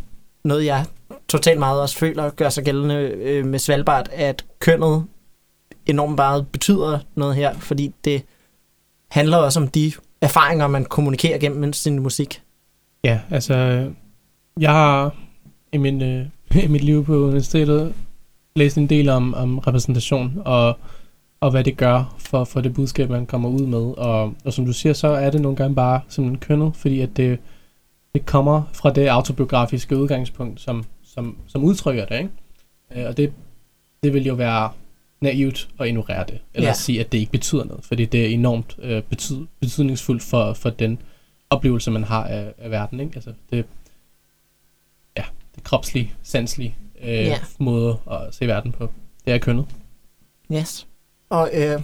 noget, 0.45 0.65
jeg 0.65 0.85
totalt 1.29 1.59
meget 1.59 1.81
også 1.81 1.97
føler 1.97 2.31
gør 2.31 2.49
sig 2.49 2.65
gældende 2.65 2.95
øh, 2.95 3.47
med 3.47 3.59
Svalbard, 3.59 4.09
at 4.13 4.45
kønnet 4.59 5.05
enormt 5.87 6.17
meget 6.17 6.47
betyder 6.53 6.99
noget 7.15 7.37
her, 7.37 7.55
fordi 7.59 7.95
det 8.05 8.23
handler 9.11 9.37
også 9.37 9.61
om 9.61 9.69
de 9.69 9.93
erfaringer, 10.23 10.67
man 10.67 10.85
kommunikerer 10.85 11.39
gennem 11.39 11.73
sin 11.73 11.99
musik. 11.99 12.43
Ja, 13.05 13.21
altså, 13.31 13.87
jeg 14.61 14.71
har 14.71 15.15
i, 15.73 15.77
min, 15.77 16.03
øh, 16.03 16.27
i 16.65 16.67
mit 16.67 16.85
liv 16.85 17.05
på 17.05 17.17
universitetet 17.17 17.95
læst 18.57 18.79
en 18.79 18.87
del 18.87 19.09
om, 19.09 19.35
om 19.35 19.59
repræsentation 19.59 20.43
og, 20.45 20.79
og 21.41 21.51
hvad 21.51 21.65
det 21.65 21.77
gør 21.77 22.15
for, 22.19 22.45
for 22.45 22.61
det 22.61 22.75
budskab, 22.75 23.11
man 23.11 23.27
kommer 23.27 23.49
ud 23.49 23.67
med. 23.67 23.99
Og, 23.99 24.35
og 24.45 24.53
som 24.53 24.67
du 24.67 24.73
siger, 24.73 24.93
så 24.93 25.09
er 25.09 25.31
det 25.31 25.41
nogle 25.41 25.57
gange 25.57 25.75
bare 25.75 26.01
sådan 26.09 26.37
kønnet, 26.37 26.77
fordi 26.77 27.01
at 27.01 27.17
det, 27.17 27.39
det 28.15 28.27
kommer 28.27 28.63
fra 28.73 28.93
det 28.93 29.07
autobiografiske 29.07 29.97
udgangspunkt, 29.97 30.61
som, 30.61 30.85
som, 31.05 31.37
som 31.47 31.65
udtrykker 31.65 32.05
det, 32.05 32.19
ikke? 32.19 32.31
Øh, 32.97 33.09
og 33.09 33.17
det, 33.17 33.33
det 34.03 34.15
vil 34.15 34.27
jo 34.27 34.35
være 34.35 34.71
naivt 35.23 35.69
at 35.81 35.87
ignorere 35.89 36.25
det, 36.29 36.39
eller 36.55 36.67
Ja. 36.67 36.71
ja. 36.71 36.75
sige, 36.75 37.01
at 37.01 37.13
det 37.13 37.19
ikke 37.19 37.33
betyder 37.33 37.65
noget, 37.65 37.85
fordi 37.85 38.05
det 38.05 38.23
er 38.25 38.29
enormt 38.29 38.77
øh, 38.83 39.03
betyd, 39.03 39.47
betydningsfuldt 39.61 40.23
for, 40.23 40.53
for 40.53 40.71
den 40.71 40.99
oplevelse, 41.51 41.91
man 41.91 42.05
har 42.05 42.25
af, 42.25 42.53
af 42.59 42.71
verden. 42.71 43.01
Ikke? 43.01 43.13
Altså, 43.15 43.33
det, 43.51 43.65
ja, 45.17 45.25
det 45.55 45.65
kropslige, 45.65 46.13
sanselige 46.23 46.75
øh, 47.03 47.09
Ja. 47.09 47.23
ja. 47.23 47.39
måde 47.59 47.99
at 48.11 48.21
se 48.35 48.47
verden 48.47 48.73
på. 48.73 48.91
Det 49.25 49.33
er 49.35 49.39
kønnet. 49.39 49.67
Yes. 50.53 50.87
Og 51.31 51.51
øh, 51.55 51.81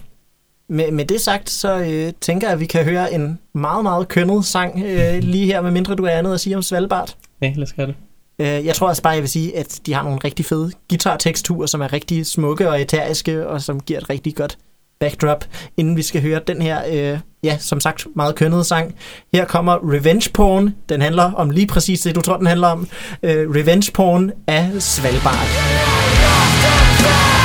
med, 0.69 0.91
med 0.91 1.05
det 1.05 1.21
sagt, 1.21 1.51
så 1.51 1.79
øh, 1.79 2.13
tænker 2.21 2.47
jeg, 2.47 2.55
at 2.55 2.61
vi 2.61 2.67
kan 2.67 2.85
høre 2.85 3.13
en 3.15 3.39
meget, 3.53 3.83
meget 3.83 4.09
kønnet 4.09 4.45
sang 4.45 4.83
øh, 4.85 5.19
lige 5.33 5.47
her, 5.47 5.61
med 5.61 5.71
mindre 5.71 5.95
du 5.95 6.05
er 6.05 6.11
andet 6.11 6.35
at 6.35 6.41
sige 6.41 6.57
om 6.57 6.63
Svalbard. 6.63 7.17
Nej, 7.41 7.53
lad 7.57 7.63
os 7.63 7.73
gøre 7.73 7.87
det. 7.87 7.95
Øh, 8.41 8.67
jeg 8.67 8.75
tror 8.75 8.89
også 8.89 9.03
bare, 9.03 9.13
jeg 9.13 9.23
vil 9.23 9.31
sige, 9.31 9.59
at 9.59 9.81
de 9.87 9.95
har 9.95 10.03
nogle 10.03 10.19
rigtig 10.25 10.45
fede 10.45 10.71
guitarteksturer, 10.91 11.67
som 11.67 11.81
er 11.81 11.93
rigtig 11.93 12.27
smukke 12.27 12.71
og 12.71 12.81
eteriske, 12.81 13.47
og 13.47 13.63
som 13.63 13.81
giver 13.81 14.01
et 14.01 14.11
rigtig 14.11 14.37
godt 14.37 14.59
backdrop, 15.01 15.45
inden 15.77 15.97
vi 15.97 16.03
skal 16.03 16.23
høre 16.23 16.41
den 16.47 16.63
her, 16.63 16.83
øh, 16.89 17.19
ja, 17.43 17.59
som 17.59 17.81
sagt, 17.81 18.07
meget 18.17 18.35
kønnede 18.35 18.65
sang. 18.65 18.95
Her 19.33 19.45
kommer 19.45 19.93
Revenge 19.93 20.31
Porn. 20.35 20.75
Den 20.89 21.03
handler 21.03 21.33
om 21.33 21.51
lige 21.51 21.67
præcis 21.67 22.01
det, 22.01 22.15
du 22.15 22.21
tror, 22.21 22.37
den 22.37 22.47
handler 22.47 22.69
om. 22.69 22.89
Øh, 23.23 23.51
Revenge 23.51 23.93
Porn 23.93 24.31
af 24.47 24.71
Svalbard. 24.79 25.35
Yeah, 25.35 27.38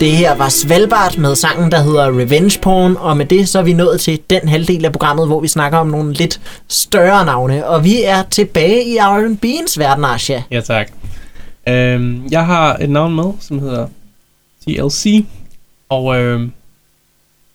Det 0.00 0.10
her 0.10 0.34
var 0.34 0.48
Svalbard 0.48 1.18
med 1.18 1.34
sangen, 1.34 1.70
der 1.70 1.82
hedder 1.82 2.18
Revenge 2.18 2.60
Porn, 2.62 2.96
og 2.96 3.16
med 3.16 3.26
det 3.26 3.48
så 3.48 3.58
er 3.58 3.62
vi 3.62 3.72
nået 3.72 4.00
til 4.00 4.20
den 4.30 4.48
halvdel 4.48 4.84
af 4.84 4.92
programmet, 4.92 5.26
hvor 5.26 5.40
vi 5.40 5.48
snakker 5.48 5.78
om 5.78 5.86
nogle 5.86 6.12
lidt 6.12 6.40
større 6.68 7.24
navne, 7.24 7.66
og 7.66 7.84
vi 7.84 8.02
er 8.02 8.22
tilbage 8.22 8.84
i 8.84 8.96
R&B'ens 8.96 9.78
verden, 9.78 10.04
Asha. 10.04 10.40
Ja, 10.50 10.60
tak. 10.60 10.90
Øhm, 11.68 12.26
jeg 12.30 12.46
har 12.46 12.76
et 12.76 12.90
navn 12.90 13.14
med, 13.14 13.32
som 13.40 13.58
hedder 13.58 13.88
TLC. 14.66 15.24
Og 15.88 16.16
øhm, 16.16 16.52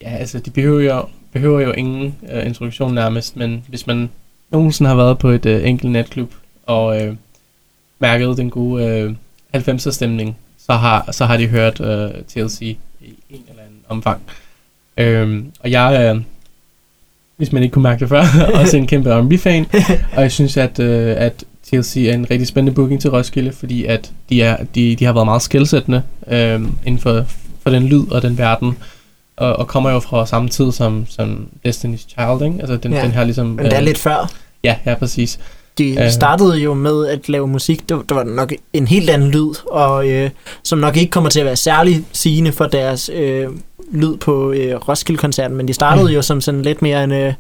ja, 0.01 0.09
altså, 0.15 0.39
de 0.39 0.49
behøver 0.49 0.81
jo, 0.81 1.05
behøver 1.31 1.61
jo 1.61 1.71
ingen 1.71 2.15
øh, 2.31 2.45
introduktion 2.45 2.93
nærmest, 2.93 3.35
men 3.35 3.65
hvis 3.67 3.87
man 3.87 4.09
nogensinde 4.51 4.89
har 4.89 4.95
været 4.95 5.19
på 5.19 5.29
et 5.29 5.45
øh, 5.45 5.67
enkelt 5.69 5.91
natklub 5.91 6.31
og 6.65 7.01
øh, 7.01 7.15
mærket 7.99 8.37
den 8.37 8.49
gode 8.49 8.85
øh, 8.85 9.13
90'er 9.55 9.91
stemning, 9.91 10.37
så 10.65 10.73
har, 10.73 11.11
så 11.11 11.25
har 11.25 11.37
de 11.37 11.47
hørt 11.47 11.81
øh, 11.81 12.11
TLC 12.27 12.61
i 12.61 12.77
en 13.29 13.43
eller 13.49 13.63
anden 13.63 13.79
omfang. 13.89 14.21
Øhm, 14.97 15.51
og 15.59 15.71
jeg 15.71 16.05
er, 16.05 16.19
hvis 17.37 17.51
man 17.51 17.63
ikke 17.63 17.73
kunne 17.73 17.83
mærke 17.83 17.99
det 17.99 18.09
før, 18.09 18.23
også 18.61 18.77
en 18.77 18.87
kæmpe 18.87 19.09
R&B-fan, 19.09 19.65
og 20.15 20.21
jeg 20.21 20.31
synes, 20.31 20.57
at, 20.57 20.79
øh, 20.79 21.15
at 21.17 21.43
TLC 21.63 21.97
er 21.97 22.13
en 22.13 22.31
rigtig 22.31 22.47
spændende 22.47 22.75
booking 22.75 23.01
til 23.01 23.09
Roskilde, 23.09 23.51
fordi 23.51 23.85
at 23.85 24.11
de, 24.29 24.41
er, 24.41 24.63
de, 24.75 24.95
de 24.95 25.05
har 25.05 25.13
været 25.13 25.27
meget 25.27 25.41
skældsættende 25.41 26.03
øh, 26.27 26.61
inden 26.85 26.99
for, 26.99 27.25
for 27.63 27.69
den 27.69 27.83
lyd 27.83 28.07
og 28.11 28.21
den 28.21 28.37
verden, 28.37 28.77
og, 29.37 29.55
og 29.55 29.67
kommer 29.67 29.89
jo 29.89 29.99
fra 29.99 30.25
samme 30.25 30.49
tid 30.49 30.71
som, 30.71 31.05
som 31.09 31.47
Destiny's 31.67 32.07
Child, 32.07 32.41
ikke? 32.41 32.55
Altså 32.59 32.77
den, 32.77 32.93
Ja, 32.93 33.03
den 33.03 33.11
her 33.11 33.23
ligesom... 33.23 33.47
Men 33.47 33.65
det 33.65 33.73
er 33.73 33.81
lidt 33.81 33.97
før. 33.97 34.31
Ja, 34.63 34.75
ja, 34.85 34.95
præcis. 34.95 35.39
De 35.77 35.95
startede 36.11 36.57
jo 36.57 36.73
med 36.73 37.07
at 37.07 37.29
lave 37.29 37.47
musik, 37.47 37.89
der, 37.89 38.01
der 38.09 38.15
var 38.15 38.23
nok 38.23 38.53
en 38.73 38.87
helt 38.87 39.09
anden 39.09 39.31
lyd, 39.31 39.53
og 39.71 40.09
øh, 40.09 40.29
som 40.63 40.79
nok 40.79 40.97
ikke 40.97 41.11
kommer 41.11 41.29
til 41.29 41.39
at 41.39 41.45
være 41.45 41.55
særlig 41.55 42.05
sigende 42.11 42.51
for 42.51 42.65
deres 42.65 43.09
øh, 43.13 43.47
lyd 43.91 44.17
på 44.17 44.51
øh, 44.51 44.75
Roskilde-koncerten, 44.75 45.57
men 45.57 45.67
de 45.67 45.73
startede 45.73 46.05
Mm. 46.09 46.13
jo 46.13 46.21
som 46.21 46.41
sådan 46.41 46.61
lidt 46.61 46.81
mere 46.81 47.03
en, 47.03 47.11
øh, 47.11 47.33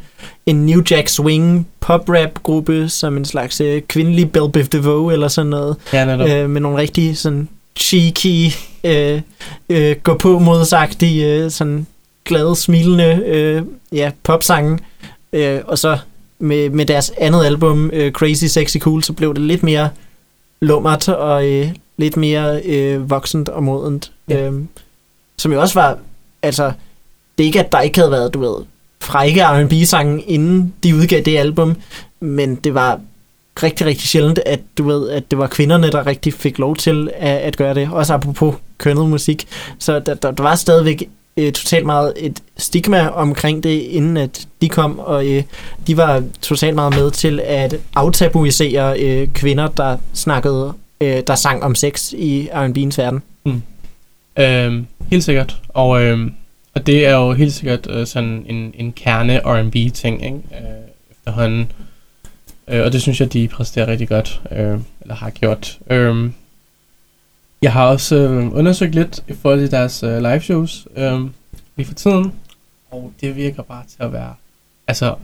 en 0.45 0.65
New 0.65 0.81
Jack 0.91 1.07
Swing 1.07 1.67
pop-rap-gruppe, 1.79 2.89
som 2.89 3.17
en 3.17 3.25
slags 3.25 3.61
øh, 3.61 3.81
kvindelig 3.81 4.31
Belle 4.31 4.51
Biv 4.51 4.63
DeVoe 4.63 5.13
eller 5.13 5.27
sådan 5.27 5.49
noget, 5.49 5.75
Ja, 5.93 6.43
øh, 6.43 6.49
med 6.49 6.61
nogle 6.61 6.77
rigtig 6.77 7.17
sådan 7.17 7.49
cheeky, 7.75 8.51
øh, 8.83 9.21
øh, 9.69 9.95
gå 10.03 10.17
på 10.17 10.39
modsagtige, 10.39 11.25
øh, 11.35 11.51
sådan 11.51 11.87
glade, 12.25 12.55
smilende 12.55 13.23
øh, 13.25 13.61
ja, 13.91 14.11
popsange, 14.23 14.79
øh, 15.33 15.59
og 15.65 15.77
så 15.77 15.97
med, 16.43 16.69
med 16.69 16.85
deres 16.85 17.11
andet 17.17 17.45
album, 17.45 17.89
øh, 17.93 18.11
Crazy 18.11 18.45
Sexy 18.45 18.77
Cool, 18.77 19.03
så 19.03 19.13
blev 19.13 19.33
det 19.33 19.41
lidt 19.41 19.63
mere 19.63 19.89
lummert 20.61 21.09
og 21.09 21.47
øh, 21.47 21.69
lidt 21.97 22.17
mere 22.17 22.61
øh, 22.61 23.09
voksent 23.09 23.49
og 23.49 23.63
modent. 23.63 24.11
Ja. 24.29 24.35
Ja. 24.35 24.49
Øh, 24.49 24.53
som 25.37 25.53
jo 25.53 25.61
også 25.61 25.79
var, 25.79 25.97
altså, 26.41 26.71
det 27.37 27.43
er 27.43 27.47
ikke, 27.47 27.59
at 27.59 27.71
der 27.71 27.81
ikke 27.81 27.99
havde 27.99 28.11
været, 28.11 28.33
du 28.33 28.39
ved, 28.39 28.55
frække 29.01 29.43
R&B-sange, 29.43 30.21
inden 30.21 30.73
de 30.83 30.95
udgav 30.95 31.21
det 31.21 31.37
album, 31.37 31.75
men 32.19 32.55
det 32.55 32.73
var 32.73 32.99
rigtig, 33.63 33.87
rigtig 33.87 34.07
sjældent, 34.07 34.39
at 34.45 34.59
du 34.77 34.83
ved, 34.83 35.09
at 35.09 35.31
det 35.31 35.39
var 35.39 35.47
kvinderne, 35.47 35.91
der 35.91 36.07
rigtig 36.07 36.33
fik 36.33 36.59
lov 36.59 36.75
til 36.75 37.09
at, 37.15 37.37
at 37.37 37.57
gøre 37.57 37.73
det. 37.73 37.89
Også 37.91 38.13
apropos 38.13 38.55
kønnet 38.77 39.09
musik. 39.09 39.47
Så 39.79 39.99
der, 39.99 40.13
der, 40.13 40.31
der 40.31 40.43
var 40.43 40.55
stadigvæk 40.55 41.09
øh, 41.37 41.51
totalt 41.51 41.85
meget 41.85 42.13
et 42.17 42.43
stigma 42.57 43.07
omkring 43.07 43.63
det, 43.63 43.79
inden 43.79 44.17
at 44.17 44.47
de 44.61 44.69
kom, 44.69 44.99
og 44.99 45.27
øh, 45.27 45.43
de 45.87 45.97
var 45.97 46.23
totalt 46.41 46.75
meget 46.75 46.95
med 46.95 47.11
til 47.11 47.39
at 47.39 47.75
aftabuisere 47.95 48.99
øh, 48.99 49.27
kvinder, 49.27 49.67
der 49.67 49.97
snakkede, 50.13 50.73
øh, 51.01 51.23
der 51.27 51.35
sang 51.35 51.63
om 51.63 51.75
sex 51.75 52.13
i 52.13 52.49
R&B'ens 52.53 52.97
verden. 52.97 53.23
Mm. 53.45 53.61
Øhm, 54.39 54.85
helt 55.07 55.23
sikkert. 55.23 55.57
Og, 55.69 56.03
øhm, 56.03 56.33
og 56.75 56.87
det 56.87 57.05
er 57.05 57.15
jo 57.15 57.33
helt 57.33 57.53
sikkert 57.53 57.87
øh, 57.89 58.07
sådan 58.07 58.45
en, 58.49 58.73
en 58.77 58.93
kerne 58.93 59.41
R&B 59.45 59.93
ting, 59.93 60.25
ikke? 60.25 60.37
Øh, 60.51 60.87
efterhånden. 61.11 61.71
Øh, 62.67 62.85
og 62.85 62.93
det 62.93 63.01
synes 63.01 63.19
jeg, 63.19 63.33
de 63.33 63.47
præsterer 63.47 63.87
rigtig 63.87 64.09
godt, 64.09 64.41
øh, 64.51 64.79
eller 65.01 65.15
har 65.15 65.29
gjort. 65.29 65.79
Øh, 65.89 66.29
jeg 67.63 67.71
har 67.71 67.85
også 67.85 68.15
øh, 68.15 68.57
undersøgt 68.57 68.95
lidt 68.95 69.23
i 69.27 69.33
forhold 69.41 69.59
til 69.59 69.71
deres 69.71 70.03
øh, 70.03 70.17
live 70.17 70.39
shows 70.39 70.87
øh, 70.95 71.21
lige 71.75 71.87
for 71.87 71.93
tiden, 71.93 72.31
og 72.91 73.11
det 73.21 73.35
virker 73.35 73.63
bare 73.63 73.83
til 73.89 73.97
at 73.99 74.13
være 74.13 74.33
altså 74.87 75.15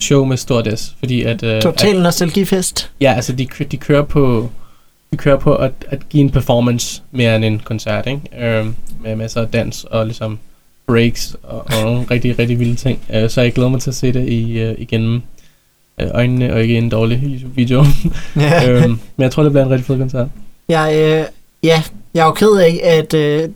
show 0.00 0.24
med 0.24 0.36
stort 0.36 0.78
S, 0.78 0.94
fordi 0.98 1.22
at, 1.22 1.42
øh, 1.42 1.56
at 1.56 1.62
Total 1.62 2.02
nostalgifest. 2.02 2.90
Ja, 3.00 3.12
altså 3.12 3.32
de, 3.32 3.46
de 3.70 3.76
kører 3.76 4.02
på 4.02 4.50
de 5.12 5.16
kører 5.16 5.36
på 5.36 5.54
at, 5.54 5.72
at 5.88 6.08
give 6.08 6.20
en 6.20 6.30
performance 6.30 7.02
mere 7.10 7.36
end 7.36 7.44
en 7.44 7.58
koncert, 7.58 8.06
ikke? 8.06 8.20
Øhm, 8.38 8.74
med 9.02 9.16
masser 9.16 9.40
af 9.40 9.48
dans 9.48 9.84
og 9.84 10.06
ligesom 10.06 10.38
breaks 10.86 11.36
og, 11.42 11.58
og 11.58 11.82
nogle 11.82 12.06
rigtig, 12.10 12.38
rigtig 12.38 12.58
vilde 12.58 12.74
ting. 12.74 13.00
Øh, 13.10 13.30
så 13.30 13.40
jeg 13.40 13.52
glæder 13.52 13.70
mig 13.70 13.80
til 13.80 13.90
at 13.90 13.94
se 13.94 14.12
det 14.12 14.28
i, 14.28 14.58
øh, 14.58 14.74
igennem 14.78 15.22
øh, 16.00 16.08
øjnene 16.10 16.52
og 16.52 16.62
ikke 16.62 16.78
en 16.78 16.88
dårlig 16.88 17.20
YouTube-video. 17.32 17.84
Ja. 18.36 18.68
øhm, 18.70 18.90
men 18.90 19.22
jeg 19.22 19.30
tror, 19.30 19.42
det 19.42 19.52
bliver 19.52 19.64
en 19.64 19.70
rigtig 19.70 19.86
fed 19.86 19.98
koncert. 19.98 20.28
Jeg, 20.68 20.94
øh, 20.96 21.26
ja, 21.62 21.82
jeg 22.14 22.22
er 22.22 22.26
jo 22.26 22.32
ked 22.32 22.56
af, 22.56 22.80
at 22.82 23.14
øh, 23.14 23.48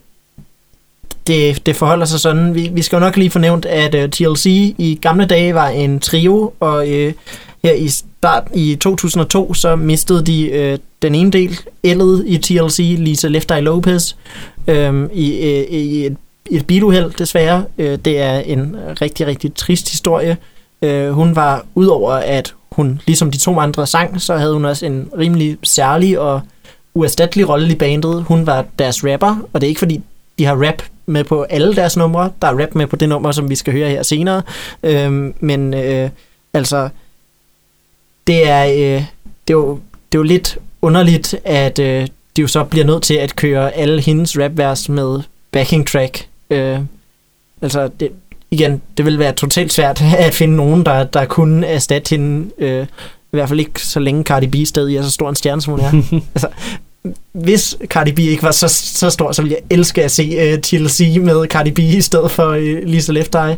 det, 1.27 1.67
det 1.67 1.77
forholder 1.77 2.07
sig 2.07 2.21
sådan. 2.21 2.55
Vi, 2.55 2.71
vi 2.73 2.83
skal 2.83 2.97
jo 2.97 3.01
nok 3.01 3.17
lige 3.17 3.31
fornævnt, 3.31 3.67
at 3.67 3.95
øh, 3.95 4.09
TLC 4.09 4.47
i 4.79 4.99
gamle 5.03 5.27
dage 5.27 5.55
var 5.55 5.69
en 5.69 6.01
trio, 6.01 6.53
og 6.61 6.89
øh, 6.89 7.13
her 7.65 7.73
i 7.73 7.89
start 7.89 8.49
i 8.55 8.77
2002, 8.81 9.55
så 9.55 9.77
mistede 9.77 10.27
de 10.27 10.51
øh, 10.51 10.79
den 11.03 11.15
ene 11.15 11.31
del, 11.31 11.59
L'et 11.87 12.25
i 12.27 12.39
TLC, 12.39 12.97
Lisa 12.99 13.29
Left 13.29 13.51
Eye 13.51 13.61
Lopez, 13.61 14.15
øh, 14.67 15.09
i, 15.13 15.33
øh, 15.33 15.65
i 15.71 16.07
et, 16.07 16.17
et 16.51 16.67
biluheld 16.67 17.11
desværre. 17.11 17.65
Øh, 17.79 17.99
det 18.05 18.21
er 18.21 18.39
en 18.39 18.77
rigtig, 19.01 19.27
rigtig 19.27 19.55
trist 19.55 19.91
historie. 19.91 20.37
Øh, 20.83 21.11
hun 21.11 21.37
var, 21.37 21.67
udover 21.75 22.13
at 22.13 22.55
hun, 22.73 23.01
ligesom 23.07 23.31
de 23.31 23.39
to 23.39 23.59
andre 23.59 23.87
sang, 23.87 24.21
så 24.21 24.37
havde 24.37 24.53
hun 24.53 24.65
også 24.65 24.87
en 24.87 25.09
rimelig 25.19 25.59
særlig 25.63 26.19
og 26.19 26.41
uerstattelig 26.95 27.49
rolle 27.49 27.73
i 27.73 27.75
bandet. 27.75 28.23
Hun 28.23 28.47
var 28.47 28.65
deres 28.79 29.05
rapper, 29.05 29.37
og 29.53 29.61
det 29.61 29.67
er 29.67 29.69
ikke 29.69 29.79
fordi, 29.79 30.01
de 30.39 30.45
har 30.45 30.67
rap 30.67 30.83
med 31.07 31.25
på 31.25 31.43
alle 31.43 31.77
deres 31.77 31.97
numre. 31.97 32.33
Der 32.43 32.49
er 32.49 32.63
rap 32.63 32.75
med 32.75 32.87
på 32.87 32.97
det 32.97 33.09
nummer, 33.09 33.33
som 33.33 33.51
vi 33.51 33.55
skal 33.55 33.73
høre 33.73 33.89
her 33.89 34.03
senere. 34.03 34.43
Øhm, 34.83 35.35
men 35.41 35.75
øh, 35.75 36.11
altså, 36.55 36.89
det 38.27 38.49
er, 38.49 38.65
øh, 38.65 39.05
det, 39.49 39.51
er 39.51 39.53
jo, 39.53 39.81
det 40.13 40.19
er 40.19 40.21
jo 40.21 40.23
lidt 40.23 40.59
underligt, 40.83 41.35
at 41.45 41.79
øh, 41.79 42.07
de 42.37 42.41
jo 42.43 42.47
så 42.47 42.65
bliver 42.65 42.87
nødt 42.87 43.03
til 43.03 43.15
at 43.15 43.37
køre 43.37 43.73
alle 43.73 44.01
hendes 44.03 44.39
rapvers 44.39 44.89
med 44.89 45.21
backing 45.53 45.87
track. 45.87 46.29
Øh, 46.51 46.79
altså, 47.63 47.91
det, 48.01 48.13
igen, 48.51 48.83
det 48.97 49.05
vil 49.05 49.19
være 49.19 49.33
totalt 49.33 49.73
svært 49.73 50.03
at 50.19 50.35
finde 50.35 50.57
nogen, 50.57 50.87
der, 50.87 51.05
der 51.05 51.25
kunne 51.25 51.67
erstatte 51.67 52.11
hende. 52.11 52.51
Øh, 52.59 52.87
i 53.33 53.37
hvert 53.37 53.49
fald 53.49 53.61
ikke 53.61 53.87
så 53.87 54.01
længe 54.01 54.23
Cardi 54.23 54.47
B 54.47 54.67
stadig 54.67 54.97
er 54.97 55.03
så 55.03 55.11
stor 55.11 55.29
en 55.29 55.37
stjerne, 55.37 55.63
som 55.63 55.71
hun 55.73 55.81
er. 55.81 56.03
altså, 56.35 56.49
hvis 57.33 57.77
Cardi 57.87 58.13
B 58.13 58.19
ikke 58.19 58.43
var 58.43 58.51
så, 58.51 58.69
så 58.69 59.11
stor, 59.11 59.33
så 59.33 59.43
ville 59.43 59.57
jeg 59.57 59.77
elske 59.79 60.05
at 60.05 60.11
se 60.11 60.55
uh, 60.55 60.61
TLC 60.61 61.19
med 61.21 61.47
Cardi 61.47 61.71
B 61.71 61.79
i 61.79 62.01
stedet 62.01 62.31
for 62.31 62.49
uh, 62.49 62.87
Lisa 62.87 63.13
Left 63.13 63.35
Eye. 63.35 63.57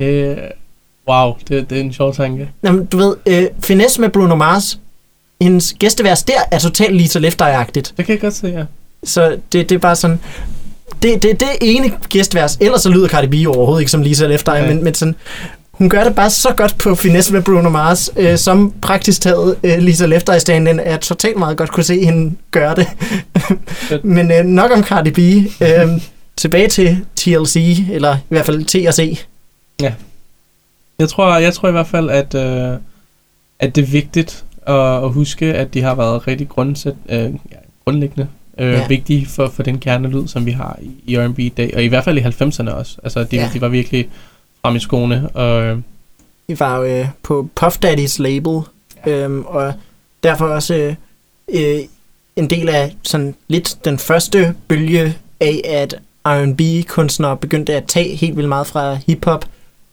Øh, 0.00 0.36
wow, 1.08 1.32
det, 1.48 1.70
det 1.70 1.78
er 1.78 1.82
en 1.82 1.92
sjov 1.92 2.14
tanke. 2.14 2.50
Jamen, 2.64 2.84
du 2.84 2.96
ved, 2.96 3.16
uh, 3.26 3.64
Finesse 3.64 4.00
med 4.00 4.08
Bruno 4.08 4.34
Mars, 4.34 4.78
hendes 5.40 5.74
gæstevers 5.78 6.22
der 6.22 6.40
er 6.50 6.58
totalt 6.58 6.96
Lisa 6.96 7.18
Left 7.18 7.42
Eye-agtigt. 7.42 7.92
Det 7.96 8.06
kan 8.06 8.08
jeg 8.08 8.20
godt 8.20 8.34
se, 8.34 8.46
ja. 8.46 8.64
Så 9.04 9.36
det, 9.52 9.68
det 9.68 9.72
er 9.74 9.78
bare 9.78 9.96
sådan... 9.96 10.20
Det, 11.02 11.22
det, 11.22 11.40
det 11.40 11.48
ene 11.60 11.92
gæstvers, 12.08 12.58
ellers 12.60 12.82
så 12.82 12.88
lyder 12.88 13.08
Cardi 13.08 13.26
B 13.26 13.48
overhovedet 13.48 13.80
ikke 13.80 13.90
som 13.90 14.02
Lisa 14.02 14.26
Left 14.26 14.48
Eye, 14.48 14.54
Nej. 14.54 14.66
men, 14.74 14.84
men 14.84 14.94
sådan, 14.94 15.14
hun 15.80 15.88
gør 15.88 16.04
det 16.04 16.14
bare 16.14 16.30
så 16.30 16.54
godt 16.56 16.78
på 16.78 16.94
finesse 16.94 17.32
med 17.32 17.42
Bruno 17.42 17.68
Mars, 17.68 18.10
øh, 18.16 18.38
som 18.38 18.74
praktisk 18.82 19.20
taget 19.20 19.56
øh, 19.64 19.78
Lisa 19.78 20.06
Left 20.06 20.28
Eye 20.28 20.40
stand 20.40 20.68
er 20.82 20.96
totalt 20.96 21.38
meget 21.38 21.56
godt 21.56 21.70
kunne 21.72 21.84
se 21.84 22.04
hende 22.04 22.34
gøre 22.50 22.74
det. 22.74 22.86
men 24.04 24.32
øh, 24.32 24.44
nok 24.44 24.70
om 24.70 24.82
Cardi 24.84 25.10
B. 25.10 25.18
Øh, 25.62 26.00
tilbage 26.36 26.68
til 26.68 26.98
TLC, 27.16 27.78
eller 27.92 28.16
i 28.16 28.18
hvert 28.28 28.46
fald 28.46 28.64
TLC. 28.64 29.24
Jeg 30.98 31.08
tror, 31.08 31.38
jeg 31.38 31.54
tror 31.54 31.68
i 31.68 31.72
hvert 31.72 31.86
fald, 31.86 32.10
at, 32.10 32.34
øh, 32.34 32.78
at 33.58 33.76
det 33.76 33.82
er 33.82 33.86
vigtigt 33.86 34.44
at, 34.66 35.04
at 35.04 35.12
huske, 35.12 35.54
at 35.54 35.74
de 35.74 35.82
har 35.82 35.94
været 35.94 36.26
rigtig 36.26 36.48
grundsæt, 36.48 36.94
øh, 37.08 37.18
ja, 37.18 37.30
grundlæggende 37.84 38.28
øh, 38.58 38.72
Ja. 38.72 38.78
ja. 38.78 38.86
vigtige 38.86 39.26
for, 39.26 39.48
for 39.48 39.62
den 39.62 39.78
kernelyd, 39.78 40.28
som 40.28 40.46
vi 40.46 40.50
har 40.50 40.78
i, 40.82 40.90
i 41.12 41.16
R&B 41.18 41.38
i 41.38 41.48
dag, 41.48 41.72
og 41.76 41.82
i 41.82 41.86
hvert 41.86 42.04
fald 42.04 42.18
i 42.18 42.20
90'erne 42.20 42.70
også. 42.70 42.96
Altså, 43.04 43.24
de, 43.24 43.36
Ja. 43.36 43.42
ja. 43.42 43.50
de 43.54 43.60
var 43.60 43.68
virkelig 43.68 44.08
frem 44.62 44.76
i 44.76 44.80
skoene, 44.80 45.28
og 45.34 45.62
øh, 45.62 45.78
Vi 46.48 46.60
var 46.60 46.76
jo 46.76 46.84
øh, 46.84 47.08
på 47.22 47.48
Puff 47.54 47.78
Daddy's 47.84 48.22
label, 48.22 48.62
øhm, 49.06 49.44
og 49.46 49.74
derfor 50.22 50.46
også 50.46 50.74
øh, 50.74 50.94
øh, 51.48 51.80
en 52.36 52.50
del 52.50 52.68
af 52.68 52.96
sådan 53.02 53.34
lidt 53.48 53.84
den 53.84 53.98
første 53.98 54.54
bølge 54.68 55.16
af, 55.40 55.60
at 55.64 55.94
R&B-kunstnere 56.26 57.36
begyndte 57.36 57.74
at 57.74 57.84
tage 57.84 58.16
helt 58.16 58.36
vildt 58.36 58.48
meget 58.48 58.66
fra 58.66 58.94
hiphop, 58.94 59.44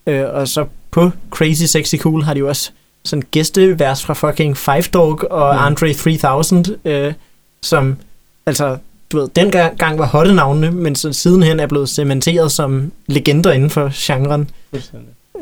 øh, 0.08 0.26
og 0.34 0.48
så 0.48 0.66
på 0.92 1.12
Crazy 1.32 1.64
Sexy 1.64 1.96
Cool 1.96 2.24
har 2.24 2.34
de 2.34 2.40
jo 2.40 2.48
også 2.48 2.72
sådan 3.06 3.24
gæstevers 3.32 4.06
fra 4.06 4.14
fucking 4.14 4.58
Five 4.58 4.82
Dog 4.82 5.32
og 5.32 5.56
Mm. 5.56 5.62
Andre 5.62 5.94
3000, 5.94 6.66
øh, 6.86 7.14
som 7.62 7.98
altså 8.46 8.78
du 9.12 9.20
ved, 9.20 9.30
dengang 9.36 9.78
gang 9.78 10.00
var 10.00 10.06
hotte 10.06 10.34
navnene, 10.34 10.72
men 10.72 10.96
så 10.96 11.14
sidenhen 11.14 11.60
er 11.60 11.68
blevet 11.68 11.90
cementeret 11.90 12.52
som 12.52 12.92
legender 13.08 13.52
inden 13.52 13.70
for 13.70 13.92
genren. 13.94 14.50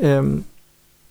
Øhm, 0.02 0.44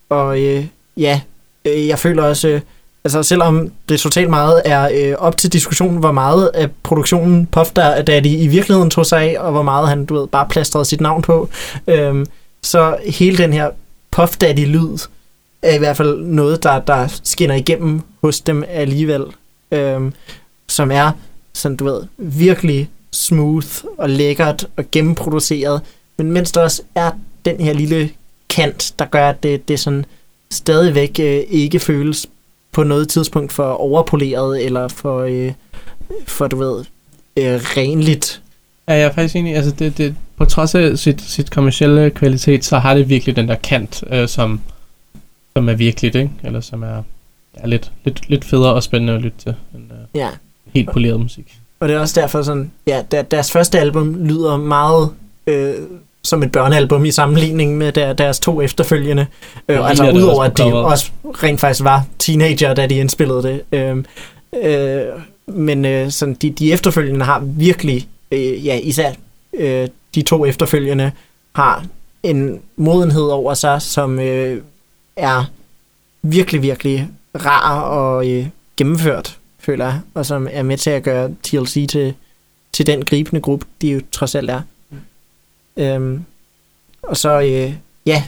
og 0.09 0.41
øh, 0.41 0.67
ja, 0.97 1.21
øh, 1.65 1.89
jeg 1.89 1.99
føler 1.99 2.23
også, 2.23 2.49
øh, 2.49 2.61
altså 3.05 3.23
selvom 3.23 3.73
det 3.89 4.01
totalt 4.01 4.31
meget 4.31 4.63
er 4.65 4.89
øh, 4.95 5.15
op 5.19 5.37
til 5.37 5.53
diskussion, 5.53 5.97
hvor 5.97 6.13
meget 6.13 6.51
af 6.55 6.71
produktionen 6.83 7.47
Puff 7.47 7.71
Daddy 7.73 8.27
i 8.27 8.47
virkeligheden 8.47 8.91
tog 8.91 9.07
sig 9.07 9.23
af, 9.23 9.37
og 9.39 9.53
hvor 9.53 9.63
meget 9.63 9.89
han, 9.89 10.05
du 10.05 10.15
ved, 10.15 10.27
bare 10.27 10.47
plastrede 10.51 10.85
sit 10.85 11.01
navn 11.01 11.23
på, 11.23 11.49
øhm, 11.87 12.27
så 12.63 12.97
hele 13.07 13.39
den 13.39 13.53
her 13.53 13.71
Puff 14.11 14.37
Daddy-lyd 14.37 15.09
er 15.63 15.75
i 15.75 15.79
hvert 15.79 15.97
fald 15.97 16.19
noget, 16.19 16.63
der, 16.63 16.81
der 16.81 17.21
skinner 17.25 17.55
igennem 17.55 18.01
hos 18.21 18.41
dem 18.41 18.65
alligevel, 18.69 19.25
øhm, 19.73 20.13
som 20.69 20.91
er, 20.91 21.11
sådan 21.55 21.77
du 21.77 21.85
ved, 21.85 22.03
virkelig 22.19 22.91
smooth 23.13 23.85
og 23.99 24.11
lækkert 24.11 24.67
og 24.77 24.85
gennemproduceret, 24.93 25.81
men 26.19 26.33
mens 26.33 26.53
der 26.53 26.63
også 26.63 26.83
er 26.95 27.11
den 27.45 27.61
her 27.61 27.73
lille 27.73 28.11
kant, 28.49 28.95
der 28.99 29.05
gør, 29.05 29.29
at 29.29 29.43
det, 29.43 29.69
det 29.69 29.81
sådan 29.81 30.05
stadigvæk 30.51 31.21
øh, 31.21 31.43
ikke 31.49 31.79
føles 31.79 32.27
på 32.73 32.83
noget 32.83 33.09
tidspunkt 33.09 33.53
for 33.53 33.73
overpoleret, 33.73 34.65
eller 34.65 34.89
for, 34.89 35.21
øh, 35.21 35.53
for 36.27 36.47
du 36.47 36.57
ved, 36.57 36.85
øh, 37.37 37.61
renligt. 37.77 38.43
Ja, 38.89 38.95
jeg 38.95 39.03
er 39.03 39.13
faktisk 39.13 39.37
enig. 39.37 39.57
Altså, 39.57 39.71
det, 39.71 39.99
det, 39.99 40.17
på 40.37 40.45
trods 40.45 40.75
af 40.75 40.99
sit, 40.99 41.21
sit 41.21 41.51
kommercielle 41.51 42.11
kvalitet, 42.11 42.65
så 42.65 42.79
har 42.79 42.95
det 42.95 43.09
virkelig 43.09 43.37
den 43.37 43.49
der 43.49 43.55
kant, 43.55 44.05
øh, 44.11 44.29
som, 44.29 44.61
som 45.57 45.69
er 45.69 45.75
virkeligt, 45.75 46.15
ikke? 46.15 46.31
Eller 46.43 46.61
som 46.61 46.83
er, 46.83 47.03
er 47.55 47.67
lidt, 47.67 47.93
lidt, 48.05 48.31
lidt 48.31 48.45
federe 48.45 48.75
og 48.75 48.83
spændende 48.83 49.13
at 49.13 49.23
lytte 49.23 49.39
til, 49.39 49.55
end 49.75 49.85
øh, 49.93 49.99
Ja. 50.21 50.29
Helt 50.75 50.91
poleret 50.93 51.21
musik. 51.21 51.59
Og 51.81 51.89
det 51.89 51.97
er 51.97 52.01
også 52.01 52.21
derfor 52.21 52.43
sådan, 52.43 52.71
ja, 52.87 53.03
der, 53.11 53.23
deres 53.23 53.53
første 53.53 53.79
album 53.81 54.25
lyder 54.25 54.57
meget 54.57 55.11
øh, 55.47 55.75
som 56.23 56.43
et 56.43 56.53
børnealbum 56.53 57.05
i 57.05 57.11
sammenligning 57.11 57.79
med 57.79 57.93
der, 57.93 58.13
deres 58.13 58.41
to 58.41 58.61
efterfølgende. 58.61 59.27
Øh, 59.69 59.77
Ja, 59.77 59.87
altså 59.89 60.11
udover 60.11 60.45
at 60.45 60.59
de 60.59 60.63
også 60.75 61.11
rent 61.25 61.61
faktisk 61.61 61.85
var 61.85 62.07
teenager, 62.19 62.75
da 62.75 62.87
de 62.87 62.95
indspillede 62.95 63.43
det. 63.43 63.63
Øh, 63.73 64.05
øh, 64.63 65.05
men 65.47 65.85
øh, 65.85 66.11
sådan, 66.11 66.35
de, 66.35 66.51
de 66.51 66.73
efterfølgende 66.73 67.25
har 67.25 67.41
virkelig, 67.45 68.09
øh, 68.33 68.67
ja 68.67 68.79
især 68.83 69.13
øh, 69.55 69.89
de 70.15 70.23
to 70.23 70.45
efterfølgende, 70.45 71.11
har 71.55 71.85
en 72.23 72.61
modenhed 72.77 73.23
over 73.23 73.55
sig, 73.55 73.83
som 73.83 74.21
øh, 74.21 74.63
er 75.17 75.45
virkelig, 76.23 76.63
virkelig 76.63 77.09
rar 77.35 77.81
og 77.81 78.31
øh, 78.31 78.47
gennemført, 78.77 79.39
føler 79.65 79.85
jeg, 79.85 80.01
og 80.15 80.27
som 80.27 80.49
er 80.51 80.63
med 80.63 80.77
til 80.77 80.91
at 80.91 81.03
gøre 81.03 81.31
TLC 81.43 81.87
til, 81.89 82.15
til 82.73 82.87
den 82.87 83.05
gribende 83.05 83.41
gruppe, 83.41 83.67
de 83.83 83.89
jo 83.91 84.01
trods 84.13 84.35
alt 84.35 84.51
er. 84.51 84.61
Øhm, 85.77 86.25
og 87.03 87.17
så, 87.17 87.41
øh, 87.41 87.73
ja, 88.07 88.23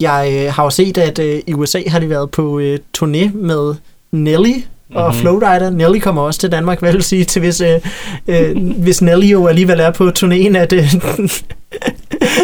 jeg 0.00 0.32
øh, 0.32 0.52
har 0.52 0.64
jo 0.64 0.70
set, 0.70 0.98
at 0.98 1.18
øh, 1.18 1.40
i 1.46 1.54
USA 1.54 1.80
har 1.86 1.98
de 1.98 2.10
været 2.10 2.30
på 2.30 2.58
øh, 2.58 2.78
turné 2.98 3.36
med 3.36 3.74
Nelly 4.12 4.54
og 4.94 5.12
Mhm. 5.12 5.20
Flowrider. 5.20 5.70
Nelly 5.70 5.98
kommer 5.98 6.22
også 6.22 6.40
til 6.40 6.52
Danmark, 6.52 6.78
hvad 6.80 6.92
vil 6.92 6.98
du 7.00 7.04
sige, 7.04 7.24
til 7.24 7.40
hvis, 7.40 7.60
øh, 7.60 7.80
øh, 8.28 8.72
hvis 8.78 9.02
Nelly 9.02 9.24
jo 9.32 9.46
alligevel 9.46 9.80
er 9.80 9.90
på 9.90 10.08
turnéen, 10.18 10.56
at 10.56 10.72
øh, 10.72 10.94
altså, 10.94 11.44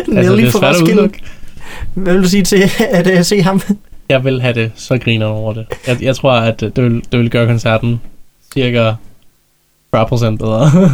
Nelly 0.09 0.51
svært 0.51 0.64
at 0.64 0.81
Roskilde. 0.81 1.11
Hvad 1.95 2.12
vil 2.14 2.23
du 2.23 2.29
sige 2.29 2.43
til 2.45 2.62
at 2.91 3.07
øh, 3.07 3.25
se 3.25 3.43
ham? 3.43 3.61
Jeg 4.09 4.25
vil 4.25 4.41
have 4.41 4.55
det 4.55 4.73
så 4.77 4.99
griner 4.99 5.27
over 5.27 5.53
det. 5.53 5.66
Jeg, 5.87 6.03
jeg 6.03 6.16
tror, 6.16 6.33
at 6.33 6.61
det 6.61 6.77
vil, 6.85 7.03
det 7.12 7.20
vil 7.20 7.31
gøre 7.31 7.47
koncerten 7.47 8.01
cirka 8.55 8.92
40% 9.96 10.36
bedre. 10.36 10.70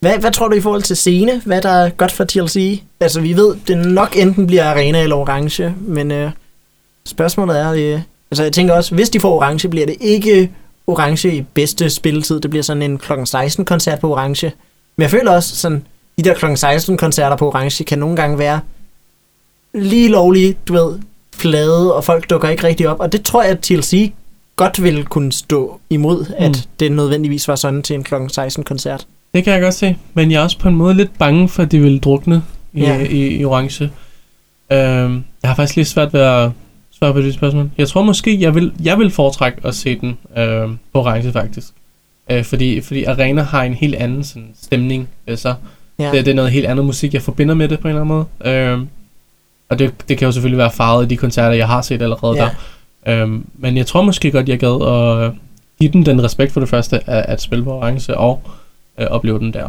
Hvad, 0.00 0.18
hvad 0.18 0.32
tror 0.32 0.48
du 0.48 0.56
i 0.56 0.60
forhold 0.60 0.82
til 0.82 0.96
scene? 0.96 1.42
Hvad 1.44 1.62
der 1.62 1.68
er 1.68 1.90
godt 1.90 2.12
for 2.12 2.24
TLC? 2.24 2.82
Altså, 3.00 3.20
vi 3.20 3.36
ved, 3.36 3.56
det 3.66 3.78
nok 3.78 4.16
enten 4.16 4.46
bliver 4.46 4.64
arena 4.64 5.02
eller 5.02 5.16
orange, 5.16 5.74
men 5.80 6.10
øh, 6.10 6.30
spørgsmålet 7.06 7.58
er... 7.58 7.72
Øh, 7.72 8.00
altså, 8.30 8.42
jeg 8.42 8.52
tænker 8.52 8.74
også, 8.74 8.94
hvis 8.94 9.10
de 9.10 9.20
får 9.20 9.36
orange, 9.36 9.68
bliver 9.68 9.86
det 9.86 9.96
ikke 10.00 10.50
orange 10.86 11.36
i 11.36 11.42
bedste 11.54 11.90
spilletid. 11.90 12.40
Det 12.40 12.50
bliver 12.50 12.62
sådan 12.62 12.82
en 12.82 12.98
kl. 12.98 13.12
16-koncert 13.12 14.00
på 14.00 14.12
orange. 14.12 14.52
Men 14.96 15.02
jeg 15.02 15.10
føler 15.10 15.32
også, 15.32 15.56
sådan, 15.56 15.86
de 16.18 16.24
der 16.24 16.34
kl. 16.34 16.46
16-koncerter 16.46 17.36
på 17.36 17.48
orange 17.48 17.84
kan 17.84 17.98
nogle 17.98 18.16
gange 18.16 18.38
være 18.38 18.60
lige 19.74 20.08
lovlige, 20.08 20.56
du 20.68 20.72
ved, 20.72 20.98
flade, 21.34 21.94
og 21.94 22.04
folk 22.04 22.30
dukker 22.30 22.48
ikke 22.48 22.64
rigtig 22.64 22.88
op. 22.88 23.00
Og 23.00 23.12
det 23.12 23.22
tror 23.22 23.42
jeg, 23.42 23.50
at 23.50 23.60
TLC 23.60 24.12
godt 24.58 24.82
ville 24.82 25.04
kunne 25.04 25.32
stå 25.32 25.80
imod, 25.90 26.26
mm. 26.28 26.34
at 26.44 26.68
det 26.80 26.92
nødvendigvis 26.92 27.48
var 27.48 27.54
sådan 27.56 27.82
til 27.82 27.94
en 27.96 28.04
kl. 28.04 28.14
16-koncert. 28.14 29.06
Det 29.34 29.44
kan 29.44 29.52
jeg 29.52 29.62
godt 29.62 29.74
se, 29.74 29.96
men 30.14 30.30
jeg 30.30 30.38
er 30.38 30.42
også 30.42 30.58
på 30.58 30.68
en 30.68 30.76
måde 30.76 30.94
lidt 30.94 31.18
bange 31.18 31.48
for, 31.48 31.62
at 31.62 31.72
de 31.72 31.78
vil 31.80 31.98
drukne 31.98 32.42
i, 32.72 32.80
Ja. 32.80 32.98
i, 32.98 33.36
i 33.40 33.44
orange. 33.44 33.84
Øhm, 34.72 35.24
jeg 35.42 35.50
har 35.50 35.54
faktisk 35.54 35.76
lidt 35.76 35.88
svært 35.88 36.12
ved 36.12 36.20
at 36.20 36.50
svare 36.98 37.12
på 37.12 37.20
det 37.20 37.34
spørgsmål. 37.34 37.70
Jeg 37.78 37.88
tror 37.88 38.02
måske, 38.02 38.40
jeg 38.40 38.54
vil, 38.54 38.72
jeg 38.84 38.98
vil 38.98 39.10
foretrække 39.10 39.58
at 39.64 39.74
se 39.74 39.98
den 40.00 40.18
øh, 40.36 40.68
på 40.92 40.98
orange 41.00 41.32
faktisk. 41.32 41.66
Øh, 42.30 42.44
fordi, 42.44 42.80
fordi 42.80 43.04
Arena 43.04 43.42
har 43.42 43.62
en 43.62 43.74
helt 43.74 43.94
anden 43.94 44.24
sådan, 44.24 44.48
stemning. 44.62 45.08
Øh, 45.26 45.38
så 45.38 45.54
Ja. 45.98 46.10
det, 46.12 46.24
det 46.24 46.30
er 46.30 46.34
noget 46.34 46.50
helt 46.52 46.66
andet 46.66 46.84
musik, 46.84 47.14
jeg 47.14 47.22
forbinder 47.22 47.54
med 47.54 47.68
det 47.68 47.78
på 47.80 47.88
en 47.88 47.94
eller 47.96 48.00
anden 48.02 48.26
måde. 48.42 48.54
Øh, 48.54 48.78
og 49.68 49.78
det, 49.78 49.94
det 50.08 50.18
kan 50.18 50.26
jo 50.26 50.32
selvfølgelig 50.32 50.58
være 50.58 50.70
farvet 50.70 51.04
i 51.04 51.08
de 51.08 51.16
koncerter, 51.16 51.56
jeg 51.56 51.66
har 51.66 51.82
set 51.82 52.02
allerede 52.02 52.36
Ja. 52.36 52.42
der. 52.44 52.50
Øh, 53.08 53.28
men 53.54 53.76
jeg 53.76 53.86
tror 53.86 54.02
måske 54.02 54.30
godt, 54.30 54.48
jeg 54.48 54.58
gad 54.58 54.86
at 54.86 55.32
give 55.80 55.92
den 55.92 56.06
den 56.06 56.24
respekt 56.24 56.52
for 56.52 56.60
det 56.60 56.68
første, 56.68 57.10
at, 57.10 57.24
at 57.28 57.42
spille 57.42 57.64
på 57.64 57.72
orange 57.72 58.16
og 58.16 58.42
øh, 59.00 59.06
opleve 59.06 59.38
den 59.38 59.52
der. 59.52 59.68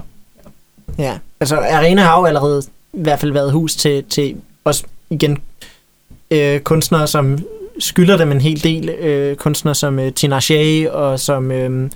Ja, 0.98 1.18
altså 1.40 1.56
Arena 1.56 2.02
har 2.02 2.20
jo 2.20 2.26
allerede 2.26 2.64
i 2.94 3.02
hvert 3.02 3.20
fald 3.20 3.32
været 3.32 3.52
hus 3.52 3.76
til, 3.76 4.04
til 4.04 4.36
også 4.64 4.84
igen 5.10 5.38
øh, 6.32 6.60
kunstnere, 6.60 7.08
som 7.08 7.40
skylder 7.80 8.18
dem 8.18 8.32
en 8.32 8.42
hel 8.42 8.64
del. 8.64 8.90
Øh, 8.90 9.36
kunstnere 9.36 9.76
som 9.76 10.00
øh, 10.00 10.14
Tina 10.14 10.40
Shea 10.40 10.90
og 10.90 11.20
som 11.20 11.52
øh, 11.52 11.90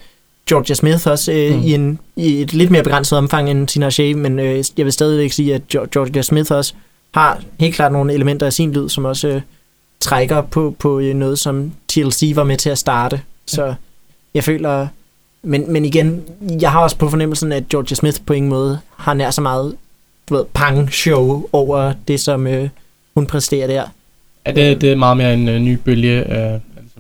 Georgia 0.50 0.76
Smith 0.76 1.08
også 1.08 1.32
øh, 1.32 1.56
mm. 1.56 1.62
I, 1.62 1.74
en, 1.74 2.00
i 2.16 2.42
et 2.42 2.54
lidt 2.54 2.72
mere 2.72 2.84
begrænset 2.84 3.18
omfang 3.18 3.50
end 3.50 3.68
Tina 3.68 3.90
Shea, 3.90 4.14
men 4.16 4.40
øh, 4.40 4.64
jeg 4.78 4.86
vil 4.86 4.94
stadigvæk 4.94 5.32
sige, 5.32 5.56
at 5.56 5.62
Geo- 5.76 5.88
Georgia 5.94 6.22
Smith 6.22 6.52
også 6.52 6.74
har 7.14 7.42
helt 7.60 7.76
klart 7.76 7.92
nogle 7.92 8.14
elementer 8.14 8.46
af 8.46 8.54
sin 8.54 8.74
lyd, 8.74 8.90
som 8.90 9.06
også 9.06 9.28
øh, 9.28 9.42
trækker 10.04 10.42
på, 10.42 10.76
på 10.80 11.00
øh, 11.00 11.16
noget, 11.16 11.40
som 11.40 11.72
TLC 11.88 12.32
var 12.36 12.44
med 12.44 12.58
til 12.58 12.70
at 12.70 12.78
starte. 12.78 13.22
Så 13.46 13.74
jeg 14.34 14.44
føler... 14.44 14.88
Men, 15.46 15.74
men 15.74 15.86
igen, 15.86 16.24
jeg 16.62 16.72
har 16.72 16.80
også 16.80 16.98
på 16.98 17.10
fornemmelsen, 17.10 17.52
at 17.52 17.70
Georgia 17.70 17.96
Smith 17.96 18.22
på 18.26 18.34
ingen 18.34 18.50
måde 18.50 18.80
har 18.98 19.14
nær 19.14 19.32
så 19.32 19.42
meget 19.42 19.76
du 20.30 20.36
ved, 20.36 20.46
pang-show 20.54 21.46
over 21.52 21.94
det, 22.08 22.20
som 22.20 22.48
øh, 22.48 22.70
hun 23.14 23.26
præsterer 23.26 23.68
der. 23.68 23.84
Ja, 24.46 24.52
det, 24.52 24.82
det 24.82 24.92
er 24.92 24.96
meget 24.96 25.18
mere 25.18 25.34
en 25.34 25.50
uh, 25.50 25.56
ny 25.56 25.74
bølge. 25.74 26.20
Uh, 26.20 26.36
altså, 26.36 27.00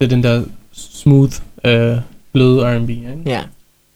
det 0.00 0.04
er 0.04 0.08
den 0.08 0.22
der 0.22 0.44
smooth, 0.72 1.32
uh, 1.64 1.98
bløde 2.32 2.78
R&B. 2.78 2.90
Ikke? 2.90 3.22
Ja. 3.26 3.42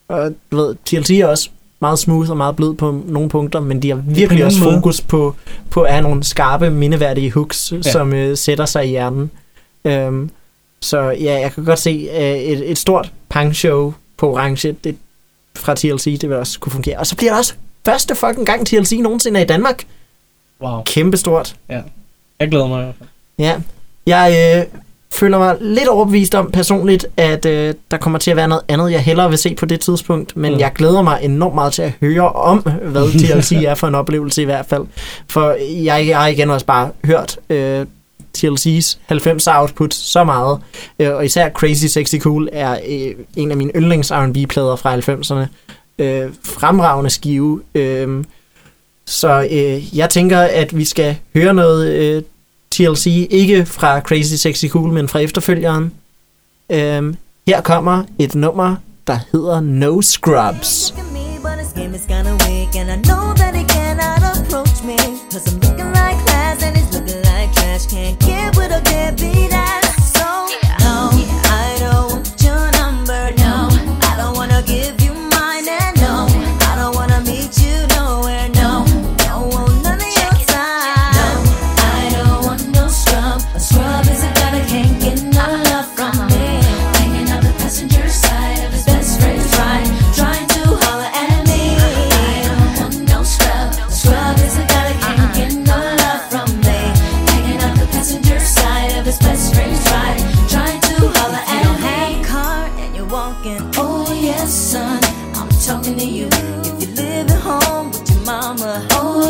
Og 0.08 0.34
du 0.50 0.56
ved, 0.56 0.76
TLC 0.84 1.10
er 1.10 1.26
også 1.26 1.50
meget 1.80 1.98
smooth 1.98 2.30
og 2.30 2.36
meget 2.36 2.56
blød 2.56 2.74
på 2.74 3.02
nogle 3.06 3.28
punkter, 3.28 3.60
men 3.60 3.82
de 3.82 3.88
har 3.88 4.02
virkelig 4.06 4.44
også 4.44 4.64
måde. 4.64 4.74
fokus 4.74 5.00
på, 5.00 5.34
på 5.70 5.82
at 5.82 5.92
have 5.92 6.02
nogle 6.02 6.24
skarpe, 6.24 6.70
mindeværdige 6.70 7.32
hooks, 7.32 7.72
ja. 7.72 7.76
Ja. 7.76 7.82
som 7.82 8.12
øh, 8.12 8.36
sætter 8.36 8.66
sig 8.66 8.84
i 8.86 8.88
hjernen. 8.88 9.30
Øhm, 9.84 10.30
så 10.80 11.00
ja, 11.00 11.40
jeg 11.40 11.52
kan 11.52 11.64
godt 11.64 11.78
se 11.78 12.08
øh, 12.12 12.20
et, 12.20 12.70
et 12.70 12.78
stort 12.78 13.12
pang-show 13.28 13.94
på 14.16 14.32
orange 14.32 14.72
det, 14.84 14.96
fra 15.56 15.74
TLC, 15.74 16.18
det 16.20 16.28
vil 16.28 16.36
også 16.36 16.58
kunne 16.58 16.72
fungere. 16.72 16.98
Og 16.98 17.06
så 17.06 17.16
bliver 17.16 17.30
det 17.32 17.38
også 17.38 17.54
første 17.84 18.14
fucking 18.14 18.46
gang 18.46 18.66
TLC 18.66 18.92
nogensinde 19.02 19.40
er 19.40 19.44
i 19.44 19.46
Danmark. 19.46 19.84
Wow. 20.60 20.82
Kæmpestort. 20.82 21.56
Jeg 22.40 22.48
glæder 22.48 22.66
mig 22.66 22.80
i 22.80 22.84
hvert 22.84 22.94
fald. 22.98 23.08
Ja, 23.38 23.60
jeg 24.06 24.56
øh, 24.58 24.80
føler 25.14 25.38
mig 25.38 25.56
lidt 25.60 25.88
overbevist 25.88 26.34
om 26.34 26.50
personligt, 26.50 27.06
at 27.16 27.46
øh, 27.46 27.74
der 27.90 27.96
kommer 27.96 28.18
til 28.18 28.30
at 28.30 28.36
være 28.36 28.48
noget 28.48 28.62
andet, 28.68 28.92
jeg 28.92 29.00
hellere 29.00 29.28
vil 29.28 29.38
se 29.38 29.54
på 29.54 29.66
det 29.66 29.80
tidspunkt, 29.80 30.36
men 30.36 30.52
mm. 30.52 30.58
Jeg 30.58 30.72
glæder 30.74 31.02
mig 31.02 31.18
enormt 31.22 31.54
meget 31.54 31.72
til 31.72 31.82
at 31.82 31.92
høre 32.00 32.32
om, 32.32 32.58
hvad 32.82 33.12
TLC 33.20 33.52
er 33.52 33.74
for 33.74 33.86
en 33.86 33.94
oplevelse 33.94 34.42
i 34.42 34.44
hvert 34.44 34.66
fald. 34.66 34.86
For 35.28 35.56
jeg, 35.84 36.06
jeg 36.08 36.18
har 36.18 36.26
igen 36.26 36.50
også 36.50 36.66
bare 36.66 36.90
hørt 37.04 37.38
øh, 37.50 37.86
TLC's 38.38 38.98
90 39.06 39.46
output 39.46 39.94
så 39.94 40.24
meget, 40.24 40.58
øh, 40.98 41.14
og 41.14 41.24
især 41.24 41.50
Crazy 41.50 41.86
Sexy 41.86 42.16
Cool 42.18 42.48
er 42.52 42.78
øh, 42.88 43.14
en 43.36 43.50
af 43.50 43.56
mine 43.56 43.72
yndlings 43.76 44.12
R&B-plader 44.12 44.76
fra 44.76 44.96
90'erne. 44.96 45.46
Øh, 45.98 46.30
fremragende 46.44 47.10
skive. 47.10 47.62
Øh, 47.74 48.24
så 49.06 49.48
øh, 49.50 49.98
jeg 49.98 50.10
tænker, 50.10 50.40
at 50.40 50.76
vi 50.76 50.84
skal 50.84 51.16
høre 51.34 51.54
noget 51.54 51.92
øh, 51.92 52.22
TLC, 52.78 53.26
ikke 53.30 53.66
fra 53.66 54.00
Crazy 54.00 54.34
Sexy 54.34 54.66
Cool, 54.66 54.92
men 54.92 55.08
fra 55.08 55.18
efterfølgeren. 55.18 55.92
Øhm, 56.70 57.16
her 57.46 57.60
kommer 57.60 58.04
et 58.18 58.34
nummer, 58.34 58.76
der 59.06 59.18
hedder 59.32 59.60
No 59.60 60.00
Scrubs. 60.00 60.94
Yeah, 60.96 61.18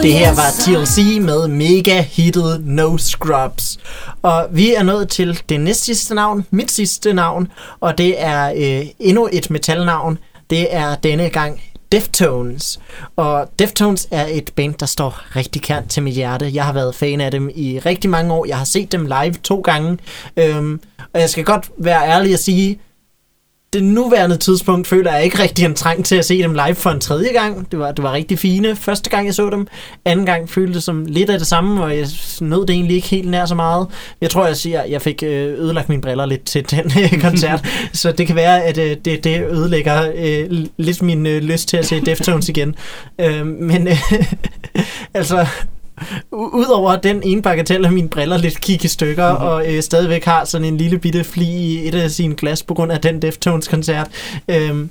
Det 0.03 0.13
her 0.13 0.35
var 0.35 0.51
TLC 0.51 1.19
med 1.21 1.49
mega 1.49 2.03
hittet 2.03 2.61
No 2.65 2.97
Scrubs. 2.97 3.79
Og 4.23 4.47
vi 4.51 4.75
er 4.75 4.83
nået 4.83 5.09
til 5.09 5.41
det 5.49 5.61
næst 5.61 5.85
sidste 5.85 6.15
navn, 6.15 6.47
mit 6.51 6.71
sidste 6.71 7.13
navn, 7.13 7.49
og 7.81 7.99
det 7.99 8.23
er 8.23 8.53
øh, 8.57 8.87
endnu 8.99 9.29
et 9.33 9.51
metalnavn. 9.51 10.19
Det 10.51 10.75
er 10.75 10.95
denne 10.95 11.29
gang 11.29 11.61
Deftones. 11.93 12.81
Og 13.17 13.51
Deftones 13.59 14.09
er 14.11 14.27
et 14.31 14.51
band, 14.57 14.75
der 14.75 14.87
står 14.87 15.37
rigtig 15.37 15.63
kært 15.63 15.89
til 15.89 16.03
mit 16.03 16.15
hjerte. 16.15 16.51
Jeg 16.55 16.65
har 16.65 16.73
været 16.73 16.95
fan 16.95 17.21
af 17.21 17.31
dem 17.31 17.51
i 17.55 17.79
rigtig 17.79 18.11
mange 18.11 18.33
år. 18.35 18.47
Jeg 18.47 18.59
har 18.59 18.65
set 18.65 18.93
dem 18.93 19.07
live 19.07 19.35
to 19.43 19.61
gange. 19.61 19.99
Øhm, 20.37 20.81
og 21.15 21.21
jeg 21.21 21.31
skal 21.31 21.45
godt 21.45 21.71
være 21.79 22.09
ærlig 22.09 22.33
at 22.35 22.41
sige, 22.41 22.81
det 23.73 23.85
nuværende 23.85 24.37
tidspunkt 24.37 24.87
føler 24.87 25.13
jeg 25.13 25.25
ikke 25.25 25.43
rigtig 25.43 25.65
en 25.65 25.75
trang 25.75 26.05
til 26.05 26.17
at 26.17 26.25
se 26.25 26.43
dem 26.43 26.53
live 26.53 26.75
for 26.75 26.91
en 26.91 27.01
tredje 27.01 27.33
gang. 27.33 27.71
Det 27.71 27.79
var, 27.79 27.93
det 27.93 28.03
var 28.03 28.13
rigtig 28.13 28.39
fine 28.39 28.77
første 28.77 29.11
gang, 29.11 29.27
jeg 29.27 29.35
så 29.35 29.51
dem. 29.51 29.67
Anden 30.05 30.27
gang 30.27 30.51
følte 30.51 30.75
det 30.75 30.83
som 30.83 31.05
lidt 31.05 31.31
af 31.31 31.39
det 31.39 31.47
samme, 31.47 31.85
og 31.85 31.97
jeg 31.97 32.07
nød 32.41 32.61
det 32.67 32.71
egentlig 32.71 32.97
ikke 32.97 33.09
helt 33.09 33.31
nær 33.31 33.47
så 33.47 33.55
meget. 33.55 33.87
Jeg 34.21 34.31
tror, 34.31 34.47
jeg 34.47 34.57
siger, 34.57 34.85
jeg 34.85 35.03
fik 35.03 35.23
øh, 35.23 35.59
ødelagt 35.59 35.89
mine 35.89 36.03
briller 36.03 36.27
lidt 36.27 36.45
til 36.45 36.71
den 36.71 36.93
øh, 37.03 37.21
koncert, 37.31 37.67
så 37.93 38.13
det 38.13 38.27
kan 38.27 38.37
være, 38.37 38.65
at 38.65 38.79
øh, 38.79 38.97
det, 39.05 39.25
det 39.25 39.45
ødelægger 39.51 40.13
øh, 40.17 40.67
lidt 40.77 41.03
min 41.03 41.27
øh, 41.27 41.43
lyst 41.43 41.69
til 41.69 41.77
at 41.77 41.87
se 41.87 42.01
Deftones 42.01 42.49
igen. 42.49 42.75
Øh, 43.21 43.47
men 43.47 43.89
øh, 43.89 44.13
altså, 45.15 45.47
Udover 46.33 46.97
den 46.97 47.23
ene 47.23 47.43
bagatel 47.43 47.85
af 47.85 47.93
mine 47.93 48.09
briller 48.09 48.37
lidt 48.37 48.61
kigge 48.61 48.85
i 48.85 48.89
stykker, 48.89 49.33
mm-hmm. 49.33 49.47
og 49.47 49.75
øh, 49.75 49.83
stadigvæk 49.83 50.25
har 50.25 50.45
sådan 50.45 50.65
en 50.65 50.77
lille 50.77 50.99
bitte 50.99 51.25
fli 51.25 51.47
i 51.47 51.89
et 51.89 51.95
af 51.95 52.11
sine 52.11 52.35
glas 52.35 52.63
på 52.63 52.75
grund 52.75 52.93
af 52.93 53.01
den 53.01 53.23
Deftones-koncert, 53.23 54.09
øh, 54.49 54.87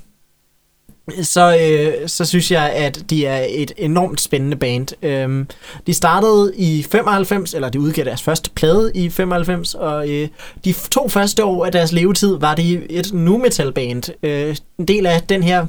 så, 1.21 1.57
øh, 1.61 2.07
så 2.07 2.25
synes 2.25 2.51
jeg, 2.51 2.71
at 2.71 3.03
de 3.09 3.25
er 3.25 3.45
et 3.49 3.71
enormt 3.77 4.21
spændende 4.21 4.57
band. 4.57 4.87
Øhm, 5.01 5.47
de 5.87 5.93
startede 5.93 6.53
i 6.55 6.83
95, 6.91 7.53
eller 7.53 7.69
de 7.69 7.79
udgav 7.79 8.05
deres 8.05 8.23
første 8.23 8.49
plade 8.49 8.91
i 8.95 9.09
95, 9.09 9.73
og 9.73 10.09
øh, 10.09 10.27
de 10.65 10.73
to 10.91 11.09
første 11.09 11.43
år 11.43 11.65
af 11.65 11.71
deres 11.71 11.91
levetid 11.91 12.39
var 12.39 12.55
de 12.55 12.81
et 12.89 13.13
nu 13.13 13.37
metal 13.37 13.71
band. 13.71 14.03
Øh, 14.23 14.55
en 14.79 14.85
del 14.87 15.05
af 15.05 15.21
den 15.21 15.43
her 15.43 15.65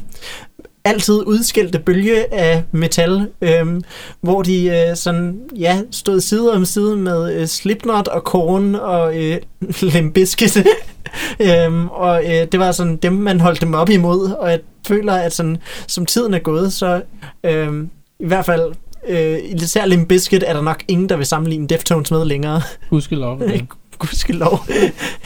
altid 0.89 1.22
udskilte 1.26 1.78
bølge 1.78 2.34
af 2.34 2.64
metal, 2.72 3.28
øhm, 3.41 3.82
hvor 4.20 4.43
de 4.43 4.66
øh, 4.66 4.97
sådan, 4.97 5.41
ja, 5.59 5.80
stod 5.91 6.20
side 6.20 6.53
om 6.53 6.64
side 6.64 6.97
med 6.97 7.34
øh, 7.34 7.47
Slipknot 7.47 8.09
og 8.09 8.24
Korn 8.24 8.74
og 8.74 9.22
øh, 9.22 9.39
Limp 9.93 10.14
Bizkit. 10.14 10.57
øhm, 11.41 11.89
og 11.89 12.24
øh, 12.24 12.47
det 12.53 12.61
var 12.61 12.72
sådan 12.72 12.97
dem, 12.97 13.12
man 13.12 13.41
holdt 13.41 13.61
dem 13.61 13.74
op 13.74 13.91
imod, 13.91 14.30
og 14.30 14.51
jeg 14.51 14.61
føler, 14.86 15.12
at 15.12 15.32
sådan, 15.32 15.59
som 15.86 16.07
tiden 16.07 16.34
er 16.34 16.39
gået, 16.39 16.72
så 16.72 17.03
øh, 17.45 17.84
i 18.20 18.26
hvert 18.26 18.47
fald 18.47 18.72
øh, 19.09 19.39
især 19.62 19.86
Limp 19.86 20.09
Bizkit 20.09 20.45
er 20.47 20.53
der 20.53 20.62
nok 20.62 20.82
ingen, 20.89 21.09
der 21.09 21.16
vil 21.16 21.26
sammenligne 21.26 21.68
Deftones 21.68 22.11
med 22.11 22.24
længere. 22.24 22.62
Gudskelov. 22.91 23.43
Ja. 23.43 23.61
Gudskelov. 23.99 24.61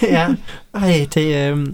ja. 0.02 0.34
Ej, 0.74 1.06
det, 1.14 1.50
øh, 1.52 1.66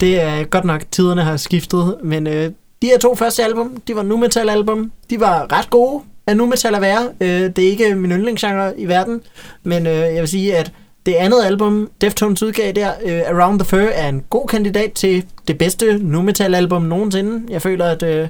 det 0.00 0.20
er 0.20 0.44
godt 0.44 0.64
nok, 0.64 0.82
tiderne 0.90 1.22
har 1.22 1.36
skiftet, 1.36 1.96
men 2.02 2.26
øh, 2.26 2.50
de 2.82 2.86
her 2.86 2.98
to 2.98 3.14
første 3.14 3.44
album, 3.44 3.80
de 3.88 3.96
var 3.96 4.02
nu 4.02 4.16
metal 4.16 4.50
album. 4.50 4.92
De 5.10 5.20
var 5.20 5.52
ret 5.52 5.70
gode 5.70 6.02
af 6.26 6.36
nu 6.36 6.46
metal 6.46 6.74
at 6.74 6.80
være. 6.80 7.08
Øh, 7.20 7.28
det 7.28 7.58
er 7.58 7.70
ikke 7.70 7.94
min 7.94 8.10
yndlingsgenre 8.10 8.80
i 8.80 8.88
verden, 8.88 9.20
men 9.64 9.86
øh, 9.86 9.92
jeg 9.92 10.20
vil 10.20 10.28
sige, 10.28 10.56
at 10.56 10.72
det 11.06 11.14
andet 11.14 11.44
album, 11.44 11.90
Deftones 12.00 12.42
udgav 12.42 12.72
der, 12.72 12.90
uh, 13.04 13.38
Around 13.38 13.58
the 13.58 13.68
Fur, 13.68 13.78
er 13.78 14.08
en 14.08 14.22
god 14.30 14.46
kandidat 14.46 14.92
til 14.92 15.24
det 15.48 15.58
bedste 15.58 15.98
nu 15.98 16.22
metal 16.22 16.54
album 16.54 16.82
nogensinde. 16.82 17.52
Jeg 17.52 17.62
føler, 17.62 17.84
at 17.84 18.02
uh, 18.02 18.28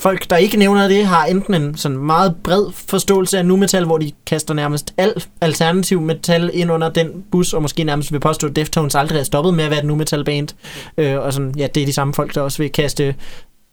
folk, 0.00 0.30
der 0.30 0.36
ikke 0.36 0.56
nævner 0.56 0.88
det, 0.88 1.06
har 1.06 1.24
enten 1.24 1.54
en 1.54 1.76
sådan 1.76 1.98
meget 1.98 2.36
bred 2.44 2.64
forståelse 2.74 3.38
af 3.38 3.46
nu 3.46 3.56
metal, 3.56 3.84
hvor 3.84 3.98
de 3.98 4.12
kaster 4.26 4.54
nærmest 4.54 4.94
al 4.96 5.14
alternativ 5.40 6.00
metal 6.00 6.50
ind 6.54 6.72
under 6.72 6.88
den 6.88 7.24
bus, 7.32 7.52
og 7.54 7.62
måske 7.62 7.84
nærmest 7.84 8.12
vil 8.12 8.20
påstå, 8.20 8.46
at 8.46 8.56
Deftones 8.56 8.94
aldrig 8.94 9.18
er 9.18 9.24
stoppet 9.24 9.54
med 9.54 9.64
at 9.64 9.70
være 9.70 9.80
et 9.80 9.86
nu 9.86 9.94
metal 9.94 10.24
band. 10.24 10.48
Uh, 10.98 11.24
og 11.24 11.32
sådan, 11.32 11.54
ja, 11.56 11.66
det 11.74 11.82
er 11.82 11.86
de 11.86 11.92
samme 11.92 12.14
folk, 12.14 12.34
der 12.34 12.40
også 12.40 12.58
vil 12.58 12.72
kaste 12.72 13.14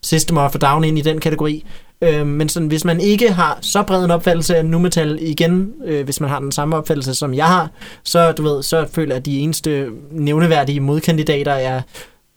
System 0.02 0.38
of 0.38 0.54
a 0.54 0.58
Down 0.58 0.84
ind 0.84 0.98
i 0.98 1.02
den 1.02 1.20
kategori. 1.20 1.64
Øh, 2.02 2.26
men 2.26 2.48
sådan, 2.48 2.68
hvis 2.68 2.84
man 2.84 3.00
ikke 3.00 3.32
har 3.32 3.58
så 3.60 3.82
bred 3.82 4.04
en 4.04 4.10
opfattelse 4.10 4.56
af 4.56 4.64
nu 4.64 4.78
metal 4.78 5.18
igen, 5.20 5.72
øh, 5.84 6.04
hvis 6.04 6.20
man 6.20 6.30
har 6.30 6.40
den 6.40 6.52
samme 6.52 6.76
opfattelse, 6.76 7.14
som 7.14 7.34
jeg 7.34 7.46
har, 7.46 7.70
så, 8.04 8.32
du 8.32 8.42
ved, 8.42 8.62
så 8.62 8.86
føler 8.92 9.14
jeg, 9.14 9.16
at 9.16 9.26
de 9.26 9.38
eneste 9.38 9.86
nævneværdige 10.10 10.80
modkandidater 10.80 11.52
er 11.52 11.82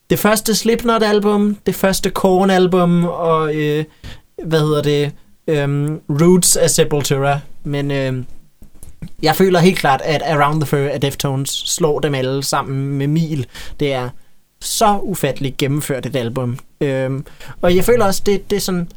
det 0.09 0.19
første 0.19 0.55
Slipknot-album, 0.55 1.57
det 1.65 1.75
første 1.75 2.09
Korn-album, 2.09 3.05
og 3.05 3.55
øh, 3.55 3.85
hvad 4.45 4.59
hedder 4.59 4.81
det, 4.81 5.11
øh, 5.47 5.91
Roots 6.21 6.55
af 6.55 6.69
Sepultura. 6.69 7.39
Men 7.63 7.91
øh, 7.91 8.23
jeg 9.21 9.35
føler 9.35 9.59
helt 9.59 9.77
klart, 9.77 10.01
at 10.03 10.21
Around 10.21 10.61
the 10.61 10.65
Fur 10.67 10.77
af 10.77 11.01
Deftones 11.01 11.49
slår 11.49 11.99
dem 11.99 12.15
alle 12.15 12.43
sammen 12.43 12.97
med 12.97 13.07
mil. 13.07 13.45
Det 13.79 13.93
er 13.93 14.09
så 14.61 14.99
ufatteligt 15.03 15.57
gennemført 15.57 16.05
et 16.05 16.15
album. 16.15 16.59
Øhm, 16.81 17.25
og 17.61 17.75
jeg 17.75 17.83
føler 17.83 18.05
også, 18.05 18.21
det, 18.25 18.49
det 18.49 18.55
er 18.55 18.59
sådan, 18.59 18.87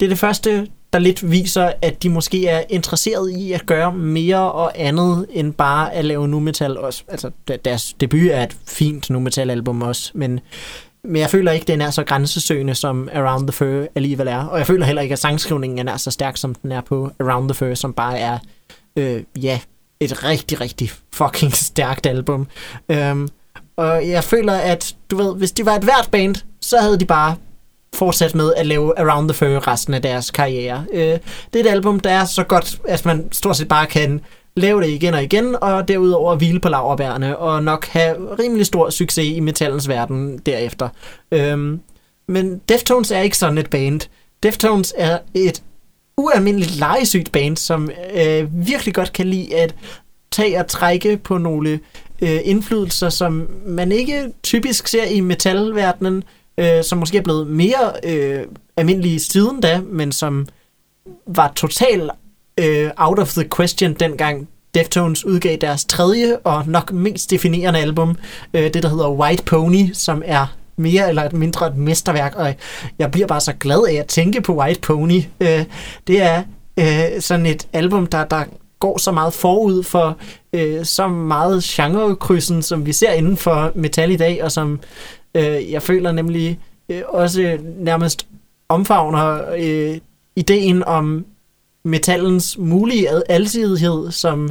det 0.00 0.06
er 0.06 0.10
det 0.10 0.18
første, 0.18 0.68
der 0.92 0.98
lidt 0.98 1.30
viser, 1.30 1.72
at 1.82 2.02
de 2.02 2.08
måske 2.08 2.46
er 2.46 2.62
interesseret 2.68 3.30
i 3.30 3.52
at 3.52 3.66
gøre 3.66 3.92
mere 3.92 4.52
og 4.52 4.72
andet, 4.74 5.26
end 5.30 5.54
bare 5.54 5.92
at 5.92 6.04
lave 6.04 6.28
nu 6.28 6.40
metal 6.40 6.78
også. 6.78 7.02
Altså, 7.08 7.30
deres 7.64 7.92
debut 8.00 8.30
er 8.30 8.42
et 8.42 8.56
fint 8.66 9.10
nu 9.10 9.20
metal 9.20 9.50
album 9.50 9.82
også, 9.82 10.10
men, 10.14 10.40
men 11.04 11.16
jeg 11.16 11.30
føler 11.30 11.52
ikke, 11.52 11.66
den 11.66 11.80
er 11.80 11.90
så 11.90 12.04
grænsesøgende, 12.04 12.74
som 12.74 13.08
Around 13.14 13.48
the 13.48 13.52
Fur 13.52 13.86
alligevel 13.94 14.28
er. 14.28 14.44
Og 14.44 14.58
jeg 14.58 14.66
føler 14.66 14.86
heller 14.86 15.02
ikke, 15.02 15.12
at 15.12 15.18
sangskrivningen 15.18 15.88
er 15.88 15.96
så 15.96 16.10
stærk, 16.10 16.36
som 16.36 16.54
den 16.54 16.72
er 16.72 16.80
på 16.80 17.10
Around 17.20 17.48
the 17.48 17.54
Fur, 17.54 17.74
som 17.74 17.92
bare 17.92 18.18
er, 18.18 18.38
øh, 18.96 19.22
ja, 19.42 19.60
et 20.00 20.24
rigtig, 20.24 20.60
rigtig 20.60 20.90
fucking 21.12 21.52
stærkt 21.56 22.06
album. 22.06 22.46
Øhm, 22.88 23.28
og 23.76 24.08
jeg 24.08 24.24
føler, 24.24 24.52
at 24.52 24.96
du 25.10 25.16
ved, 25.16 25.36
hvis 25.36 25.52
de 25.52 25.66
var 25.66 25.74
et 25.74 25.84
hvert 25.84 26.08
band, 26.12 26.34
så 26.60 26.78
havde 26.78 27.00
de 27.00 27.04
bare 27.04 27.34
fortsat 27.94 28.34
med 28.34 28.54
at 28.56 28.66
lave 28.66 28.98
Around 28.98 29.28
the 29.28 29.34
Fur 29.34 29.68
resten 29.68 29.94
af 29.94 30.02
deres 30.02 30.30
karriere. 30.30 30.84
Øh, 30.92 31.18
det 31.52 31.60
er 31.60 31.60
et 31.60 31.70
album, 31.70 32.00
der 32.00 32.10
er 32.10 32.24
så 32.24 32.44
godt, 32.44 32.80
at 32.88 33.06
man 33.06 33.28
stort 33.32 33.56
set 33.56 33.68
bare 33.68 33.86
kan 33.86 34.20
lave 34.56 34.82
det 34.82 34.88
igen 34.88 35.14
og 35.14 35.22
igen, 35.22 35.56
og 35.60 35.88
derudover 35.88 36.36
hvile 36.36 36.60
på 36.60 36.68
laverbærene, 36.68 37.38
og 37.38 37.62
nok 37.62 37.86
have 37.86 38.16
rimelig 38.38 38.66
stor 38.66 38.90
succes 38.90 39.26
i 39.26 39.40
metallens 39.40 39.88
verden 39.88 40.38
derefter. 40.38 40.88
Øhm, 41.32 41.80
men 42.28 42.60
Deftones 42.68 43.10
er 43.10 43.20
ikke 43.20 43.38
sådan 43.38 43.58
et 43.58 43.70
band. 43.70 44.00
Deftones 44.42 44.94
er 44.96 45.18
et 45.34 45.62
ualmindeligt 46.16 46.76
legesygt 46.76 47.32
band, 47.32 47.56
som 47.56 47.90
øh, 48.14 48.66
virkelig 48.66 48.94
godt 48.94 49.12
kan 49.12 49.26
lide 49.26 49.56
at 49.56 49.74
tage 50.30 50.58
og 50.58 50.66
trække 50.66 51.16
på 51.16 51.38
nogle 51.38 51.80
øh, 52.22 52.40
indflydelser, 52.44 53.08
som 53.08 53.48
man 53.66 53.92
ikke 53.92 54.32
typisk 54.42 54.88
ser 54.88 55.04
i 55.04 55.20
metalverdenen, 55.20 56.24
øh, 56.58 56.84
som 56.84 56.98
måske 56.98 57.18
er 57.18 57.22
blevet 57.22 57.46
mere 57.46 57.92
øh, 58.04 58.46
almindelige 58.76 59.20
siden 59.20 59.60
da, 59.60 59.80
men 59.80 60.12
som 60.12 60.46
var 61.26 61.52
totalt 61.56 62.10
øh, 62.58 62.90
out 62.96 63.18
of 63.18 63.32
the 63.32 63.48
question 63.56 63.94
dengang 63.94 64.48
Deftones 64.74 65.24
udgav 65.24 65.56
deres 65.56 65.84
tredje 65.84 66.38
og 66.44 66.68
nok 66.68 66.92
mest 66.92 67.30
definerende 67.30 67.80
album, 67.80 68.16
øh, 68.54 68.62
det 68.62 68.82
der 68.82 68.88
hedder 68.88 69.10
White 69.10 69.42
Pony, 69.42 69.92
som 69.92 70.22
er 70.24 70.46
mere 70.76 71.08
eller 71.08 71.30
mindre 71.32 71.66
et 71.66 71.76
mesterværk, 71.76 72.34
og 72.36 72.54
jeg 72.98 73.10
bliver 73.10 73.26
bare 73.26 73.40
så 73.40 73.52
glad 73.52 73.86
af 73.88 73.94
at 73.94 74.06
tænke 74.06 74.40
på 74.40 74.56
White 74.56 74.80
Pony. 74.80 75.22
Øh, 75.40 75.64
det 76.06 76.22
er 76.22 76.42
øh, 76.76 77.20
sådan 77.20 77.46
et 77.46 77.66
album, 77.72 78.06
der, 78.06 78.24
der 78.24 78.44
går 78.82 78.98
så 78.98 79.12
meget 79.12 79.32
forud 79.32 79.82
for 79.82 80.16
øh, 80.52 80.84
så 80.84 81.08
meget 81.08 81.62
genrekrydsen, 81.62 82.62
som 82.62 82.86
vi 82.86 82.92
ser 82.92 83.12
inden 83.12 83.36
for 83.36 83.72
metal 83.74 84.10
i 84.10 84.16
dag, 84.16 84.44
og 84.44 84.52
som 84.52 84.80
øh, 85.34 85.72
jeg 85.72 85.82
føler 85.82 86.12
nemlig 86.12 86.58
øh, 86.88 87.02
også 87.08 87.58
nærmest 87.78 88.26
omfavner 88.68 89.40
øh, 89.58 89.98
ideen 90.36 90.84
om 90.84 91.24
metallens 91.84 92.58
mulige 92.58 93.08
alsidighed, 93.30 94.10
som 94.10 94.50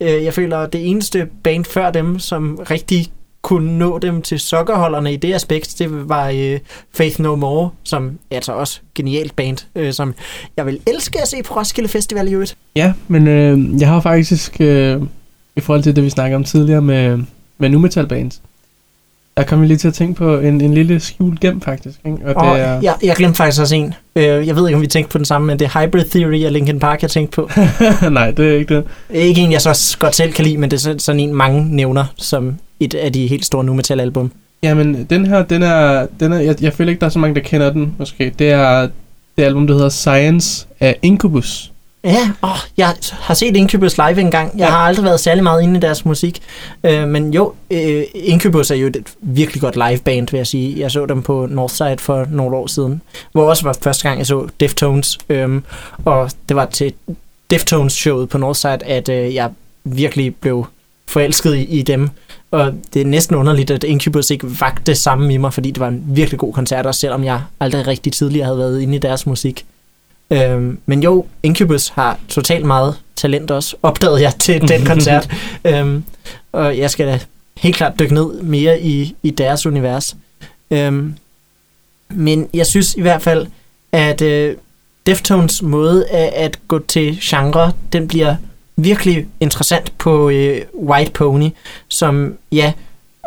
øh, 0.00 0.24
jeg 0.24 0.34
føler 0.34 0.66
det 0.66 0.90
eneste 0.90 1.28
band 1.44 1.64
før 1.64 1.90
dem, 1.90 2.18
som 2.18 2.60
rigtig 2.70 3.12
kunne 3.46 3.78
nå 3.78 3.98
dem 3.98 4.22
til 4.22 4.40
sokkerholderne 4.40 5.12
i 5.12 5.16
det 5.16 5.34
aspekt, 5.34 5.74
det 5.78 6.08
var 6.08 6.28
øh, 6.28 6.58
Faith 6.94 7.20
No 7.20 7.36
More, 7.36 7.70
som 7.84 8.18
er 8.30 8.36
altså 8.36 8.52
også 8.52 8.80
genialt 8.94 9.36
band, 9.36 9.66
øh, 9.76 9.92
som 9.92 10.14
jeg 10.56 10.66
vil 10.66 10.80
elske 10.86 11.20
at 11.22 11.28
se 11.28 11.42
på 11.42 11.54
Roskilde 11.54 11.88
Festival 11.88 12.28
i 12.28 12.32
øvrigt. 12.32 12.56
Ja, 12.76 12.92
men 13.08 13.28
øh, 13.28 13.80
jeg 13.80 13.88
har 13.88 14.00
faktisk, 14.00 14.60
øh, 14.60 15.02
i 15.56 15.60
forhold 15.60 15.82
til 15.82 15.96
det, 15.96 16.04
vi 16.04 16.10
snakkede 16.10 16.36
om 16.36 16.44
tidligere 16.44 16.82
med, 16.82 17.18
med 17.58 17.68
nu 17.68 17.78
metal 17.78 18.06
bands, 18.06 18.42
der 19.36 19.42
kom 19.42 19.60
jeg 19.60 19.68
lige 19.68 19.78
til 19.78 19.88
at 19.88 19.94
tænke 19.94 20.14
på 20.14 20.38
en, 20.38 20.60
en 20.60 20.74
lille 20.74 21.00
skjult 21.00 21.40
gem 21.40 21.60
faktisk. 21.60 21.98
Ikke? 22.06 22.18
Og 22.24 22.36
Og 22.36 22.56
det 22.56 22.62
er, 22.62 22.80
jeg, 22.82 22.94
jeg 23.02 23.16
glemte 23.16 23.36
faktisk 23.36 23.60
også 23.60 23.74
en. 23.74 23.94
Øh, 24.16 24.24
jeg 24.24 24.56
ved 24.56 24.68
ikke, 24.68 24.76
om 24.76 24.82
vi 24.82 24.86
tænkte 24.86 25.12
på 25.12 25.18
den 25.18 25.24
samme, 25.24 25.46
men 25.46 25.58
det 25.58 25.64
er 25.64 25.80
Hybrid 25.80 26.04
Theory 26.04 26.44
af 26.44 26.52
Linkin 26.52 26.80
Park, 26.80 27.02
jeg 27.02 27.10
tænkte 27.10 27.34
på. 27.34 27.50
nej, 28.10 28.30
det 28.30 28.48
er 28.48 28.58
ikke 28.58 28.76
det. 28.76 28.84
Ikke 29.10 29.40
en, 29.40 29.52
jeg 29.52 29.60
så 29.60 29.96
godt 29.98 30.14
selv 30.14 30.32
kan 30.32 30.44
lide, 30.44 30.58
men 30.58 30.70
det 30.70 30.86
er 30.86 30.98
sådan 30.98 31.20
en, 31.20 31.34
mange 31.34 31.76
nævner 31.76 32.04
som 32.16 32.56
et 32.80 32.94
af 32.94 33.12
de 33.12 33.26
helt 33.26 33.44
store 33.44 33.64
nu 33.64 33.74
metal 33.74 34.00
album. 34.00 34.30
Jamen, 34.62 35.04
den 35.10 35.26
her, 35.26 35.42
den 35.42 35.62
er, 35.62 36.06
den 36.20 36.32
er 36.32 36.38
jeg, 36.40 36.62
jeg 36.62 36.72
føler 36.72 36.90
ikke, 36.90 37.00
der 37.00 37.06
er 37.06 37.10
så 37.10 37.18
mange, 37.18 37.34
der 37.34 37.40
kender 37.40 37.72
den, 37.72 37.94
måske. 37.98 38.32
Det 38.38 38.50
er 38.50 38.88
det 39.38 39.42
album, 39.44 39.66
der 39.66 39.74
hedder 39.74 39.88
Science 39.88 40.66
af 40.80 40.96
Incubus. 41.02 41.72
Ja, 42.04 42.30
åh, 42.42 42.48
jeg 42.76 42.94
har 43.12 43.34
set 43.34 43.56
Incubus 43.56 43.96
live 43.96 44.20
engang. 44.20 44.50
Jeg 44.58 44.64
Ja. 44.66 44.70
har 44.70 44.76
aldrig 44.76 45.04
været 45.04 45.20
særlig 45.20 45.42
meget 45.42 45.62
inde 45.62 45.76
i 45.76 45.80
deres 45.80 46.04
musik. 46.04 46.42
Øh, 46.84 47.08
men 47.08 47.34
jo, 47.34 47.52
øh, 47.70 48.02
Incubus 48.14 48.70
er 48.70 48.74
jo 48.74 48.86
et 48.86 48.96
virkelig 49.20 49.60
godt 49.60 49.76
liveband, 49.88 50.28
vil 50.30 50.38
jeg 50.38 50.46
sige. 50.46 50.80
Jeg 50.80 50.90
så 50.90 51.06
dem 51.06 51.22
på 51.22 51.46
Northside 51.50 51.96
for 51.98 52.26
nogle 52.30 52.56
år 52.56 52.66
siden, 52.66 53.00
hvor 53.32 53.48
også 53.48 53.62
var 53.62 53.76
første 53.82 54.02
gang, 54.08 54.18
jeg 54.18 54.26
så 54.26 54.48
Deftones. 54.60 55.18
Øh, 55.28 55.60
og 56.04 56.30
det 56.48 56.56
var 56.56 56.64
til 56.66 56.92
Deftones-showet 57.54 58.28
på 58.28 58.38
Northside, 58.38 58.84
at 58.84 59.08
øh, 59.08 59.34
jeg 59.34 59.50
virkelig 59.84 60.34
blev 60.36 60.66
forelsket 61.08 61.54
i, 61.56 61.62
i 61.64 61.82
dem. 61.82 62.10
Og 62.50 62.74
det 62.94 63.02
er 63.02 63.06
næsten 63.06 63.36
underligt, 63.36 63.70
at 63.70 63.84
Incubus 63.84 64.30
ikke 64.30 64.60
vagte 64.60 64.82
det 64.86 64.98
samme 64.98 65.34
i 65.34 65.36
mig, 65.36 65.54
fordi 65.54 65.70
det 65.70 65.80
var 65.80 65.88
en 65.88 66.04
virkelig 66.06 66.38
god 66.38 66.52
koncert, 66.52 66.86
også 66.86 67.00
selvom 67.00 67.24
jeg 67.24 67.42
aldrig 67.60 67.86
rigtig 67.86 68.12
tidligere 68.12 68.44
havde 68.44 68.58
været 68.58 68.80
inde 68.80 68.94
i 68.94 68.98
deres 68.98 69.26
musik. 69.26 69.66
Øhm, 70.30 70.78
men 70.86 71.02
jo, 71.02 71.26
Incubus 71.42 71.88
har 71.88 72.18
totalt 72.28 72.64
meget 72.64 72.94
talent 73.16 73.50
også, 73.50 73.76
opdagede 73.82 74.22
jeg 74.22 74.34
til 74.34 74.68
den 74.68 74.86
koncert. 74.92 75.30
øhm, 75.64 76.04
og 76.52 76.78
jeg 76.78 76.90
skal 76.90 77.06
da 77.06 77.20
helt 77.56 77.76
klart 77.76 77.98
dykke 77.98 78.14
ned 78.14 78.42
mere 78.42 78.80
i, 78.80 79.16
i 79.22 79.30
deres 79.30 79.66
univers. 79.66 80.16
Øhm, 80.70 81.14
men 82.10 82.48
jeg 82.54 82.66
synes 82.66 82.94
i 82.94 83.00
hvert 83.00 83.22
fald, 83.22 83.46
at 83.92 84.22
øh, 84.22 84.56
Deftones 85.06 85.62
måde 85.62 86.08
at, 86.08 86.32
at 86.32 86.58
gå 86.68 86.78
til 86.78 87.18
genre, 87.22 87.72
den 87.92 88.08
bliver 88.08 88.36
virkelig 88.76 89.26
interessant 89.40 89.98
på 89.98 90.30
øh, 90.30 90.62
White 90.74 91.10
Pony, 91.10 91.50
som 91.88 92.36
ja, 92.52 92.72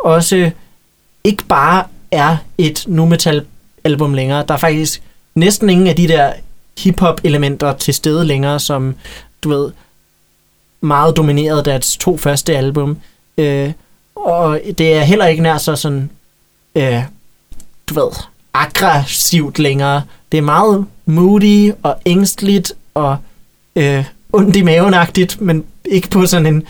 også 0.04 0.52
ikke 1.24 1.44
bare 1.44 1.84
er 2.12 2.38
et 2.58 2.84
nu 2.88 3.06
metal 3.06 3.46
album 3.84 4.14
længere. 4.14 4.46
Der 4.48 4.54
er 4.54 4.58
faktisk 4.58 5.02
næsten 5.36 5.70
ingen 5.70 5.88
af 5.88 5.96
de 5.96 6.08
der 6.08 6.34
hip-hop 6.78 7.22
elementer 7.24 7.74
til 7.74 7.94
stede 7.94 8.26
længere, 8.26 8.60
som 8.60 8.96
du 9.44 9.50
ved, 9.50 9.72
meget 10.82 11.18
domineret 11.18 11.66
deres 11.66 11.98
to 11.98 12.18
første 12.18 12.58
album. 12.58 12.98
Øh, 13.38 13.72
og 14.16 14.60
det 14.78 14.94
er 14.94 15.02
heller 15.04 15.26
ikke 15.26 15.44
nær 15.44 15.58
så 15.58 15.76
sådan, 15.76 16.10
øh, 16.76 17.04
du 17.90 17.94
ved, 17.94 18.12
aggressivt 18.54 19.60
længere. 19.60 20.04
Det 20.32 20.38
er 20.38 20.42
meget 20.42 20.86
moody 21.06 21.74
og 21.84 21.98
ængstligt 22.06 22.74
og 22.94 23.18
øh, 23.76 24.06
ondt 24.34 24.56
i 24.56 24.62
mavenagtigt, 24.62 25.42
men 25.42 25.64
ikke 25.86 26.10
på 26.10 26.26
sådan 26.26 26.46
en 26.46 26.64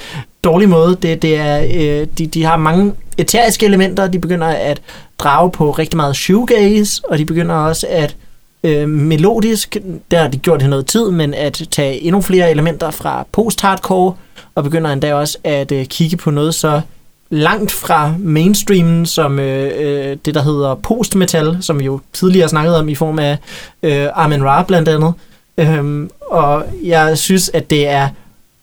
dårlig 0.43 0.70
måde. 0.70 0.97
Det, 1.01 1.22
det 1.22 1.36
er, 1.36 1.60
øh, 1.64 2.07
de, 2.18 2.28
de 2.28 2.43
har 2.43 2.57
mange 2.57 2.93
eteriske 3.18 3.66
elementer. 3.66 4.07
De 4.07 4.20
begynder 4.20 4.47
at 4.47 4.82
drage 5.20 5.51
på 5.51 5.72
rigtig 5.72 5.97
meget 5.97 6.16
shoegaze, 6.16 7.01
og 7.10 7.18
de 7.18 7.26
begynder 7.26 7.55
også 7.55 7.88
at 7.89 8.16
øh, 8.64 8.89
melodisk, 8.89 9.78
der 10.12 10.22
har 10.22 10.28
de 10.28 10.38
gjort 10.38 10.60
det 10.60 10.70
noget 10.70 10.86
tid, 10.86 11.12
men 11.12 11.34
at 11.34 11.62
tage 11.72 12.01
endnu 12.01 12.22
flere 12.22 12.51
elementer 12.51 12.91
fra 12.91 13.26
post-hardcore, 13.32 14.14
og 14.55 14.64
begynder 14.64 14.91
endda 14.91 15.14
også 15.14 15.38
at 15.43 15.72
øh, 15.72 15.86
kigge 15.86 16.18
på 16.18 16.32
noget 16.32 16.55
så 16.55 16.82
langt 17.30 17.72
fra 17.72 18.14
mainstreamen, 18.20 19.05
som 19.05 19.39
øh, 19.39 19.72
øh, 19.78 20.18
det, 20.26 20.36
der 20.36 20.41
hedder 20.41 20.76
post-metal, 20.76 21.57
som 21.62 21.80
vi 21.80 21.86
jo 21.86 21.99
tidligere 22.14 22.49
snakkede 22.49 22.80
om 22.80 22.89
i 22.89 22.95
form 22.95 23.20
af 23.20 23.38
øh, 23.84 24.07
Armin 24.14 24.45
Ra 24.45 24.64
blandt 24.64 24.89
andet. 24.89 25.14
Øhm, 25.60 26.10
og 26.22 26.66
jeg 26.84 27.18
synes, 27.18 27.51
at 27.53 27.70
det 27.70 27.88
er 27.88 28.10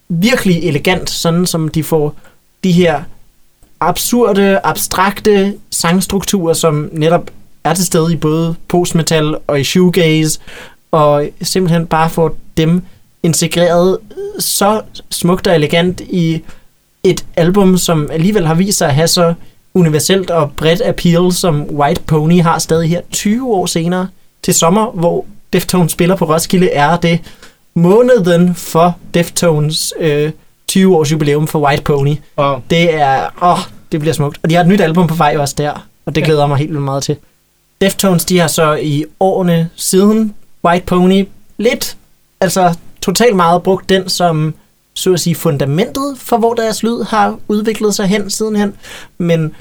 virkelig 0.08 0.62
elegant, 0.62 1.10
sådan 1.10 1.46
som 1.46 1.68
de 1.68 1.82
får 1.82 2.14
de 2.64 2.72
her 2.72 3.02
absurde, 3.80 4.60
abstrakte 4.64 5.54
sangstrukturer, 5.70 6.54
som 6.54 6.88
netop 6.92 7.30
er 7.64 7.74
til 7.74 7.86
stede 7.86 8.12
i 8.12 8.16
både 8.16 8.54
postmetal 8.68 9.36
og 9.46 9.60
i 9.60 9.64
shoegaze, 9.64 10.40
og 10.90 11.28
simpelthen 11.42 11.86
bare 11.86 12.10
får 12.10 12.36
dem 12.56 12.82
integreret 13.22 13.98
så 14.38 14.82
smukt 15.10 15.46
og 15.46 15.54
elegant 15.54 16.00
i 16.00 16.42
et 17.04 17.24
album, 17.36 17.76
som 17.76 18.08
alligevel 18.12 18.46
har 18.46 18.54
vist 18.54 18.78
sig 18.78 18.88
at 18.88 18.94
have 18.94 19.08
så 19.08 19.34
universelt 19.74 20.30
og 20.30 20.52
bredt 20.52 20.82
appeal, 20.84 21.32
som 21.32 21.62
White 21.62 22.00
Pony 22.06 22.42
har 22.42 22.58
stadig 22.58 22.90
her. 22.90 23.00
20 23.10 23.54
år 23.54 23.66
senere 23.66 24.08
til 24.42 24.54
sommer, 24.54 24.90
hvor 24.90 25.24
Deftones 25.52 25.92
spiller 25.92 26.16
på 26.16 26.24
Roskilde, 26.24 26.70
er 26.70 26.96
det 26.96 27.20
måneden 27.74 28.54
for 28.54 28.96
Deftones 29.14 29.94
øh, 30.00 30.30
20 30.68 30.96
års 30.96 31.12
jubilæum 31.12 31.46
for 31.46 31.58
White 31.58 31.82
Pony. 31.82 32.16
Wow. 32.38 32.56
Det 32.70 32.94
er, 32.94 33.28
åh, 33.42 33.58
det 33.92 34.00
bliver 34.00 34.14
smukt. 34.14 34.38
Og 34.42 34.50
de 34.50 34.54
har 34.54 34.62
et 34.62 34.68
nyt 34.68 34.80
album 34.80 35.06
på 35.06 35.14
vej 35.14 35.36
også 35.38 35.54
der, 35.58 35.86
og 36.06 36.14
det 36.14 36.20
Ja. 36.20 36.24
glæder 36.26 36.40
jeg 36.42 36.48
mig 36.48 36.58
helt 36.58 36.70
vildt 36.70 36.82
meget 36.82 37.02
til. 37.02 37.16
Deftones, 37.80 38.24
de 38.24 38.38
har 38.38 38.48
så 38.48 38.74
i 38.74 39.04
årene 39.20 39.70
siden 39.76 40.34
White 40.64 40.86
Pony 40.86 41.28
lidt, 41.58 41.96
altså 42.40 42.74
totalt 43.02 43.36
meget 43.36 43.62
brugt 43.62 43.88
den 43.88 44.08
som, 44.08 44.54
så 44.94 45.12
at 45.12 45.20
sige, 45.20 45.34
fundamentet 45.34 46.14
for, 46.18 46.36
hvor 46.38 46.54
deres 46.54 46.82
lyd 46.82 47.02
har 47.04 47.38
udviklet 47.48 47.94
sig 47.94 48.06
hen 48.06 48.30
sidenhen. 48.30 48.74
Men 49.18 49.54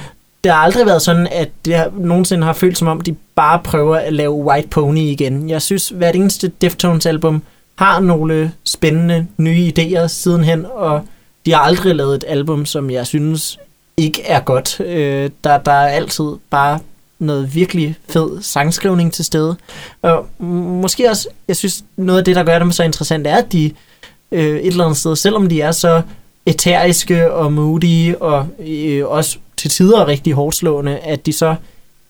det 0.46 0.54
har 0.54 0.60
aldrig 0.60 0.86
været 0.86 1.02
sådan, 1.02 1.28
at 1.32 1.50
det 1.66 1.76
har, 1.76 1.92
nogensinde 1.98 2.46
har 2.46 2.54
følt 2.54 2.78
som 2.78 2.88
om, 2.88 3.02
de 3.02 3.16
bare 3.36 3.60
prøver 3.64 3.96
at 3.96 4.14
lave 4.14 4.32
White 4.32 4.68
Pony 4.68 4.98
igen. 5.00 5.50
Jeg 5.50 5.62
synes, 5.62 5.90
hvert 5.90 6.16
eneste 6.16 6.48
Deftones 6.48 7.06
album 7.06 7.44
har 7.76 8.00
nogle 8.00 8.52
spændende 8.66 9.28
nye 9.38 9.72
idéer 9.78 10.08
sidenhen, 10.08 10.66
og 10.66 11.02
de 11.46 11.54
har 11.54 11.60
aldrig 11.60 11.96
lavet 11.96 12.16
et 12.16 12.24
album, 12.28 12.66
som 12.66 12.90
jeg 12.90 13.08
synes 13.08 13.60
ikke 13.98 14.24
er 14.26 14.40
godt. 14.40 14.80
Øh, 14.80 15.30
der, 15.44 15.58
der 15.58 15.72
er 15.72 15.88
altid 15.88 16.26
bare 16.50 16.80
noget 17.20 17.56
virkelig 17.56 17.96
fed 18.10 18.42
sangskrivning 18.42 19.14
til 19.14 19.26
stede. 19.26 19.56
Og 20.02 20.28
måske 20.40 21.10
også, 21.10 21.28
jeg 21.48 21.56
synes, 21.56 21.84
noget 21.98 22.20
af 22.20 22.26
det, 22.26 22.36
der 22.36 22.44
gør 22.44 22.60
dem 22.60 22.72
så 22.72 22.84
interessant, 22.84 23.28
er, 23.28 23.36
at 23.36 23.52
de 23.52 23.72
øh, 24.32 24.56
et 24.56 24.68
eller 24.68 24.84
andet 24.84 24.98
sted, 24.98 25.16
selvom 25.16 25.50
de 25.50 25.62
er 25.62 25.72
så 25.72 26.02
eteriske 26.46 27.32
og 27.32 27.54
moody, 27.54 28.16
og 28.16 28.48
øh, 28.68 29.08
også 29.08 29.38
til 29.58 29.70
tider 29.70 30.08
rigtig 30.08 30.34
hårdslående, 30.34 30.98
at 30.98 31.26
de 31.26 31.34
så 31.34 31.56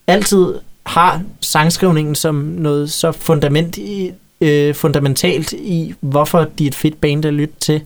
altid 0.07 0.53
har 0.85 1.21
sangskrivningen 1.41 2.15
som 2.15 2.35
noget 2.35 2.91
så 2.91 3.11
fundament 3.11 3.77
i, 3.77 4.11
øh, 4.41 4.75
fundamentalt 4.75 5.53
i, 5.53 5.93
hvorfor 5.99 6.47
de 6.57 6.63
er 6.63 6.67
et 6.67 6.75
fedt 6.75 7.01
band 7.01 7.25
at 7.25 7.33
lytte 7.33 7.55
til. 7.59 7.81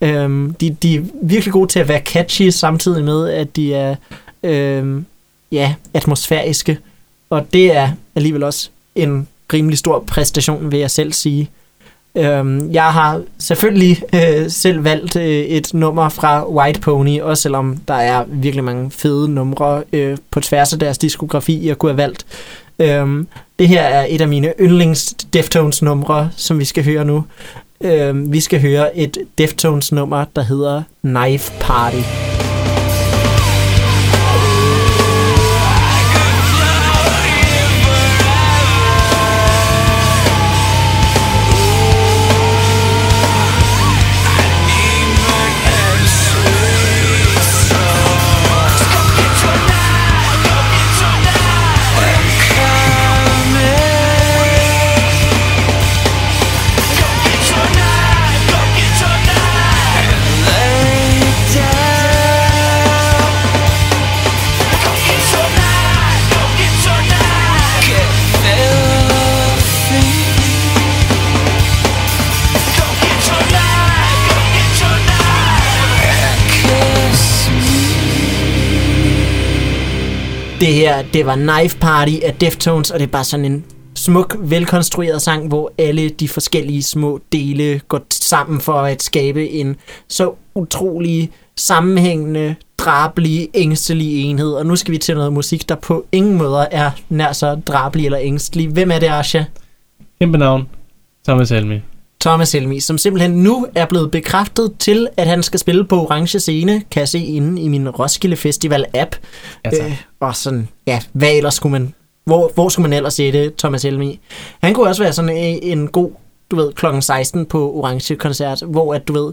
Øhm, 0.00 0.54
de, 0.54 0.76
de 0.82 0.94
er 0.94 1.00
virkelig 1.22 1.52
gode 1.52 1.68
til 1.68 1.78
at 1.78 1.88
være 1.88 2.00
catchy, 2.00 2.48
samtidig 2.50 3.04
med, 3.04 3.28
at 3.28 3.56
de 3.56 3.74
er 3.74 3.96
øhm, 4.42 5.06
ja, 5.52 5.74
atmosfæriske. 5.94 6.78
Og 7.30 7.52
det 7.52 7.76
er 7.76 7.90
alligevel 8.14 8.42
også 8.42 8.68
en 8.94 9.28
rimelig 9.52 9.78
stor 9.78 10.04
præstation, 10.06 10.72
vil 10.72 10.80
jeg 10.80 10.90
selv 10.90 11.12
sige. 11.12 11.50
Øhm, 12.16 12.70
jeg 12.72 12.84
har 12.92 13.22
selvfølgelig 13.38 14.02
øh, 14.14 14.50
selv 14.50 14.84
valgt 14.84 15.16
øh, 15.16 15.24
et 15.24 15.74
nummer 15.74 16.08
fra 16.08 16.48
White 16.50 16.80
Pony, 16.80 17.20
også 17.20 17.42
selvom 17.42 17.76
der 17.88 17.94
er 17.94 18.24
virkelig 18.28 18.64
mange 18.64 18.90
fede 18.90 19.28
numre 19.28 19.82
øh, 19.92 20.16
på 20.30 20.40
tværs 20.40 20.72
af 20.72 20.78
deres 20.78 20.98
diskografi, 20.98 21.66
jeg 21.66 21.78
kunne 21.78 21.92
have 21.92 21.98
valgt. 21.98 22.26
Øhm, 22.78 23.28
det 23.58 23.68
her 23.68 23.82
er 23.82 24.06
et 24.08 24.20
af 24.20 24.28
mine 24.28 24.52
yndlings 24.60 25.14
Deftones 25.32 25.82
numre, 25.82 26.30
som 26.36 26.58
vi 26.58 26.64
skal 26.64 26.84
høre 26.84 27.04
nu. 27.04 27.24
Øhm, 27.80 28.32
vi 28.32 28.40
skal 28.40 28.60
høre 28.60 28.96
et 28.96 29.18
Deftones 29.38 29.92
nummer, 29.92 30.24
der 30.36 30.42
hedder 30.42 30.82
Knife 31.02 31.52
Party. 31.60 32.02
Det 80.84 80.92
her, 80.92 81.02
det 81.02 81.26
var 81.26 81.36
Knife 81.36 81.78
Party 81.78 82.12
af 82.22 82.34
Deftones, 82.34 82.90
og 82.90 82.98
det 82.98 83.06
er 83.06 83.10
bare 83.10 83.24
sådan 83.24 83.44
en 83.44 83.64
smuk, 83.94 84.36
velkonstrueret 84.40 85.22
sang, 85.22 85.48
hvor 85.48 85.72
alle 85.78 86.08
de 86.08 86.28
forskellige 86.28 86.82
små 86.82 87.20
dele 87.32 87.80
går 87.88 88.00
sammen 88.10 88.60
for 88.60 88.72
at 88.72 89.02
skabe 89.02 89.50
en 89.50 89.76
så 90.08 90.32
utrolig 90.54 91.30
sammenhængende, 91.56 92.54
drabelig, 92.78 93.48
ængstelig 93.54 94.24
enhed. 94.24 94.52
Og 94.52 94.66
nu 94.66 94.76
skal 94.76 94.92
vi 94.92 94.98
til 94.98 95.14
noget 95.14 95.32
musik, 95.32 95.68
der 95.68 95.74
på 95.74 96.06
ingen 96.12 96.38
måder 96.38 96.66
er 96.70 96.90
nær 97.08 97.32
så 97.32 97.54
drabelig 97.54 98.04
eller 98.04 98.18
ængstelig. 98.22 98.68
Hvem 98.68 98.90
er 98.90 98.98
det, 98.98 99.08
Asha? 99.10 99.42
Kæmpe 100.20 100.38
navn. 100.38 100.68
Thomas 101.28 101.52
Almi. 101.52 101.80
Thomas 102.24 102.52
Helmi, 102.52 102.80
som 102.80 102.98
simpelthen 102.98 103.30
nu 103.30 103.66
er 103.74 103.86
blevet 103.86 104.10
bekræftet 104.10 104.72
til, 104.78 105.08
at 105.16 105.26
han 105.26 105.42
skal 105.42 105.60
spille 105.60 105.84
på 105.84 106.02
Orange 106.02 106.40
Scene, 106.40 106.82
kan 106.90 107.00
jeg 107.00 107.08
se 107.08 107.18
inde 107.18 107.62
i 107.62 107.68
min 107.68 107.88
Roskilde 107.88 108.36
Festival 108.36 108.84
app. 108.94 109.16
Ja, 109.64 109.70
tak. 109.70 109.90
øh, 109.90 110.02
og 110.20 110.36
sådan, 110.36 110.68
ja, 110.86 111.00
hvad 111.12 111.32
ellers 111.32 111.54
skulle 111.54 111.70
man, 111.70 111.94
hvor, 112.24 112.50
hvor 112.54 112.68
skulle 112.68 112.88
man 112.88 112.96
ellers 112.96 113.14
sætte 113.14 113.52
Thomas 113.58 113.82
Helmi? 113.82 114.20
Han 114.62 114.74
kunne 114.74 114.88
også 114.88 115.02
være 115.02 115.12
sådan 115.12 115.36
en, 115.36 115.58
en 115.62 115.88
god, 115.88 116.10
du 116.50 116.56
ved, 116.56 116.72
klokken 116.72 117.02
16 117.02 117.46
på 117.46 117.72
Orange 117.72 118.16
Koncert, 118.16 118.62
hvor 118.66 118.94
at, 118.94 119.08
du 119.08 119.12
ved, 119.12 119.32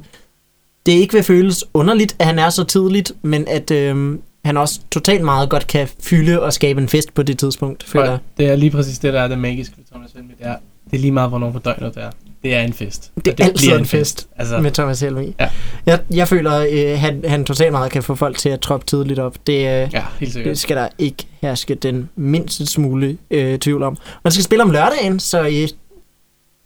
det 0.86 0.92
ikke 0.92 1.14
vil 1.14 1.24
føles 1.24 1.66
underligt, 1.74 2.16
at 2.20 2.26
han 2.26 2.39
er 2.39 2.50
så 2.50 2.64
tidligt, 2.64 3.12
men 3.22 3.48
at 3.48 3.72
øh, 3.72 4.18
han 4.46 4.58
også 4.58 4.80
totalt 4.92 5.24
meget 5.24 5.50
godt 5.50 5.68
kan 5.68 5.88
fylde 6.00 6.42
og 6.42 6.54
skabe 6.54 6.82
en 6.82 6.89
fest 6.89 7.14
på 7.14 7.24
det 7.24 7.39
tidspunkt, 7.39 7.84
føler 7.84 8.10
jeg. 8.10 8.20
Det 8.38 8.46
er 8.46 8.56
lige 8.56 8.72
præcis 8.72 9.00
det, 9.00 9.14
der 9.14 9.22
er 9.22 9.28
det 9.28 9.38
magiske 9.38 9.74
ved 9.78 9.86
Thomas 9.92 10.12
Helmi. 10.12 10.34
Det 10.39 10.48
er, 10.48 10.56
det 10.92 10.98
er 10.98 11.02
lige 11.02 11.12
meget, 11.12 11.30
hvornår 11.30 11.52
på 11.52 11.60
døgnet 11.60 11.96
det 11.96 12.04
er. 12.04 12.10
Det 12.44 12.56
er 12.56 12.62
en 12.62 12.74
fest. 12.74 13.12
Det 13.26 13.39
er 13.39 13.46
altid 13.46 13.68
bliver 13.68 13.78
en 13.78 13.86
fest 13.86 14.28
Altså, 14.38 14.58
med 14.58 14.72
Thomas 14.72 15.00
Helmi. 15.00 15.36
Ja. 15.39 15.50
Jeg, 15.86 16.00
jeg 16.12 16.28
føler, 16.28 16.68
øh, 16.72 17.00
han, 17.00 17.24
han 17.28 17.46
totalt 17.46 17.72
meget 17.72 17.92
kan 17.92 18.04
få 18.04 18.16
folk 18.16 18.38
til 18.38 18.50
at 18.50 18.60
troppe 18.60 18.86
tidligt 18.86 19.20
op. 19.20 19.36
Det, 19.48 19.54
øh, 19.54 19.60
ja, 19.94 20.04
helt 20.20 20.34
sikkert. 20.34 20.50
det 20.50 20.60
skal 20.60 20.78
der 20.78 20.88
ikke 20.98 21.28
herske 21.42 21.76
den 21.76 22.10
mindste 22.16 22.66
smule 22.66 23.18
øh, 23.32 23.60
tvivl 23.60 23.84
om. 23.84 23.98
Man 24.24 24.32
skal 24.32 24.44
spille 24.44 24.64
om 24.64 24.72
lørdagen, 24.72 25.20
så, 25.20 25.42
øh, 25.42 25.52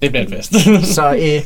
Det 0.02 0.12
bliver 0.12 0.22
en 0.22 0.30
fest. 0.30 0.54
så 0.96 1.14
øh, 1.16 1.42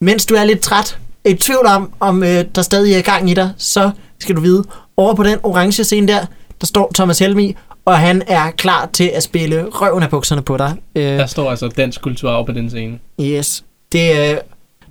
mens 0.00 0.26
du 0.26 0.34
er 0.34 0.44
lidt 0.44 0.60
træt, 0.60 0.98
i 1.24 1.34
tvivl 1.34 1.66
om, 1.66 1.92
om 2.00 2.22
øh, 2.22 2.44
der 2.54 2.62
stadig 2.62 2.94
er 2.94 3.02
gang 3.02 3.30
i 3.30 3.34
dig, 3.34 3.52
så 3.56 3.90
skal 4.18 4.36
du 4.36 4.40
vide, 4.40 4.64
over 4.96 5.14
på 5.14 5.22
den 5.22 5.38
orange 5.42 5.84
scene 5.84 6.08
der, 6.08 6.26
der 6.60 6.66
står 6.66 6.90
Thomas 6.94 7.18
Helmi, 7.18 7.56
og 7.86 7.98
han 7.98 8.22
er 8.26 8.50
klar 8.50 8.90
til 8.92 9.10
at 9.14 9.22
spille 9.22 9.64
røven 9.68 10.02
af 10.02 10.10
bukserne 10.10 10.42
på 10.42 10.56
dig. 10.56 10.74
Øh, 10.96 11.02
Der 11.02 11.26
står 11.26 11.50
altså 11.50 11.68
dansk 11.68 12.00
kulturarv 12.02 12.46
på 12.46 12.52
den 12.52 12.70
scene. 12.70 12.98
Yes. 13.20 13.64
Det, 13.92 14.10
øh, 14.10 14.36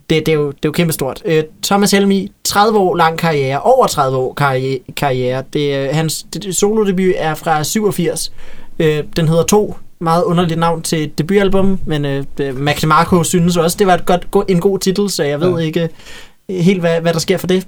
det, 0.10 0.26
det, 0.26 0.28
er, 0.28 0.34
jo, 0.34 0.48
det 0.48 0.56
er 0.56 0.60
jo 0.66 0.72
kæmpestort. 0.72 1.22
Øh, 1.26 1.44
Thomas 1.64 1.92
Helmi, 1.92 2.32
30 2.44 2.80
år 2.80 2.96
lang 2.96 3.18
karriere, 3.18 3.62
over 3.62 3.88
30 3.88 4.18
år 4.18 4.34
karriere. 4.34 4.80
karriere. 4.98 5.44
Det, 5.54 5.76
øh, 5.78 5.90
hans 5.96 6.26
det, 6.34 6.56
solodebut 6.56 7.14
er 7.18 7.36
fra 7.36 7.64
87. 7.64 8.32
Øh, 8.80 9.04
den 9.16 9.28
hedder 9.28 9.44
To. 9.44 9.76
Meget 10.00 10.24
underligt 10.24 10.60
navn 10.60 10.82
til 10.82 11.04
et 11.04 11.18
debutalbum, 11.18 11.80
men 11.86 12.06
øh, 12.06 12.24
det- 12.38 12.56
Max 12.56 12.84
Marco 12.86 13.24
synes 13.24 13.58
også, 13.58 13.78
det 13.80 13.88
var 13.88 13.94
et 13.94 14.06
godt, 14.06 14.32
go- 14.32 14.44
en 14.48 14.60
god 14.60 14.80
titel, 14.80 15.10
så 15.10 15.24
jeg 15.24 15.42
ved 15.42 15.52
Ja. 15.52 15.58
ikke 15.58 15.90
helt, 16.50 16.80
hvad, 16.80 17.02
hvad 17.02 17.14
der 17.14 17.20
sker 17.20 17.38
for 17.38 17.48
det. 17.48 17.68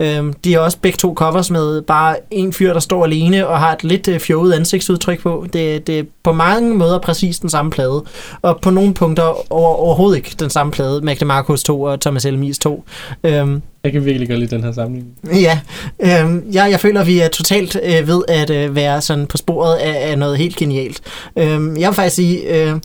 Øhm, 0.00 0.32
de 0.32 0.52
har 0.52 0.60
også 0.60 0.78
begge 0.82 0.96
to 0.96 1.14
covers 1.14 1.50
med 1.50 1.82
bare 1.82 2.16
en 2.30 2.52
fyr, 2.52 2.72
der 2.72 2.80
står 2.80 3.04
alene 3.04 3.46
og 3.48 3.58
har 3.58 3.72
et 3.72 3.84
lidt 3.84 4.08
øh, 4.08 4.20
fjollet 4.20 4.52
ansigtsudtryk 4.52 5.22
på. 5.22 5.46
Det, 5.52 5.86
det 5.86 5.98
er 5.98 6.02
på 6.24 6.32
mange 6.32 6.74
måder 6.74 6.98
præcis 6.98 7.38
den 7.38 7.50
samme 7.50 7.70
plade, 7.70 8.04
og 8.42 8.58
på 8.60 8.70
nogle 8.70 8.94
punkter 8.94 9.52
over, 9.52 9.74
overhovedet 9.74 10.16
ikke 10.16 10.30
den 10.40 10.50
samme 10.50 10.72
plade. 10.72 11.00
Magda 11.00 11.24
Marcos 11.24 11.62
2 11.62 11.82
og 11.82 12.00
Thomas 12.00 12.24
Helmis 12.24 12.58
2. 12.58 12.84
Øhm, 13.24 13.62
Jeg 13.84 13.92
kan 13.92 14.04
virkelig 14.04 14.28
godt 14.28 14.38
lide 14.40 14.50
den 14.56 14.64
her 14.64 14.72
sammenligning. 14.72 15.14
ja, 15.40 15.60
øhm, 16.00 16.44
jeg, 16.52 16.70
jeg 16.70 16.80
føler, 16.80 17.04
vi 17.04 17.18
er 17.20 17.28
totalt 17.28 17.76
øh, 17.82 18.08
ved 18.08 18.22
at 18.28 18.50
øh, 18.50 18.74
være 18.74 19.00
sådan 19.00 19.26
på 19.26 19.36
sporet 19.36 19.74
af, 19.76 20.10
af 20.10 20.18
noget 20.18 20.38
helt 20.38 20.56
genialt. 20.56 21.00
Øhm, 21.38 21.76
jeg 21.76 21.88
vil 21.88 21.94
faktisk 21.94 22.16
sige, 22.16 22.40
øh, 22.70 22.76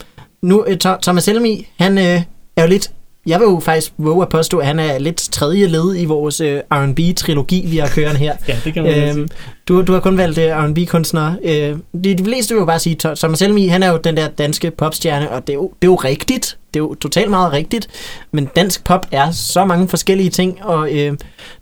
nu 0.42 0.64
øh, 0.66 0.76
Tho- 0.86 0.98
Thomas 1.02 1.26
Helmi, 1.26 1.66
han 1.78 1.98
øh, 1.98 2.22
er 2.56 2.62
jo 2.62 2.68
lidt 2.68 2.90
jeg 3.28 3.40
vil 3.40 3.44
jo 3.44 3.60
faktisk 3.60 3.92
våge 3.98 4.22
at 4.22 4.28
påstå, 4.28 4.58
at 4.58 4.66
han 4.66 4.78
er 4.78 4.98
lidt 4.98 5.16
tredje 5.16 5.66
led 5.66 5.96
i 5.96 6.04
vores 6.04 6.40
øh, 6.40 6.60
R&B-trilogi, 6.74 7.64
vi 7.66 7.76
har 7.76 7.88
kørende 7.88 8.18
her. 8.20 8.36
Ja, 8.48 8.56
det 8.64 8.74
kan 8.74 8.82
man 8.82 9.16
øhm, 9.18 9.28
du, 9.68 9.82
du 9.82 9.92
har 9.92 10.00
kun 10.00 10.16
valgt 10.18 10.38
uh, 10.38 10.44
R&B-kunstnere. 10.44 11.36
Øh, 11.44 11.76
de, 12.04 12.14
de 12.14 12.24
fleste 12.24 12.54
vil 12.54 12.60
jo 12.60 12.66
bare 12.66 12.78
sige, 12.78 12.96
Thomas 13.16 13.40
Helmi, 13.40 13.66
han 13.66 13.82
er 13.82 13.90
jo 13.90 13.96
den 14.04 14.16
der 14.16 14.28
danske 14.28 14.70
popstjerne, 14.70 15.30
og 15.30 15.46
det 15.46 15.52
er, 15.52 15.56
jo, 15.56 15.72
det 15.82 15.88
er 15.88 15.92
jo 15.92 15.96
rigtigt. 15.96 16.58
Det 16.74 16.80
er 16.80 16.84
jo 16.84 16.94
totalt 16.94 17.30
meget 17.30 17.52
rigtigt. 17.52 17.88
Men 18.32 18.48
dansk 18.56 18.84
pop 18.84 19.06
er 19.12 19.30
så 19.30 19.64
mange 19.64 19.88
forskellige 19.88 20.30
ting, 20.30 20.64
og 20.64 20.92
øh, 20.94 21.16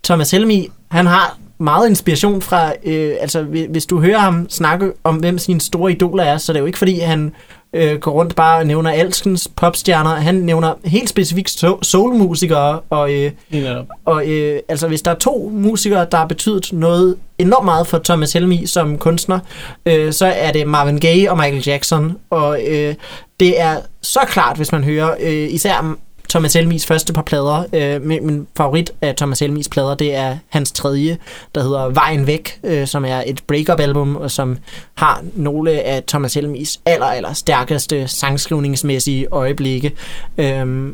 Thomas 0.05 0.31
Helmi, 0.31 0.69
han 0.91 1.07
har 1.07 1.39
meget 1.59 1.89
inspiration 1.89 2.43
fra, 2.43 2.73
øh, 2.85 3.14
altså 3.21 3.43
hvi- 3.43 3.67
hvis 3.71 3.87
du 3.87 4.01
hører 4.01 4.19
ham 4.19 4.47
sige 4.49 4.93
om, 5.05 5.17
hvem 5.17 5.39
sine 5.39 5.61
store 5.61 5.93
idoler 5.93 6.25
er, 6.25 6.39
så 6.39 6.53
er 6.53 6.55
det 6.55 6.61
jo 6.61 6.67
ikke 6.67 6.79
fordi, 6.79 6.99
han 6.99 7.33
øh, 7.77 7.99
går 8.01 8.11
rundt 8.12 8.35
bare 8.37 8.59
og 8.59 8.66
nævner 8.66 8.91
alskens 8.91 9.49
popstjerner. 9.57 10.11
Han 10.14 10.35
nævner 10.35 10.74
helt 10.85 11.09
specifikt 11.09 11.64
so- 11.64 11.83
soulmusikere, 11.83 12.81
og 12.91 13.12
øh, 13.14 13.31
netop. 13.51 13.87
og 14.05 14.27
øh, 14.29 14.61
altså, 14.68 14.89
hvis 14.89 15.03
der 15.03 15.11
er 15.11 15.14
to 15.14 15.51
musikere, 15.55 16.07
der 16.11 16.18
har 16.18 16.27
betydet 16.27 16.72
noget 16.72 17.16
enormt 17.39 17.64
meget 17.64 17.87
for 17.87 17.99
Thomas 18.05 18.33
Helmi 18.33 18.66
som 18.66 18.99
kunstner, 18.99 19.39
øh, 19.87 20.12
så 20.12 20.27
er 20.27 20.53
det 20.53 20.66
Marvin 20.66 21.01
Gaye 21.01 21.31
og 21.31 21.37
Michael 21.37 21.62
Jackson. 21.66 22.16
Og 22.31 22.61
øh, 22.66 22.95
det 23.41 23.61
er 23.61 23.77
så 24.03 24.20
klart, 24.29 24.57
hvis 24.57 24.72
man 24.72 24.85
hører 24.85 25.14
øh, 25.20 25.55
især 25.55 25.97
Thomas 26.29 26.55
Helmis 26.55 26.87
første 26.87 27.12
par 27.12 27.22
plader. 27.22 27.64
Øh, 27.72 28.03
min, 28.03 28.27
min 28.27 28.47
favorit 28.57 28.93
af 29.03 29.16
Thomas 29.16 29.41
Helmis 29.41 29.68
plader, 29.68 29.95
det 29.95 30.14
er 30.14 30.37
hans 30.49 30.72
tredje, 30.72 31.18
der 31.55 31.62
hedder 31.62 31.89
Vejen 31.89 32.27
Væk, 32.27 32.61
øh, 32.64 32.87
som 32.87 33.05
er 33.05 33.22
et 33.27 33.43
breakup-album, 33.47 34.16
og 34.16 34.31
som 34.31 34.59
har 34.95 35.22
nogle 35.35 35.70
af 35.70 36.03
Thomas 36.03 36.35
Helmis 36.35 36.81
aller, 36.87 37.07
aller 37.07 37.33
stærkeste 37.33 38.09
sangskrivningsmæssige 38.09 39.27
øjeblikke. 39.31 39.93
Øh, 40.39 40.93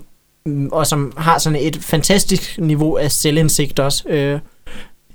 og 0.73 0.87
som 0.87 1.13
har 1.17 1.39
sådan 1.39 1.59
et 1.63 1.79
fantastisk 1.81 2.59
niveau 2.59 2.97
af 2.97 3.13
selvindsigt 3.13 3.79
også. 3.79 4.09
Øh, 4.09 4.39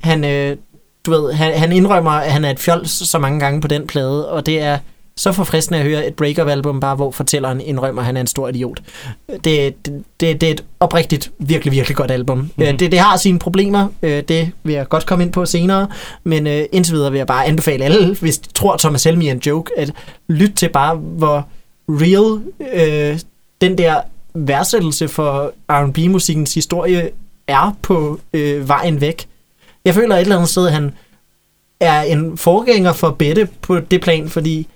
han, 0.02 0.26
øh, 0.26 0.58
du 1.06 1.12
ved, 1.12 1.34
han, 1.34 1.54
han 1.54 1.72
indrømmer, 1.72 2.12
at 2.12 2.32
han 2.32 2.46
er 2.46 2.50
et 2.50 2.60
fjols 2.60 3.10
så 3.10 3.20
mange 3.20 3.40
gange 3.40 3.62
på 3.62 3.68
den 3.68 3.88
plade, 3.88 4.30
og 4.30 4.46
det 4.46 4.62
er 4.62 4.78
så 5.18 5.32
forfriskende 5.32 5.80
at 5.80 5.86
høre 5.86 6.08
et 6.08 6.14
breakup-album, 6.14 6.80
bare 6.80 6.96
hvor 6.96 7.12
fortælleren 7.12 7.62
indrømmer, 7.62 8.02
at 8.02 8.06
han 8.06 8.18
er 8.18 8.22
en 8.22 8.28
stor 8.28 8.48
idiot. 8.48 8.80
Det, 9.44 9.86
det, 10.20 10.42
det, 10.42 10.44
er 10.44 10.52
et 10.52 10.64
oprigtigt, 10.80 11.32
virkelig, 11.40 11.72
virkelig 11.72 11.98
godt 11.98 12.12
album. 12.12 12.38
Mhm. 12.38 12.78
Det, 12.78 12.92
det 12.92 13.00
har 13.00 13.18
sine 13.18 13.40
problemer, 13.40 13.88
øh, 14.02 14.24
det 14.28 14.52
vil 14.64 14.76
jeg 14.76 14.90
godt 14.90 15.06
komme 15.06 15.24
ind 15.24 15.34
på 15.34 15.46
senere, 15.46 15.88
men 16.24 16.48
øh, 16.48 16.66
indtil 16.72 16.94
videre 16.94 17.12
vil 17.12 17.18
jeg 17.18 17.28
bare 17.28 17.46
anbefale 17.46 17.86
alle, 17.86 18.16
hvis 18.16 18.38
de 18.38 18.54
tror, 18.54 18.78
Thomas 18.78 19.04
Helmi 19.04 19.28
er 19.28 19.32
en 19.32 19.42
joke, 19.46 19.72
at 19.78 19.92
lytte 20.28 20.56
til 20.56 20.70
bare, 20.70 20.96
hvor 20.96 21.48
real 21.90 22.42
øh, 22.74 23.20
den 23.62 23.78
der 23.78 24.02
værdsættelse 24.34 25.08
for 25.08 25.54
R&B-musikkens 25.70 26.54
historie 26.54 27.10
er 27.48 27.78
på 27.82 28.20
øh, 28.34 28.68
vejen 28.68 29.02
væk. 29.02 29.28
Jeg 29.86 29.94
føler 29.94 30.16
et 30.16 30.22
eller 30.22 30.36
andet 30.36 30.50
sted, 30.50 30.68
at 30.68 30.74
han 30.74 30.94
er 31.80 32.02
en 32.02 32.38
forgænger 32.38 32.94
for 32.94 33.12
Bette 33.12 33.48
på 33.62 33.80
det 33.80 34.02
plan, 34.02 34.30
fordi 34.30 34.68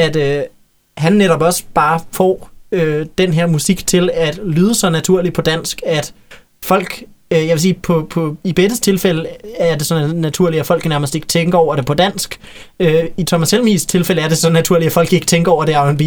at 0.00 0.16
øh, 0.16 0.42
han 0.96 1.12
netop 1.12 1.42
også 1.42 1.64
bare 1.74 2.00
får 2.12 2.50
øh, 2.72 3.06
den 3.18 3.32
her 3.32 3.46
musik 3.46 3.86
til 3.86 4.10
at 4.14 4.40
lyde 4.44 4.74
så 4.74 4.90
naturligt 4.90 5.34
på 5.34 5.42
dansk, 5.42 5.82
at 5.86 6.14
folk, 6.64 7.02
øh, 7.30 7.38
jeg 7.38 7.50
vil 7.50 7.60
sige, 7.60 7.74
på, 7.74 8.06
på, 8.10 8.36
i 8.44 8.52
Bettes 8.52 8.80
tilfælde 8.80 9.26
er 9.58 9.76
det 9.76 9.86
så 9.86 10.12
naturligt, 10.14 10.60
at 10.60 10.66
folk 10.66 10.86
nærmest 10.86 11.14
ikke 11.14 11.26
tænker 11.26 11.58
over 11.58 11.76
det 11.76 11.86
på 11.86 11.94
dansk. 11.94 12.40
Øh, 12.80 13.04
I 13.16 13.24
Thomas 13.24 13.50
Helmis 13.50 13.86
tilfælde 13.86 14.22
er 14.22 14.28
det 14.28 14.38
så 14.38 14.50
naturligt, 14.50 14.86
at 14.86 14.92
folk 14.92 15.12
ikke 15.12 15.26
tænker 15.26 15.52
over 15.52 15.64
det 15.64 15.74
R&B. 15.76 16.00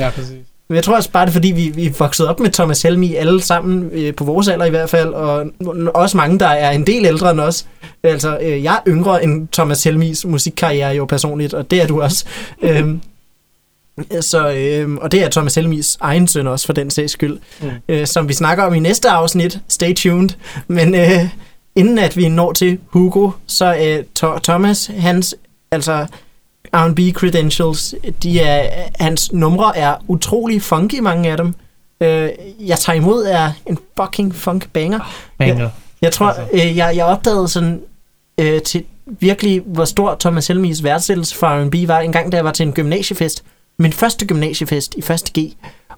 Ja, 0.00 0.10
præcis. 0.10 0.46
Men 0.68 0.76
jeg 0.76 0.84
tror 0.84 0.96
også 0.96 1.10
bare, 1.10 1.26
det 1.26 1.30
er 1.30 1.32
fordi, 1.32 1.48
vi, 1.52 1.68
vi 1.74 1.86
er 1.86 1.90
vokset 1.98 2.26
op 2.26 2.40
med 2.40 2.50
Thomas 2.50 2.82
Helmi 2.82 3.14
alle 3.14 3.42
sammen, 3.42 3.90
øh, 3.92 4.14
på 4.14 4.24
vores 4.24 4.48
alder 4.48 4.64
i 4.66 4.70
hvert 4.70 4.90
fald, 4.90 5.08
og 5.08 5.46
også 5.94 6.16
mange, 6.16 6.38
der 6.38 6.46
er 6.46 6.70
en 6.70 6.86
del 6.86 7.04
ældre 7.06 7.30
end 7.30 7.40
os. 7.40 7.66
Altså, 8.02 8.38
øh, 8.42 8.64
jeg 8.64 8.74
er 8.74 8.80
yngre 8.88 9.24
end 9.24 9.48
Thomas 9.52 9.84
Helmis 9.84 10.24
musikkarriere 10.26 10.90
jo 10.94 11.04
personligt, 11.04 11.54
og 11.54 11.70
det 11.70 11.82
er 11.82 11.86
du 11.86 12.02
også. 12.02 12.24
øhm, 12.62 13.00
så, 14.20 14.52
øhm, 14.52 14.98
og 14.98 15.12
det 15.12 15.24
er 15.24 15.28
Thomas 15.28 15.54
Helmis 15.54 15.96
egen 16.00 16.28
søn 16.28 16.46
også, 16.46 16.66
for 16.66 16.72
den 16.72 16.90
sags 16.90 17.12
skyld, 17.12 17.38
Mm. 17.62 17.68
øh, 17.88 18.06
som 18.06 18.28
vi 18.28 18.32
snakker 18.32 18.64
om 18.64 18.74
i 18.74 18.78
næste 18.78 19.08
afsnit. 19.10 19.60
Stay 19.68 19.94
tuned. 19.94 20.28
Men 20.68 20.94
øh, 20.94 21.28
inden 21.76 21.98
at 21.98 22.16
vi 22.16 22.28
når 22.28 22.52
til 22.52 22.78
Hugo, 22.86 23.30
så 23.46 23.76
øh, 23.76 24.04
to- 24.20 24.38
Thomas, 24.38 24.90
hans, 24.98 25.34
altså 25.70 26.06
R&B 26.72 26.98
credentials, 27.14 27.94
de 28.22 28.40
er, 28.40 28.70
hans 29.00 29.32
numre 29.32 29.76
er 29.76 29.94
utrolig 30.08 30.62
funky, 30.62 30.98
mange 30.98 31.30
af 31.30 31.36
dem. 31.36 31.54
Øh, 32.00 32.30
jeg 32.60 32.78
tager 32.78 32.96
imod 32.96 33.24
er 33.24 33.52
en 33.66 33.78
fucking 34.00 34.34
funk 34.34 34.72
banger. 34.72 34.98
Banger. 35.38 35.70
Jeg 36.02 36.12
tror, 36.12 36.26
Altså. 36.26 36.42
øh, 36.52 36.76
jeg, 36.76 36.96
jeg 36.96 37.04
opdagede 37.04 37.48
sådan 37.48 37.80
øh, 38.40 38.62
til 38.62 38.84
virkelig, 39.06 39.62
hvor 39.66 39.84
stor 39.84 40.16
Thomas 40.20 40.46
Helmis 40.46 40.82
værdsættelse 40.84 41.36
for 41.36 41.46
R&B 41.46 41.88
var, 41.88 41.98
en 42.00 42.12
gang, 42.12 42.32
da 42.32 42.36
jeg 42.36 42.44
var 42.44 42.52
til 42.52 42.66
en 42.66 42.72
gymnasiefest. 42.72 43.44
Min 43.78 43.92
første 43.92 44.26
gymnasiefest 44.26 44.94
i 44.94 44.98
1. 44.98 45.22
G. 45.38 45.52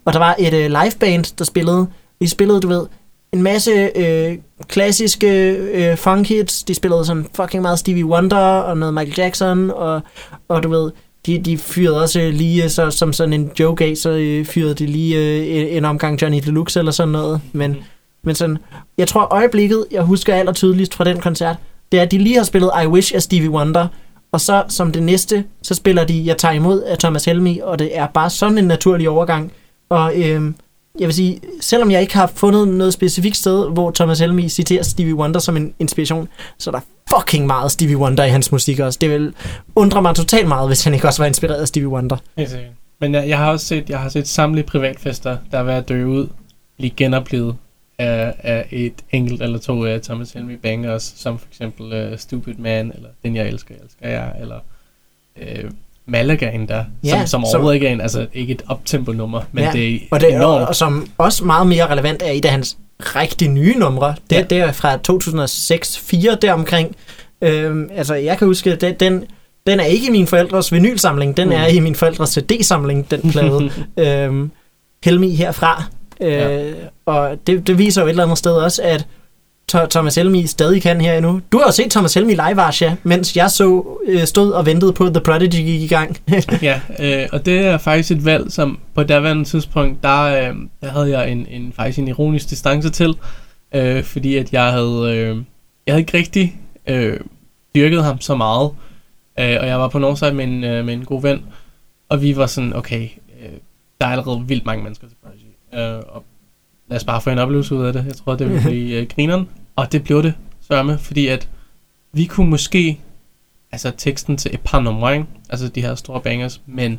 Og 0.04 0.12
der 0.12 0.18
var 0.18 0.36
et 0.38 0.54
øh, 0.54 0.70
liveband, 0.82 1.36
der 1.38 1.44
spillede. 1.44 1.86
De 2.20 2.28
spillede, 2.28 2.60
du 2.60 2.68
ved, 2.68 2.86
en 3.32 3.42
masse 3.42 3.90
øh, 3.96 4.38
klassiske 4.68 5.50
øh, 5.52 5.96
funk 5.96 6.28
hits. 6.28 6.62
De 6.62 6.74
spillede 6.74 7.04
sådan 7.04 7.26
fucking 7.34 7.62
meget 7.62 7.78
Stevie 7.78 8.06
Wonder 8.06 8.36
og 8.38 8.78
noget 8.78 8.94
Michael 8.94 9.14
Jackson. 9.18 9.70
Og, 9.70 10.00
og 10.48 10.62
du 10.62 10.68
ved, 10.68 10.90
de, 11.26 11.38
de 11.38 11.58
fyrede 11.58 12.02
også 12.02 12.30
lige, 12.32 12.68
så, 12.68 12.90
som 12.90 13.12
sådan 13.12 13.32
en 13.32 13.50
joke 13.60 13.84
af, 13.84 13.96
så 13.96 14.10
øh, 14.10 14.44
fyrede 14.44 14.74
de 14.74 14.86
lige 14.86 15.18
øh, 15.18 15.56
en, 15.56 15.66
en 15.66 15.84
omgang 15.84 16.22
Johnny 16.22 16.38
Deluxe 16.38 16.78
eller 16.78 16.92
sådan 16.92 17.12
noget. 17.12 17.40
Men, 17.52 17.76
men 18.24 18.34
sådan, 18.34 18.58
jeg 18.98 19.08
tror 19.08 19.34
øjeblikket, 19.34 19.84
jeg 19.90 20.02
husker 20.02 20.34
aller 20.34 20.52
tydeligst 20.52 20.94
fra 20.94 21.04
den 21.04 21.20
koncert, 21.20 21.56
det 21.92 21.98
er, 21.98 22.02
at 22.02 22.10
de 22.10 22.18
lige 22.18 22.36
har 22.36 22.44
spillet 22.44 22.70
I 22.84 22.86
Wish 22.86 23.14
af 23.14 23.22
Stevie 23.22 23.50
Wonder, 23.50 23.86
og 24.32 24.40
så 24.40 24.64
som 24.68 24.92
det 24.92 25.02
næste, 25.02 25.44
så 25.62 25.74
spiller 25.74 26.04
de 26.04 26.22
Jeg 26.26 26.38
tager 26.38 26.54
imod 26.54 26.82
af 26.82 26.98
Thomas 26.98 27.24
Helmi, 27.24 27.60
og 27.62 27.78
det 27.78 27.98
er 27.98 28.06
bare 28.06 28.30
sådan 28.30 28.58
en 28.58 28.64
naturlig 28.64 29.08
overgang. 29.08 29.52
Og 29.88 30.12
øhm, 30.22 30.54
jeg 30.99 31.07
vil 31.07 31.14
sige, 31.14 31.41
selvom 31.61 31.91
jeg 31.91 32.01
ikke 32.01 32.14
har 32.14 32.26
fundet 32.34 32.68
noget 32.68 32.93
specifikt 32.93 33.36
sted, 33.36 33.70
hvor 33.70 33.91
Thomas 33.91 34.18
Helmi 34.18 34.49
citerer 34.49 34.82
Stevie 34.82 35.14
Wonder 35.14 35.41
som 35.41 35.57
en 35.57 35.74
inspiration, 35.78 36.28
så 36.59 36.70
er 36.70 36.72
der 36.72 36.80
fucking 37.16 37.47
meget 37.47 37.72
Stevie 37.72 37.97
Wonder 37.97 38.24
i 38.24 38.28
hans 38.28 38.53
musik 38.53 38.78
også. 38.78 38.99
Det 39.01 39.11
vil 39.11 39.34
undre 39.74 40.03
mig 40.03 40.14
totalt 40.14 40.49
meget, 40.49 40.68
hvis 40.68 40.84
han 40.84 40.95
ikke 40.95 41.07
også 41.07 41.22
var 41.22 41.26
inspireret 41.26 41.61
af 41.61 41.68
Stevie 41.68 41.88
Wonder. 41.88 42.16
Men 43.01 43.14
jeg, 43.14 43.28
jeg 43.28 43.38
har 43.38 43.51
også 43.51 43.66
set, 43.66 43.91
jeg 43.91 43.99
har 43.99 44.09
set 44.09 44.28
samtlige 44.28 44.66
privatfester, 44.66 45.36
der 45.51 45.59
er 45.59 45.62
ved 45.62 45.74
at 45.74 45.88
dø 45.88 46.05
ud, 46.05 46.28
blive 46.76 46.91
genoplevet 46.91 47.57
af, 47.99 48.34
af 48.38 48.66
et 48.70 48.95
enkelt 49.11 49.43
eller 49.43 49.59
to 49.59 49.84
af 49.84 50.01
Thomas 50.01 50.32
Helmi 50.32 50.57
bangers, 50.57 51.14
som 51.16 51.38
for 51.38 51.47
eksempel 51.51 52.12
uh, 52.12 52.18
Stupid 52.18 52.55
Man, 52.55 52.93
eller 52.95 53.09
Den 53.24 53.36
jeg 53.36 53.49
elsker, 53.49 53.74
jeg 53.74 53.84
elsker 53.84 54.09
jeg, 54.09 54.32
eller 54.41 54.59
uh, 55.36 55.70
Malaga 56.11 56.50
endda, 56.50 56.84
Ja, 57.04 57.11
som, 57.11 57.18
som 57.18 57.26
som- 57.26 57.44
overhovedet 57.44 57.74
ikke 57.74 57.86
er 57.88 57.92
en, 57.92 58.00
altså 58.00 58.26
ikke 58.34 58.52
et 58.52 58.62
optempo-nummer, 58.68 59.40
men 59.52 59.64
Ja, 59.64 59.70
det 59.72 59.94
er 59.94 59.98
Og, 60.11 60.20
det, 60.20 60.34
enormt. 60.34 60.68
og 60.68 60.76
som 60.76 61.06
også 61.18 61.44
meget 61.44 61.66
mere 61.66 61.86
relevant 61.86 62.22
er 62.22 62.30
et 62.30 62.44
af 62.44 62.50
hans 62.50 62.76
rigtig 63.00 63.48
nye 63.48 63.74
numre. 63.78 64.14
Det, 64.30 64.36
Ja. 64.36 64.42
det 64.42 64.58
er 64.58 64.72
fra 64.72 64.96
2006-4 64.96 66.34
deromkring. 66.42 66.96
Øhm, 67.42 67.88
altså, 67.94 68.14
jeg 68.14 68.38
kan 68.38 68.46
huske, 68.46 68.76
den, 68.76 68.94
den, 68.94 69.24
den 69.66 69.80
er 69.80 69.84
ikke 69.84 70.06
i 70.06 70.11
min 70.11 70.26
forældres 70.26 70.72
vinylsamling. 70.72 71.36
Den 71.36 71.48
Mm. 71.48 71.54
er 71.54 71.66
i 71.66 71.80
min 71.80 71.94
forældres 71.94 72.30
CD-samling, 72.30 73.11
den 73.11 73.30
plade. 73.30 73.70
øhm, 74.24 74.50
Helmi 75.04 75.34
herfra. 75.34 75.84
Øh, 76.20 76.32
Ja. 76.32 76.58
Og 77.06 77.36
det, 77.46 77.66
det 77.66 77.78
viser 77.78 78.00
jo 78.02 78.06
et 78.06 78.11
eller 78.11 78.22
andet 78.24 78.38
sted 78.38 78.52
også, 78.52 78.82
at 78.82 79.06
Thomas 79.90 80.14
Helmi 80.14 80.46
stadig 80.46 80.82
kan 80.82 81.00
her 81.00 81.14
endnu. 81.14 81.40
Du 81.52 81.58
har 81.58 81.64
jo 81.66 81.72
set 81.72 81.90
Thomas 81.90 82.14
Helmi 82.14 82.32
live, 82.32 82.60
Arsha, 82.60 82.94
mens 83.02 83.36
jeg 83.36 83.50
så 83.50 83.98
øh, 84.06 84.24
stod 84.24 84.50
og 84.50 84.66
ventede 84.66 84.92
på, 84.92 85.04
at 85.04 85.14
The 85.14 85.20
Prodigy 85.20 85.56
gik 85.56 85.82
i 85.82 85.86
gang. 85.86 86.16
Ja, 86.62 86.80
øh, 86.98 87.28
og 87.32 87.46
det 87.46 87.58
er 87.58 87.78
faktisk 87.78 88.10
et 88.10 88.24
valg, 88.24 88.52
som 88.52 88.78
på 88.94 89.02
daværende 89.02 89.44
tidspunkt, 89.44 90.02
der, 90.02 90.22
øh, 90.22 90.56
der 90.80 90.88
havde 90.90 91.18
jeg 91.18 91.32
en, 91.32 91.46
en 91.50 91.72
faktisk 91.76 91.98
en 91.98 92.08
ironisk 92.08 92.50
distance 92.50 92.90
til, 92.90 93.14
øh, 93.74 94.04
fordi 94.04 94.36
at 94.36 94.52
jeg 94.52 94.72
havde, 94.72 95.12
øh, 95.16 95.36
jeg 95.86 95.92
havde 95.94 96.00
ikke 96.00 96.18
rigtig 96.18 96.60
øh, 96.86 97.20
dyrket 97.74 98.04
ham 98.04 98.20
så 98.20 98.34
meget, 98.34 98.70
øh, 99.40 99.56
og 99.60 99.66
jeg 99.66 99.80
var 99.80 99.88
på 99.88 99.98
Northside 99.98 100.32
med 100.32 100.44
en, 100.44 100.64
øh, 100.64 100.84
med 100.84 100.94
en 100.94 101.04
god 101.04 101.22
ven, 101.22 101.44
og 102.08 102.22
vi 102.22 102.36
var 102.36 102.46
sådan, 102.46 102.76
okay, 102.76 103.02
øh, 103.42 103.52
der 104.00 104.06
er 104.06 104.10
allerede 104.10 104.44
vildt 104.46 104.66
mange 104.66 104.84
mennesker 104.84 105.06
til 105.08 105.16
Prodigy, 105.24 105.78
øh, 105.80 106.02
og 106.08 106.24
lad 106.88 106.96
os 106.96 107.04
bare 107.04 107.20
få 107.20 107.30
en 107.30 107.38
oplevelse 107.38 107.74
ud 107.74 107.84
af 107.84 107.92
det. 107.92 108.04
Jeg 108.06 108.14
tror, 108.14 108.34
det 108.34 108.48
ville 108.48 108.62
blive 108.70 109.00
øh, 109.00 109.06
grineren, 109.14 109.48
og 109.80 109.92
det 109.92 110.04
blev 110.04 110.22
det, 110.22 110.34
sørme, 110.68 110.98
fordi 110.98 111.26
at 111.26 111.48
vi 112.12 112.24
kunne 112.24 112.50
måske 112.50 112.98
altså 113.72 113.92
teksten 113.96 114.36
til 114.36 114.54
et 114.54 114.60
par 114.60 114.80
numre, 114.80 115.12
ikke? 115.12 115.26
altså 115.50 115.68
de 115.68 115.80
her 115.80 115.94
store 115.94 116.20
bangers, 116.20 116.60
men 116.66 116.98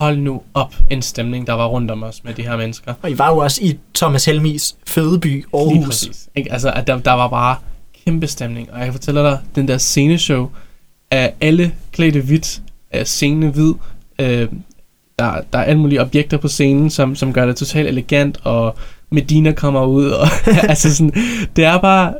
hold 0.00 0.18
nu 0.18 0.42
op 0.54 0.74
en 0.90 1.02
stemning, 1.02 1.46
der 1.46 1.52
var 1.52 1.66
rundt 1.66 1.90
om 1.90 2.02
os 2.02 2.24
med 2.24 2.34
de 2.34 2.42
her 2.42 2.56
mennesker. 2.56 2.94
og 3.02 3.10
I 3.10 3.18
var 3.18 3.28
jo 3.30 3.38
også 3.38 3.64
i 3.64 3.78
Thomas 3.94 4.24
Helmis 4.24 4.76
fødeby, 4.86 5.26
Lige 5.26 5.44
Aarhus. 5.54 5.84
præcis. 5.84 6.28
Ikke? 6.34 6.52
Altså, 6.52 6.70
at 6.70 6.86
der, 6.86 6.98
der 6.98 7.12
var 7.12 7.28
bare 7.28 7.56
kæmpe 8.04 8.26
stemning, 8.26 8.72
og 8.72 8.78
jeg 8.78 8.86
kan 8.86 8.92
fortælle 8.94 9.20
dig, 9.20 9.38
den 9.54 9.68
der 9.68 9.78
sceneshow 9.78 10.50
af 11.10 11.34
alle 11.40 11.74
klædte 11.92 12.20
hvidt, 12.20 12.62
af 12.90 13.06
scenen 13.06 13.50
hvid, 13.50 13.74
øh, 14.18 14.48
der, 15.18 15.40
der 15.52 15.58
er 15.58 15.64
alle 15.64 15.80
mulige 15.80 16.00
objekter 16.00 16.36
på 16.36 16.48
scenen, 16.48 16.90
som, 16.90 17.16
som 17.16 17.32
gør 17.32 17.46
det 17.46 17.56
totalt 17.56 17.88
elegant, 17.88 18.38
og 18.44 18.76
Medina 19.10 19.52
kommer 19.52 19.84
ud, 19.84 20.06
og 20.10 20.26
altså 20.70 20.96
sådan, 20.96 21.12
det 21.56 21.64
er 21.64 21.78
bare... 21.78 22.14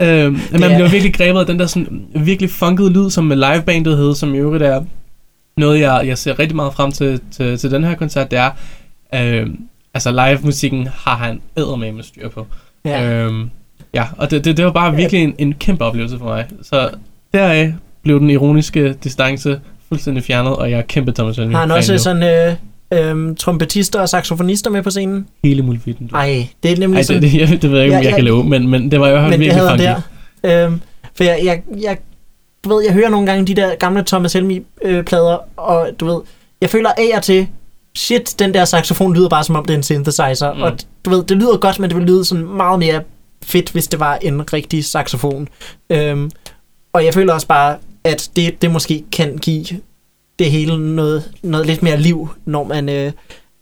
Øh, 0.00 0.32
man 0.52 0.62
er- 0.62 0.68
bliver 0.68 0.88
virkelig 0.88 1.14
grebet 1.14 1.40
af 1.40 1.46
den 1.46 1.58
der 1.58 1.66
sådan, 1.66 2.02
virkelig 2.14 2.50
funkede 2.50 2.92
lyd, 2.92 3.10
som 3.10 3.30
livebandet 3.30 3.96
hed, 3.96 4.14
som 4.14 4.34
i 4.34 4.38
øvrigt 4.38 4.62
er 4.64 4.84
noget, 5.56 5.80
jeg, 5.80 6.02
jeg 6.06 6.18
ser 6.18 6.38
rigtig 6.38 6.56
meget 6.56 6.74
frem 6.74 6.92
til, 6.92 7.20
til, 7.30 7.58
til 7.58 7.70
den 7.70 7.84
her 7.84 7.94
koncert, 7.94 8.30
det 8.30 8.38
er, 8.38 8.50
øh, 9.14 9.46
altså 9.94 10.10
live-musikken 10.10 10.88
har 10.94 11.16
han 11.16 11.40
eddermame 11.56 11.92
med 11.96 12.04
styr 12.04 12.28
på. 12.28 12.46
Ja. 12.84 13.10
Øhm, 13.12 13.50
ja, 13.94 14.04
og 14.16 14.30
det, 14.30 14.44
det, 14.44 14.56
det 14.56 14.64
var 14.64 14.72
bare 14.72 14.96
virkelig 14.96 15.22
en, 15.22 15.34
en 15.38 15.54
kæmpe 15.54 15.84
oplevelse 15.84 16.18
for 16.18 16.24
mig. 16.24 16.46
Så 16.62 16.90
deraf 17.34 17.72
blev 18.02 18.20
den 18.20 18.30
ironiske 18.30 18.92
distance 18.92 19.60
fuldstændig 19.88 20.24
fjernet, 20.24 20.56
og 20.56 20.70
jeg 20.70 20.78
er 20.78 20.82
kæmpe 20.82 21.12
Thomas 21.12 21.36
Helmig. 21.36 21.56
Har 21.56 21.60
han 21.60 21.70
også 21.70 21.98
sådan 21.98 22.22
øh, 22.22 22.56
øh, 22.92 23.36
trompetister 23.36 24.00
og 24.00 24.08
saxofonister 24.08 24.70
med 24.70 24.82
på 24.82 24.90
scenen? 24.90 25.26
Hele 25.44 25.62
muligheden. 25.62 26.08
Nej, 26.12 26.48
det 26.62 26.72
er 26.72 26.76
nemlig 26.76 26.96
Ej, 26.96 27.02
sådan... 27.02 27.22
det, 27.22 27.32
det, 27.32 27.40
jeg, 27.40 27.62
det 27.62 27.70
ved 27.70 27.78
jeg 27.78 27.84
ikke, 27.84 27.96
om 27.96 28.02
Ja, 28.02 28.04
jeg 28.04 28.10
ja. 28.10 28.16
kan 28.16 28.24
love, 28.24 28.44
men, 28.44 28.68
men 28.68 28.90
det 28.90 29.00
var 29.00 29.08
jo 29.08 29.20
men 29.20 29.32
det 29.32 29.40
virkelig 29.40 29.62
havde 29.62 29.78
der. 29.78 30.64
Øhm, 30.66 30.80
for 31.14 31.24
jeg, 31.24 31.40
jeg, 31.44 31.62
jeg, 31.80 31.98
du 32.64 32.68
ved, 32.74 32.84
jeg 32.84 32.92
hører 32.92 33.08
nogle 33.08 33.26
gange 33.26 33.46
de 33.46 33.54
der 33.54 33.74
gamle 33.74 34.04
Thomas 34.06 34.32
Helmi-plader, 34.32 35.38
og 35.56 35.90
du 36.00 36.06
ved, 36.06 36.20
jeg 36.60 36.70
føler 36.70 36.90
af 36.90 37.16
og 37.16 37.22
til, 37.22 37.48
shit, 37.96 38.34
den 38.38 38.54
der 38.54 38.64
saxofon 38.64 39.14
lyder 39.14 39.28
bare 39.28 39.44
som 39.44 39.56
om 39.56 39.64
det 39.64 39.74
er 39.74 39.78
en 39.78 39.82
synthesizer, 39.82 40.54
mm. 40.54 40.62
og 40.62 40.72
du 41.04 41.10
ved, 41.10 41.24
det 41.24 41.36
lyder 41.36 41.56
godt, 41.56 41.78
men 41.78 41.90
det 41.90 41.96
ville 41.96 42.12
lyde 42.12 42.24
sådan 42.24 42.44
meget 42.44 42.78
mere 42.78 43.02
fedt, 43.44 43.70
hvis 43.70 43.86
det 43.86 44.00
var 44.00 44.16
en 44.22 44.52
rigtig 44.52 44.84
saxofon. 44.84 45.48
Øhm, 45.90 46.30
og 46.92 47.04
jeg 47.04 47.14
føler 47.14 47.32
også 47.32 47.46
bare, 47.46 47.76
at 48.04 48.30
det, 48.36 48.62
det 48.62 48.70
måske 48.70 49.04
kan 49.12 49.38
give 49.38 49.64
det 50.38 50.50
hele 50.50 50.94
noget, 50.94 51.30
noget 51.42 51.66
lidt 51.66 51.82
mere 51.82 52.00
liv, 52.00 52.28
når 52.44 52.64
man 52.64 52.88
øh, 52.88 53.12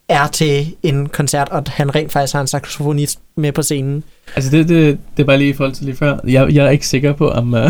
er 0.09 0.27
til 0.27 0.67
en 0.83 1.09
koncert, 1.09 1.49
og 1.49 1.63
han 1.69 1.95
rent 1.95 2.13
faktisk 2.13 2.35
har 2.35 2.41
en 2.41 2.47
saxofonist 2.47 3.19
med 3.37 3.53
på 3.53 3.63
scenen. 3.63 4.03
Altså, 4.37 4.51
det, 4.51 4.69
det, 4.69 4.99
det 5.17 5.23
er 5.23 5.27
bare 5.27 5.39
lige 5.39 5.51
i 5.51 5.53
forhold 5.53 5.75
til 5.75 5.85
lige 5.85 5.97
før. 5.97 6.19
Jeg, 6.29 6.55
jeg 6.55 6.67
er 6.67 6.71
ikke 6.71 6.87
sikker 6.87 7.13
på, 7.13 7.29
om, 7.31 7.55
uh, 7.55 7.61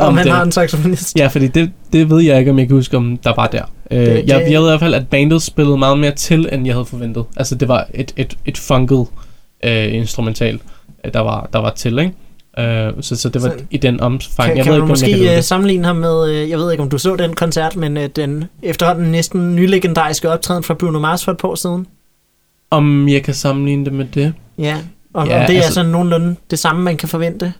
om 0.00 0.16
han 0.16 0.26
det, 0.26 0.32
har 0.34 0.42
en 0.42 0.52
saxofonist. 0.52 1.16
Ja, 1.18 1.26
fordi 1.26 1.46
det, 1.48 1.70
det 1.92 2.10
ved 2.10 2.20
jeg 2.22 2.38
ikke, 2.38 2.50
om 2.50 2.58
jeg 2.58 2.66
kan 2.66 2.76
huske, 2.76 2.96
om 2.96 3.16
der 3.24 3.32
var 3.36 3.46
der. 3.46 3.62
Øh, 3.90 3.98
Det- 4.06 4.24
jeg, 4.26 4.40
det- 4.40 4.52
jeg 4.52 4.60
ved 4.60 4.68
i 4.68 4.70
hvert 4.70 4.80
fald, 4.80 4.94
at 4.94 5.08
bandet 5.08 5.42
spillede 5.42 5.78
meget 5.78 5.98
mere 5.98 6.10
til, 6.14 6.48
end 6.52 6.66
jeg 6.66 6.74
havde 6.74 6.86
forventet. 6.86 7.24
Altså, 7.36 7.54
det 7.54 7.68
var 7.68 7.86
et, 7.94 8.12
et, 8.16 8.36
et 8.46 8.58
funket 8.58 9.06
øh, 9.64 9.94
instrumental, 9.94 10.58
der 11.14 11.20
var, 11.20 11.48
der 11.52 11.58
var 11.58 11.70
til, 11.70 11.98
ikke? 11.98 12.12
Øh, 12.58 12.92
så, 13.00 13.16
så 13.16 13.28
det 13.28 13.42
var 13.42 13.48
Så- 13.48 13.64
i 13.70 13.76
den 13.76 14.00
omfang. 14.00 14.48
Kan, 14.48 14.56
jeg 14.56 14.64
kan 14.64 14.72
ved 14.74 14.80
man 14.82 14.88
ikke, 14.88 15.04
om 15.04 15.08
jeg 15.10 15.18
kan 15.18 15.18
måske 15.26 15.36
uh, 15.38 15.42
sammenligne 15.42 15.84
ham 15.86 15.96
med, 15.96 16.42
uh, 16.44 16.50
jeg 16.50 16.58
ved 16.58 16.70
ikke 16.70 16.82
om 16.82 16.88
du 16.90 16.98
så 16.98 17.16
den 17.16 17.34
koncert, 17.34 17.76
men 17.76 17.96
uh, 17.96 18.04
den 18.04 18.44
efterhånden 18.62 19.10
næsten 19.12 19.56
nylegendariske 19.56 20.30
optræden 20.30 20.62
fra 20.62 20.74
Bruno 20.74 20.98
Mars 20.98 21.24
for 21.24 21.32
et 21.32 21.38
par 21.38 21.48
år 21.48 21.54
siden? 21.54 21.86
Om 22.70 23.08
jeg 23.08 23.22
kan 23.22 23.34
sammenligne 23.34 23.84
det 23.84 23.92
med 23.92 24.06
det? 24.14 24.34
Ja, 24.58 24.76
om, 25.14 25.28
Ja, 25.28 25.40
om 25.40 25.46
det 25.46 25.56
er 25.56 25.60
altså- 25.60 25.72
sådan 25.74 25.90
nogenlunde 25.90 26.36
det 26.50 26.58
samme, 26.58 26.82
man 26.82 26.96
kan 26.96 27.08
forvente? 27.08 27.52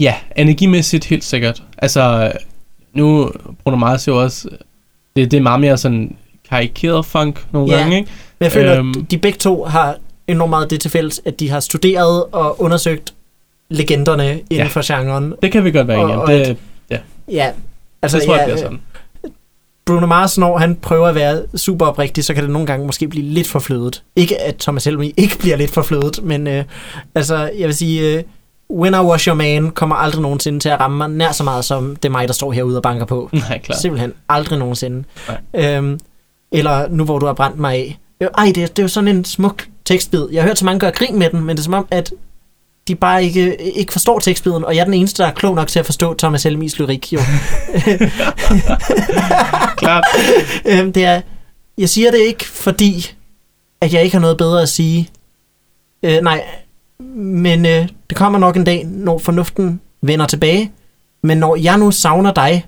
Ja, 0.00 0.14
energimæssigt 0.36 1.04
helt 1.04 1.24
sikkert. 1.24 1.62
Altså, 1.78 2.32
nu 2.92 3.30
Bruno 3.64 3.76
Mars 3.76 4.08
jo 4.08 4.22
også... 4.22 4.48
Det, 5.16 5.30
det 5.30 5.36
er 5.36 5.40
meget 5.42 5.60
mere 5.60 5.76
sådan 5.76 6.16
karikeret 6.50 7.06
funk 7.06 7.46
nogle 7.52 7.72
Ja. 7.72 7.78
gange, 7.78 7.96
ikke? 7.98 8.10
Men 8.38 8.44
jeg 8.44 8.52
føler, 8.52 8.78
Øhm. 8.78 8.90
at 8.90 9.10
de 9.10 9.18
begge 9.18 9.38
to 9.38 9.64
har 9.64 9.96
enormt 10.28 10.50
meget 10.50 10.70
det 10.70 10.80
til 10.80 10.90
fælles, 10.90 11.20
at 11.24 11.40
de 11.40 11.50
har 11.50 11.60
studeret 11.60 12.24
og 12.32 12.60
undersøgt 12.62 13.14
legenderne 13.70 14.32
inden 14.32 14.44
Ja. 14.50 14.66
for 14.66 14.96
genren. 15.00 15.34
Det 15.42 15.52
kan 15.52 15.64
vi 15.64 15.70
godt 15.70 15.88
være 15.88 16.00
enige 16.00 16.16
om. 16.18 16.28
Det, 16.28 16.56
Ja, 17.32 17.50
altså 18.02 18.18
det 18.18 18.26
tror 18.26 18.34
jeg 18.34 18.40
ja, 18.40 18.46
bliver 18.54 18.58
sådan. 18.66 18.80
Bruno 19.86 20.06
Mars, 20.06 20.38
når 20.38 20.58
han 20.58 20.74
prøver 20.76 21.08
at 21.08 21.14
være 21.14 21.42
super 21.56 21.86
oprigtig, 21.86 22.24
så 22.24 22.34
kan 22.34 22.42
det 22.42 22.50
nogle 22.52 22.66
gange 22.66 22.86
måske 22.86 23.08
blive 23.08 23.24
lidt 23.24 23.46
for 23.48 23.58
flødet. 23.58 24.02
Ikke 24.16 24.40
at 24.40 24.56
Thomas 24.56 24.84
Helmi 24.84 25.14
ikke 25.16 25.38
bliver 25.38 25.56
lidt 25.56 25.70
for 25.70 25.82
flødet, 25.82 26.20
men 26.22 26.46
øh, 26.46 26.64
altså, 27.14 27.36
jeg 27.58 27.66
vil 27.66 27.74
sige, 27.74 28.16
øh, 28.18 28.22
When 28.70 28.94
I 28.94 28.96
Was 28.96 29.22
Your 29.24 29.34
Man 29.34 29.70
kommer 29.70 29.96
aldrig 29.96 30.22
nogensinde 30.22 30.60
til 30.60 30.68
at 30.68 30.80
ramme 30.80 30.96
mig 30.96 31.10
nær 31.10 31.32
så 31.32 31.44
meget, 31.44 31.64
som 31.64 31.96
det 31.96 32.04
er 32.08 32.12
mig, 32.12 32.28
der 32.28 32.34
står 32.34 32.52
herude 32.52 32.76
og 32.76 32.82
banker 32.82 33.04
på. 33.04 33.28
Nej, 33.32 33.58
klart. 33.58 33.80
Simpelthen 33.80 34.12
aldrig 34.28 34.58
nogensinde. 34.58 35.04
Nej. 35.54 35.74
Øhm, 35.76 35.98
eller 36.52 36.88
nu, 36.88 37.04
hvor 37.04 37.18
du 37.18 37.26
har 37.26 37.32
brændt 37.32 37.58
mig 37.58 37.74
af. 37.74 37.98
Øh, 38.20 38.28
Ej, 38.38 38.52
det, 38.54 38.62
er- 38.62 38.66
det 38.66 38.78
er 38.78 38.82
jo 38.82 38.88
sådan 38.88 39.08
en 39.08 39.24
smuk 39.24 39.64
tekstbid. 39.88 40.28
Jeg 40.32 40.42
har 40.42 40.48
hørt 40.48 40.58
så 40.58 40.64
mange 40.64 40.80
gøre 40.80 40.90
grin 40.90 41.18
med 41.18 41.30
den, 41.30 41.40
men 41.40 41.56
det 41.56 41.62
er 41.62 41.64
som 41.64 41.74
om, 41.74 41.88
at 41.90 42.12
de 42.88 42.94
bare 42.94 43.24
ikke, 43.24 43.56
ikke 43.78 43.92
forstår 43.92 44.18
tekstbiden, 44.18 44.64
og 44.64 44.74
jeg 44.74 44.80
er 44.80 44.84
den 44.84 44.94
eneste, 44.94 45.22
der 45.22 45.28
er 45.28 45.34
klog 45.34 45.54
nok 45.54 45.68
til 45.68 45.78
at 45.78 45.86
forstå 45.86 46.14
Thomas 46.14 46.42
Helmis 46.42 46.78
lyrik, 46.78 47.12
jo. 47.12 47.20
klart. 49.80 50.04
øhm, 50.66 50.92
det 50.92 51.04
er, 51.04 51.20
jeg 51.78 51.88
siger 51.88 52.10
det 52.10 52.18
ikke, 52.18 52.44
fordi 52.44 53.10
at 53.80 53.94
jeg 53.94 54.02
ikke 54.02 54.14
har 54.14 54.20
noget 54.20 54.36
bedre 54.36 54.62
at 54.62 54.68
sige. 54.68 55.08
Øh, 56.02 56.20
nej, 56.22 56.44
men 57.16 57.66
øh, 57.66 57.88
det 58.08 58.16
kommer 58.16 58.38
nok 58.38 58.56
en 58.56 58.64
dag, 58.64 58.84
når 58.84 59.18
fornuften 59.18 59.80
vender 60.02 60.26
tilbage. 60.26 60.72
Men 61.22 61.38
når 61.38 61.56
jeg 61.56 61.78
nu 61.78 61.90
savner 61.90 62.32
dig, 62.32 62.66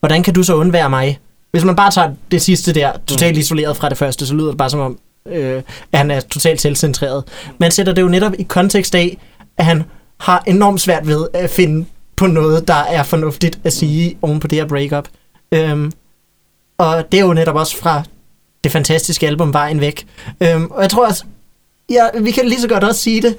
hvordan 0.00 0.22
kan 0.22 0.34
du 0.34 0.42
så 0.42 0.54
undvære 0.54 0.90
mig? 0.90 1.18
Hvis 1.50 1.64
man 1.64 1.76
bare 1.76 1.90
tager 1.90 2.10
det 2.30 2.42
sidste 2.42 2.74
der, 2.74 2.92
totalt 3.06 3.38
isoleret 3.38 3.76
fra 3.76 3.88
det 3.88 3.98
første, 3.98 4.26
så 4.26 4.34
lyder 4.34 4.48
det 4.48 4.56
bare 4.56 4.70
som 4.70 4.80
om, 4.80 4.98
øh, 5.28 5.62
at 5.92 5.98
han 5.98 6.10
er 6.10 6.20
totalt 6.20 6.60
selvcentreret. 6.60 7.24
Man 7.58 7.70
sætter 7.70 7.92
det 7.92 8.02
jo 8.02 8.08
netop 8.08 8.32
i 8.38 8.42
kontekst 8.42 8.94
af, 8.94 9.18
at 9.58 9.64
han 9.64 9.82
har 10.20 10.42
enormt 10.46 10.80
svært 10.80 11.06
ved 11.06 11.26
at 11.34 11.50
finde 11.50 11.86
på 12.16 12.26
noget, 12.26 12.68
der 12.68 12.74
er 12.74 13.02
fornuftigt 13.02 13.58
at 13.64 13.72
sige 13.72 14.16
oven 14.22 14.40
på 14.40 14.46
det 14.46 14.58
her 14.58 14.66
breakup. 14.66 15.08
Øhm, 15.52 15.92
og 16.78 17.12
det 17.12 17.20
er 17.20 17.24
jo 17.24 17.32
netop 17.32 17.54
også 17.56 17.76
fra 17.76 18.02
det 18.64 18.72
fantastiske 18.72 19.26
album 19.26 19.52
Vejen 19.52 19.80
Væk. 19.80 20.06
Øhm, 20.40 20.66
og 20.70 20.82
jeg 20.82 20.90
tror 20.90 21.06
også, 21.06 21.24
ja, 21.90 22.02
vi 22.20 22.30
kan 22.30 22.46
lige 22.48 22.60
så 22.60 22.68
godt 22.68 22.84
også 22.84 23.00
sige 23.00 23.22
det. 23.22 23.36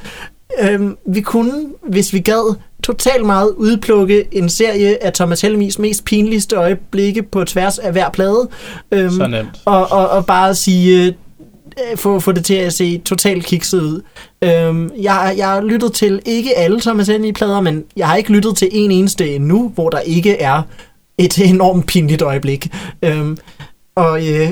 Øhm, 0.60 0.98
vi 1.08 1.22
kunne, 1.22 1.54
hvis 1.90 2.14
vi 2.14 2.20
gad, 2.20 2.56
totalt 2.84 3.26
meget 3.26 3.50
udplukke 3.50 4.28
en 4.32 4.50
serie 4.50 5.04
af 5.04 5.14
Thomas 5.14 5.42
Helmis 5.42 5.80
mest 5.80 6.06
pinligste 6.06 6.56
øjeblikke 6.56 7.24
på 7.24 7.44
tværs 7.44 7.80
af 7.80 7.92
hver 7.92 8.10
plade. 8.10 8.50
Øhm, 8.92 9.12
Så 9.12 9.28
nemt. 9.28 9.50
og, 9.66 9.92
og, 9.92 10.10
og 10.10 10.26
bare 10.26 10.56
sige, 10.56 11.06
øh, 11.08 11.14
Øh, 11.80 11.98
få, 11.98 12.20
få 12.20 12.32
det 12.32 12.46
til 12.46 12.54
at 12.54 12.74
se 12.74 12.98
totalt 12.98 13.46
kikset 13.46 13.82
ud. 13.82 14.02
Øhm, 14.42 14.92
jeg, 15.02 15.34
jeg 15.38 15.48
har 15.48 15.62
lyttet 15.62 15.94
til 15.94 16.22
ikke 16.26 16.58
alle 16.58 16.82
Thomas 16.82 17.10
i 17.10 17.32
plader 17.32 17.62
men 17.62 17.84
jeg 17.96 18.08
har 18.08 18.16
ikke 18.16 18.32
lyttet 18.32 18.58
til 18.58 18.70
en 18.72 18.92
eneste 18.92 19.36
endnu, 19.36 19.72
hvor 19.76 19.90
der 19.90 20.00
ikke 20.00 20.42
er 20.42 20.62
et 21.18 21.38
enormt 21.52 21.88
pinligt 21.88 22.22
øjeblik. 22.22 22.68
Øhm, 23.02 23.38
og 23.96 24.28
øh, 24.28 24.50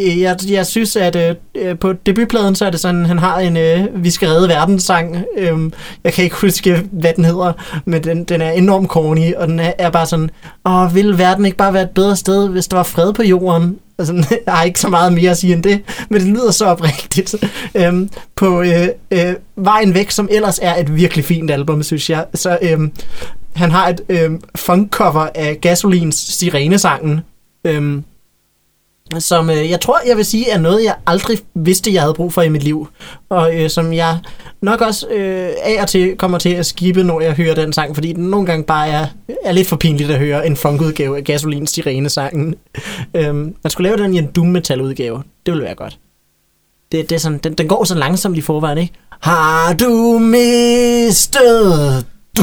øh, 0.00 0.20
jeg, 0.20 0.36
jeg 0.48 0.66
synes, 0.66 0.96
at 0.96 1.16
øh, 1.16 1.34
øh, 1.54 1.78
på 1.78 1.92
debutpladen, 1.92 2.54
så 2.54 2.66
er 2.66 2.70
det 2.70 2.80
sådan, 2.80 3.06
han 3.06 3.18
har 3.18 3.38
en 3.38 3.56
øh, 3.56 4.04
Vi 4.04 4.10
skal 4.10 4.28
redde 4.28 4.48
verdens 4.48 4.82
sang. 4.82 5.24
Øhm, 5.36 5.72
jeg 6.04 6.12
kan 6.12 6.24
ikke 6.24 6.36
huske, 6.36 6.88
hvad 6.92 7.12
den 7.16 7.24
hedder, 7.24 7.52
men 7.84 8.04
den, 8.04 8.24
den 8.24 8.40
er 8.40 8.50
enormt 8.50 8.88
corny, 8.88 9.34
og 9.34 9.48
den 9.48 9.60
er, 9.60 9.72
er 9.78 9.90
bare 9.90 10.06
sådan, 10.06 10.30
åh, 10.64 10.94
ville 10.94 11.18
verden 11.18 11.44
ikke 11.44 11.56
bare 11.56 11.74
være 11.74 11.82
et 11.82 11.90
bedre 11.90 12.16
sted, 12.16 12.48
hvis 12.48 12.66
der 12.68 12.76
var 12.76 12.82
fred 12.82 13.12
på 13.12 13.22
jorden? 13.22 13.78
Altså, 14.00 14.38
jeg 14.46 14.54
har 14.54 14.64
ikke 14.64 14.80
så 14.80 14.88
meget 14.88 15.12
mere 15.12 15.30
at 15.30 15.38
sige 15.38 15.54
end 15.54 15.62
det, 15.62 15.80
men 16.10 16.20
det 16.20 16.28
lyder 16.28 16.50
så 16.50 16.66
oprigtigt. 16.66 17.34
Øhm, 17.74 18.10
på 18.36 18.62
øh, 18.62 18.88
øh, 19.10 19.34
Vejen 19.56 19.94
Væk, 19.94 20.10
som 20.10 20.28
ellers 20.30 20.58
er 20.62 20.76
et 20.76 20.96
virkelig 20.96 21.24
fint 21.24 21.50
album, 21.50 21.82
synes 21.82 22.10
jeg, 22.10 22.26
så 22.34 22.58
øhm, 22.62 22.92
han 23.56 23.70
har 23.70 23.88
et 23.88 24.00
øhm, 24.08 24.40
funk-cover 24.54 25.28
af 25.34 25.58
Gasolins 25.60 26.16
Sirenesangen, 26.16 27.20
øhm, 27.64 28.04
som 29.18 29.50
øh, 29.50 29.70
jeg 29.70 29.80
tror, 29.80 29.98
jeg 30.06 30.16
vil 30.16 30.24
sige, 30.24 30.50
er 30.50 30.58
noget, 30.58 30.84
jeg 30.84 30.94
aldrig 31.06 31.38
vidste, 31.54 31.92
jeg 31.92 32.02
havde 32.02 32.14
brug 32.14 32.32
for 32.32 32.42
i 32.42 32.48
mit 32.48 32.62
liv. 32.62 32.88
Og 33.28 33.56
øh, 33.56 33.70
som 33.70 33.92
jeg 33.92 34.18
nok 34.62 34.80
også 34.80 35.08
øh, 35.08 35.50
af 35.62 35.82
og 35.82 35.88
til 35.88 36.16
kommer 36.16 36.38
til 36.38 36.48
at 36.48 36.66
skippe, 36.66 37.02
når 37.02 37.20
jeg 37.20 37.32
hører 37.32 37.54
den 37.54 37.72
sang, 37.72 37.94
fordi 37.94 38.12
den 38.12 38.24
nogle 38.24 38.46
gange 38.46 38.64
bare 38.64 38.88
er, 38.88 39.06
er 39.44 39.52
lidt 39.52 39.68
for 39.68 39.76
pinligt 39.76 40.10
at 40.10 40.18
høre 40.18 40.46
en 40.46 40.56
funkudgave 40.56 41.16
af 41.16 41.24
Gasolins 41.24 41.70
Sirene-sangen. 41.70 42.54
øhm, 43.16 43.54
man 43.62 43.70
skulle 43.70 43.88
lave 43.90 44.02
den 44.02 44.14
i 44.14 44.18
en 44.18 44.26
doom 44.26 44.46
metal 44.46 44.80
udgave. 44.80 45.22
Det 45.46 45.54
ville 45.54 45.64
være 45.64 45.74
godt. 45.74 45.98
Det, 46.92 47.10
det 47.10 47.16
er 47.16 47.20
sådan, 47.20 47.38
den, 47.38 47.54
den 47.54 47.68
går 47.68 47.84
så 47.84 47.94
langsomt 47.94 48.36
i 48.38 48.40
forvejen, 48.40 48.78
ikke? 48.78 48.94
Har 49.20 49.72
du 49.72 50.18
mistet 50.18 52.06
du? 52.36 52.42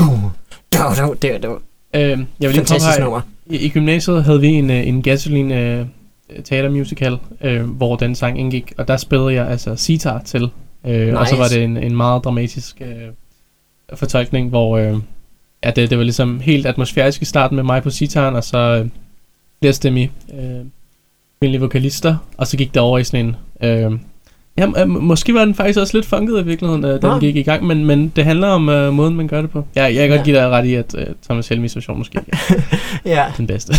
Du, 0.74 0.80
du, 0.97 1.13
det, 1.22 1.41
det 1.41 1.49
var 1.49 1.61
Øh, 1.95 2.01
jeg 2.03 2.18
vil 2.18 2.26
lige 2.39 2.53
fantastisk 2.53 2.86
påpege, 2.86 3.03
nummer. 3.03 3.22
i, 3.45 3.57
i 3.57 3.70
gymnasiet 3.70 4.24
havde 4.24 4.41
vi 4.41 4.47
en, 4.47 4.70
øh, 4.70 4.88
en 4.88 5.01
gasoline 5.01 5.55
øh, 5.61 5.86
teatermusical, 6.45 7.17
øh, 7.41 7.61
hvor 7.69 7.95
den 7.95 8.15
sang 8.15 8.39
indgik, 8.39 8.73
og 8.78 8.88
der 8.88 8.97
spillede 8.97 9.34
jeg 9.34 9.47
altså 9.47 9.75
sitar 9.75 10.21
til. 10.21 10.49
Øh, 10.88 11.07
nice. 11.07 11.17
Og 11.17 11.28
så 11.28 11.36
var 11.36 11.47
det 11.47 11.63
en, 11.63 11.78
en 11.78 11.95
meget 11.95 12.23
dramatisk 12.23 12.82
øh, 12.82 12.88
fortolkning, 13.97 14.49
hvor 14.49 14.78
øh, 14.78 14.95
ja, 15.65 15.71
det, 15.71 15.89
det 15.89 15.97
var 15.97 16.03
ligesom 16.03 16.39
helt 16.39 16.65
atmosfærisk 16.65 17.21
i 17.21 17.25
starten 17.25 17.55
med 17.55 17.63
mig 17.63 17.84
på 17.84 17.89
sitaren, 17.89 18.36
og 18.36 18.43
så 18.43 18.57
øh, 18.57 18.89
flerstemmige 19.61 20.11
øh, 20.34 20.65
kvindelige 21.39 21.61
vokalister, 21.61 22.15
og 22.38 22.47
så 22.47 22.57
gik 22.57 22.73
det 22.73 22.82
over 22.82 22.99
i 22.99 23.03
sådan 23.03 23.25
en... 23.25 23.36
Øh, 23.69 23.91
ja, 24.57 24.82
øh, 24.82 24.89
måske 24.89 25.34
var 25.34 25.45
den 25.45 25.55
faktisk 25.55 25.80
også 25.80 25.97
lidt 25.97 26.05
funket 26.05 26.39
i 26.41 26.43
virkeligheden, 26.45 26.86
øh, 26.86 27.01
da 27.01 27.07
den 27.07 27.19
gik 27.19 27.36
i 27.36 27.43
gang, 27.43 27.65
men, 27.65 27.86
men 27.86 28.11
det 28.15 28.25
handler 28.25 28.47
om 28.47 28.69
øh, 28.69 28.93
måden, 28.93 29.15
man 29.15 29.28
gør 29.28 29.41
det 29.41 29.49
på. 29.51 29.65
Ja, 29.75 29.84
jeg 29.84 29.93
kan 29.93 30.09
godt 30.09 30.19
Ja. 30.19 30.23
give 30.23 30.38
dig 30.38 30.49
ret 30.49 30.65
i, 30.65 30.73
at 30.73 30.95
øh, 30.97 31.05
Thomas 31.23 31.47
Helmis 31.47 31.75
version 31.75 31.97
måske 31.97 32.19
er 32.19 32.23
Ja. 33.05 33.25
den 33.38 33.47
bedste. 33.47 33.73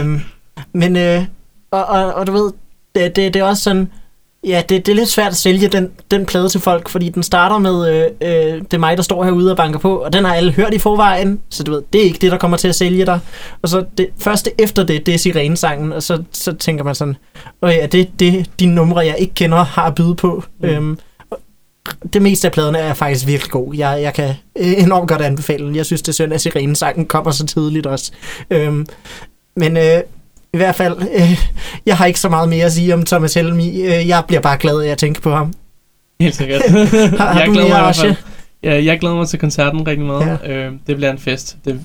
øhm, 0.00 0.20
men, 0.72 0.96
øh, 0.96 1.22
og, 1.70 1.84
og, 1.84 2.14
og 2.14 2.26
du 2.26 2.32
ved, 2.32 2.52
det, 2.94 3.16
det, 3.16 3.34
det 3.34 3.40
er 3.40 3.44
også 3.44 3.62
sådan, 3.62 3.88
ja, 4.46 4.62
det, 4.68 4.86
det 4.86 4.92
er 4.92 4.96
lidt 4.96 5.08
svært 5.08 5.30
at 5.30 5.36
sælge 5.36 5.68
den, 5.68 5.90
den 6.10 6.26
plade 6.26 6.48
til 6.48 6.60
folk, 6.60 6.88
fordi 6.88 7.08
den 7.08 7.22
starter 7.22 7.58
med, 7.58 7.94
øh, 7.94 8.04
øh, 8.20 8.60
det 8.60 8.74
er 8.74 8.78
mig, 8.78 8.96
der 8.96 9.02
står 9.02 9.24
herude 9.24 9.50
og 9.50 9.56
banker 9.56 9.78
på, 9.78 9.96
og 9.96 10.12
den 10.12 10.24
har 10.24 10.34
alle 10.34 10.52
hørt 10.52 10.74
i 10.74 10.78
forvejen, 10.78 11.40
så 11.50 11.62
du 11.62 11.70
ved, 11.70 11.82
det 11.92 12.00
er 12.00 12.04
ikke 12.04 12.18
det, 12.18 12.32
der 12.32 12.38
kommer 12.38 12.56
til 12.56 12.68
at 12.68 12.74
sælge 12.74 13.06
dig. 13.06 13.20
Og 13.62 13.68
så 13.68 13.84
det 13.98 14.08
første 14.18 14.50
efter 14.58 14.84
det, 14.84 15.06
det 15.06 15.14
er 15.14 15.18
sirenesangen, 15.18 15.92
og 15.92 16.02
så, 16.02 16.22
så 16.32 16.52
tænker 16.52 16.84
man 16.84 16.94
sådan, 16.94 17.16
åh 17.62 17.70
ja, 17.70 17.86
det 17.86 18.00
er 18.00 18.04
det, 18.18 18.50
de 18.60 18.66
numre, 18.66 19.06
jeg 19.06 19.16
ikke 19.18 19.34
kender, 19.34 19.64
har 19.64 19.86
at 19.86 19.94
byde 19.94 20.14
på. 20.14 20.44
Mm. 20.60 20.68
Øhm, 20.68 20.98
og 21.30 21.38
det 22.12 22.22
meste 22.22 22.48
af 22.48 22.52
pladerne 22.52 22.78
er 22.78 22.94
faktisk 22.94 23.26
virkelig 23.26 23.50
god. 23.50 23.74
Jeg, 23.74 24.02
jeg 24.02 24.14
kan 24.14 24.34
øh, 24.58 24.82
enormt 24.82 25.08
godt 25.08 25.22
anbefale 25.22 25.66
den. 25.66 25.76
Jeg 25.76 25.86
synes, 25.86 26.02
det 26.02 26.08
er 26.08 26.12
synd, 26.12 26.32
at 26.32 26.40
sirenesangen 26.40 27.06
kommer 27.06 27.30
så 27.30 27.46
tidligt 27.46 27.86
også. 27.86 28.12
Øhm, 28.50 28.86
men 29.56 29.76
øh, 29.76 30.00
i 30.54 30.56
hvert 30.56 30.74
fald, 30.74 30.96
øh, 31.14 31.38
jeg 31.86 31.96
har 31.96 32.06
ikke 32.06 32.20
så 32.20 32.28
meget 32.28 32.48
mere 32.48 32.64
at 32.64 32.72
sige 32.72 32.94
om 32.94 33.04
Thomas 33.04 33.34
Helmi. 33.34 33.80
Øh, 33.80 34.08
jeg 34.08 34.24
bliver 34.26 34.40
bare 34.40 34.58
glad 34.58 34.80
af 34.80 34.88
at 34.88 34.98
tænke 34.98 35.20
på 35.20 35.30
ham. 35.30 35.52
Helt 36.20 36.34
sikkert. 36.34 36.62
Har, 36.70 37.32
har 37.32 37.40
jeg 37.40 37.48
glæder 37.52 37.68
mere, 37.68 37.82
mig 37.82 37.94
fald. 37.94 38.14
Ja, 38.62 38.84
jeg 38.84 39.00
glæder 39.00 39.16
mig 39.16 39.28
til 39.28 39.38
koncerten 39.38 39.86
rigtig 39.86 40.06
meget. 40.06 40.38
Ja. 40.44 40.52
Ja. 40.52 40.66
Øh, 40.66 40.72
det 40.86 40.96
bliver 40.96 41.10
en 41.10 41.18
fest. 41.18 41.56
Det 41.64 41.80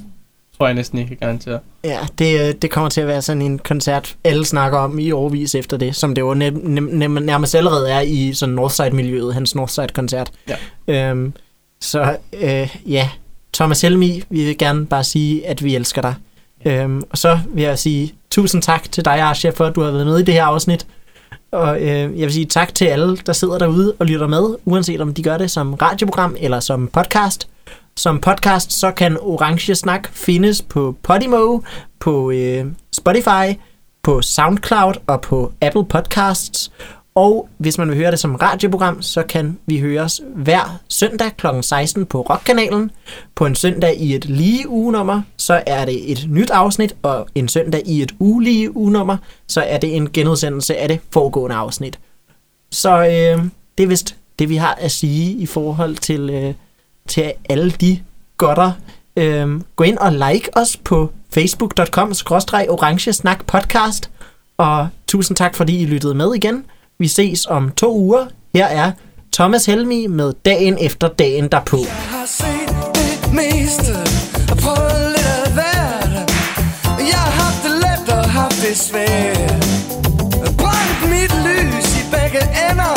tror 0.57 0.68
jeg 0.68 0.76
næsten, 0.76 0.99
jeg 0.99 1.07
kan 1.07 1.18
garantere. 1.20 1.59
Ja, 1.84 1.99
det, 2.20 2.47
øh, 2.47 2.53
det 2.61 2.72
kommer 2.72 2.89
til 2.89 3.01
at 3.01 3.07
være 3.07 3.22
sådan 3.22 3.41
en 3.41 3.59
koncert, 3.59 4.16
alle 4.24 4.45
snakker 4.45 4.78
om 4.78 4.99
i 4.99 5.11
overvis 5.11 5.55
efter 5.55 5.78
det, 5.78 5.95
som 5.95 6.16
det 6.16 6.22
jo 6.22 6.34
nem, 6.34 6.53
nem, 6.91 7.11
nærmest 7.11 7.55
allerede 7.55 7.91
er 7.91 8.01
i 8.01 8.34
sådan 8.34 8.55
Northside-miljøet, 8.55 9.34
hans 9.34 9.55
Northside-koncert. 9.55 10.32
Ja. 10.88 11.09
Øhm, 11.09 11.34
så 11.82 12.18
øh, 12.41 12.76
ja, 12.86 13.09
Thomas 13.53 13.82
Helmi, 13.82 14.24
vi 14.30 14.45
vil 14.45 14.57
gerne 14.57 14.86
bare 14.86 15.03
sige, 15.03 15.47
at 15.47 15.64
vi 15.64 15.76
elsker 15.76 16.01
dig. 16.01 16.14
Øhm, 16.66 17.03
og 17.09 17.18
så 17.18 17.39
vil 17.53 17.64
jeg 17.64 17.80
sige 17.80 18.14
tusind 18.34 18.62
tak 18.62 18.92
til 18.92 19.06
dig, 19.06 19.30
Asha, 19.30 19.50
for 19.50 19.66
at 19.66 19.76
du 19.76 19.82
har 19.82 19.92
været 19.92 20.06
med 20.06 20.20
i 20.20 20.24
det 20.24 20.34
her 20.34 20.46
afsnit. 20.46 20.88
Og 21.52 21.82
øh, 21.82 21.88
jeg 21.88 22.26
vil 22.26 22.34
sige 22.34 22.46
tak 22.46 22.74
til 22.74 22.86
alle, 22.86 23.18
der 23.18 23.34
sidder 23.34 23.58
derude 23.58 23.94
og 24.00 24.06
lytter 24.06 24.28
med, 24.28 24.56
uanset 24.66 25.02
om 25.02 25.14
de 25.14 25.24
gør 25.24 25.38
det 25.38 25.52
som 25.52 25.74
radioprogram 25.74 26.36
eller 26.40 26.60
som 26.60 26.88
podcast. 26.88 27.48
Som 27.98 28.20
podcast, 28.20 28.74
så 28.80 28.92
kan 28.92 29.18
Orange 29.22 29.76
Snak 29.76 30.10
findes 30.12 30.62
på 30.62 30.96
Podimo, 31.04 31.60
på 32.00 32.32
øh, 32.32 32.66
Spotify, 32.94 33.60
på 34.04 34.22
SoundCloud 34.22 34.94
og 35.08 35.22
på 35.22 35.54
Apple 35.62 35.86
Podcasts. 35.86 36.72
Og 37.16 37.49
hvis 37.57 37.78
man 37.78 37.89
vil 37.89 37.97
høre 37.97 38.11
det 38.11 38.20
som 38.20 38.36
radioprogram, 38.36 39.01
så 39.01 39.24
kan 39.24 39.57
vi 39.66 39.80
høres 39.80 40.22
hver 40.36 40.80
søndag 40.89 41.38
kl. 41.38 41.47
16 41.61 42.05
på 42.05 42.22
Rockkanalen. 42.22 42.91
På 43.36 43.45
en 43.45 43.55
søndag 43.55 43.97
i 43.97 44.16
et 44.16 44.26
lige 44.26 44.70
ugenummer, 44.70 45.22
så 45.38 45.64
er 45.68 45.86
det 45.86 46.11
et 46.11 46.26
nyt 46.30 46.49
afsnit, 46.49 46.95
og 47.01 47.28
en 47.36 47.47
søndag 47.47 47.82
i 47.86 48.01
et 48.01 48.11
ulige 48.20 48.78
ugenummer, 48.78 49.18
så 49.47 49.61
er 49.61 49.78
det 49.78 49.95
en 49.95 50.11
genudsendelse 50.11 50.78
af 50.78 50.88
det 50.88 50.99
foregående 51.11 51.55
afsnit. 51.55 51.99
Så 52.72 52.97
øh, 52.97 53.45
det 53.78 53.84
er 53.84 53.88
vist 53.88 54.16
det, 54.39 54.49
vi 54.49 54.55
har 54.55 54.74
at 54.74 54.91
sige 54.91 55.32
i 55.32 55.45
forhold 55.45 55.95
til, 55.95 56.30
øh, 56.30 56.53
til 57.07 57.34
alle 57.49 57.72
de 57.72 57.99
godter. 58.38 58.72
Øh, 59.18 59.61
gå 59.76 59.84
ind 59.84 59.97
og 59.97 60.14
like 60.14 60.57
os 60.57 60.78
på 60.78 61.11
facebook.com-orangesnakpodcast. 61.34 64.09
Og 64.57 64.88
tusind 65.07 65.38
tak, 65.38 65.55
fordi 65.55 65.80
I 65.80 65.86
lyttede 65.86 66.16
med 66.16 66.36
igen. 66.36 66.66
Vi 67.00 67.08
ses 67.08 67.46
om 67.46 67.72
to 67.72 67.96
uger. 67.98 68.26
Her 68.56 68.66
er 68.66 68.91
Thomas 69.34 69.66
Helmi 69.66 70.08
med 70.08 70.34
Dagen 70.46 70.78
efter 70.82 71.08
dagen 71.08 71.48
derpå. 71.52 71.78
Jeg 71.78 72.06
har 72.10 72.26
set 72.26 72.76
det 72.96 73.34
meste 73.34 73.94
og 74.52 74.58
prøvet 74.58 75.12
lidt 75.16 75.28
af 75.46 75.52
hvert. 75.54 76.32
Jeg 77.12 77.20
har 77.26 77.34
haft 77.44 77.64
det 77.64 77.76
let 77.86 78.18
og 78.18 78.30
haft 78.30 78.62
det 78.62 78.78
svært. 78.78 79.66
Brændt 80.62 81.02
mit 81.14 81.34
lys 81.48 81.88
i 82.02 82.04
begge 82.12 82.41
ender, 82.70 82.96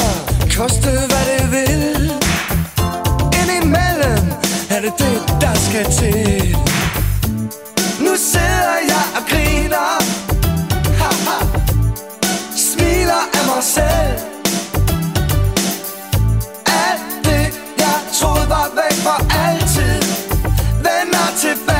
koste 0.56 0.90
hvad 1.10 1.24
det 1.30 1.44
vil. 1.56 2.12
Indimellem 3.40 4.26
er 4.70 4.80
det 4.80 4.92
det, 4.98 5.40
der 5.40 5.54
skal 5.54 5.84
til. 5.84 6.56
Nu 8.00 8.12
sidder 8.32 8.76
jeg 8.92 9.04
og 9.16 9.22
griner. 9.30 9.88
Ha, 11.00 11.10
ha. 11.26 11.38
Smiler 12.56 13.22
af 13.38 13.46
mig 13.54 13.64
selv. 13.64 13.95
to 21.36 21.75